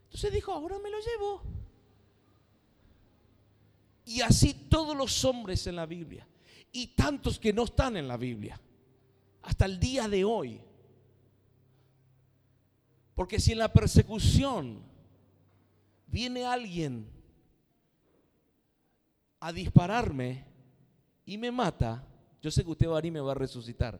Entonces 0.04 0.32
dijo, 0.32 0.52
ahora 0.52 0.78
me 0.78 0.88
lo 0.88 0.98
llevo. 1.00 1.42
Y 4.04 4.20
así 4.20 4.54
todos 4.54 4.96
los 4.96 5.24
hombres 5.24 5.66
en 5.66 5.74
la 5.74 5.86
Biblia 5.86 6.28
y 6.70 6.94
tantos 6.94 7.40
que 7.40 7.52
no 7.52 7.64
están 7.64 7.96
en 7.96 8.06
la 8.06 8.16
Biblia, 8.16 8.60
hasta 9.42 9.64
el 9.64 9.80
día 9.80 10.06
de 10.06 10.24
hoy. 10.24 10.60
Porque 13.16 13.40
si 13.40 13.50
en 13.50 13.58
la 13.58 13.72
persecución 13.72 14.91
viene 16.12 16.44
alguien 16.44 17.08
a 19.40 19.52
dispararme 19.52 20.44
y 21.24 21.38
me 21.38 21.50
mata, 21.50 22.06
yo 22.40 22.50
sé 22.50 22.62
que 22.62 22.70
usted 22.70 22.86
va 22.86 22.92
a 22.92 22.96
venir 22.96 23.08
y 23.08 23.14
me 23.14 23.20
va 23.20 23.32
a 23.32 23.34
resucitar. 23.34 23.98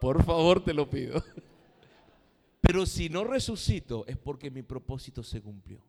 Por 0.00 0.22
favor, 0.24 0.62
te 0.62 0.74
lo 0.74 0.90
pido. 0.90 1.22
Pero 2.60 2.84
si 2.84 3.08
no 3.08 3.24
resucito 3.24 4.04
es 4.06 4.18
porque 4.18 4.50
mi 4.50 4.62
propósito 4.62 5.22
se 5.22 5.40
cumplió. 5.40 5.80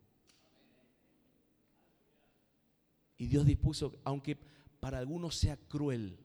Y 3.18 3.26
Dios 3.26 3.44
dispuso, 3.44 3.98
aunque 4.04 4.38
para 4.78 4.98
algunos 4.98 5.34
sea 5.34 5.56
cruel, 5.56 6.16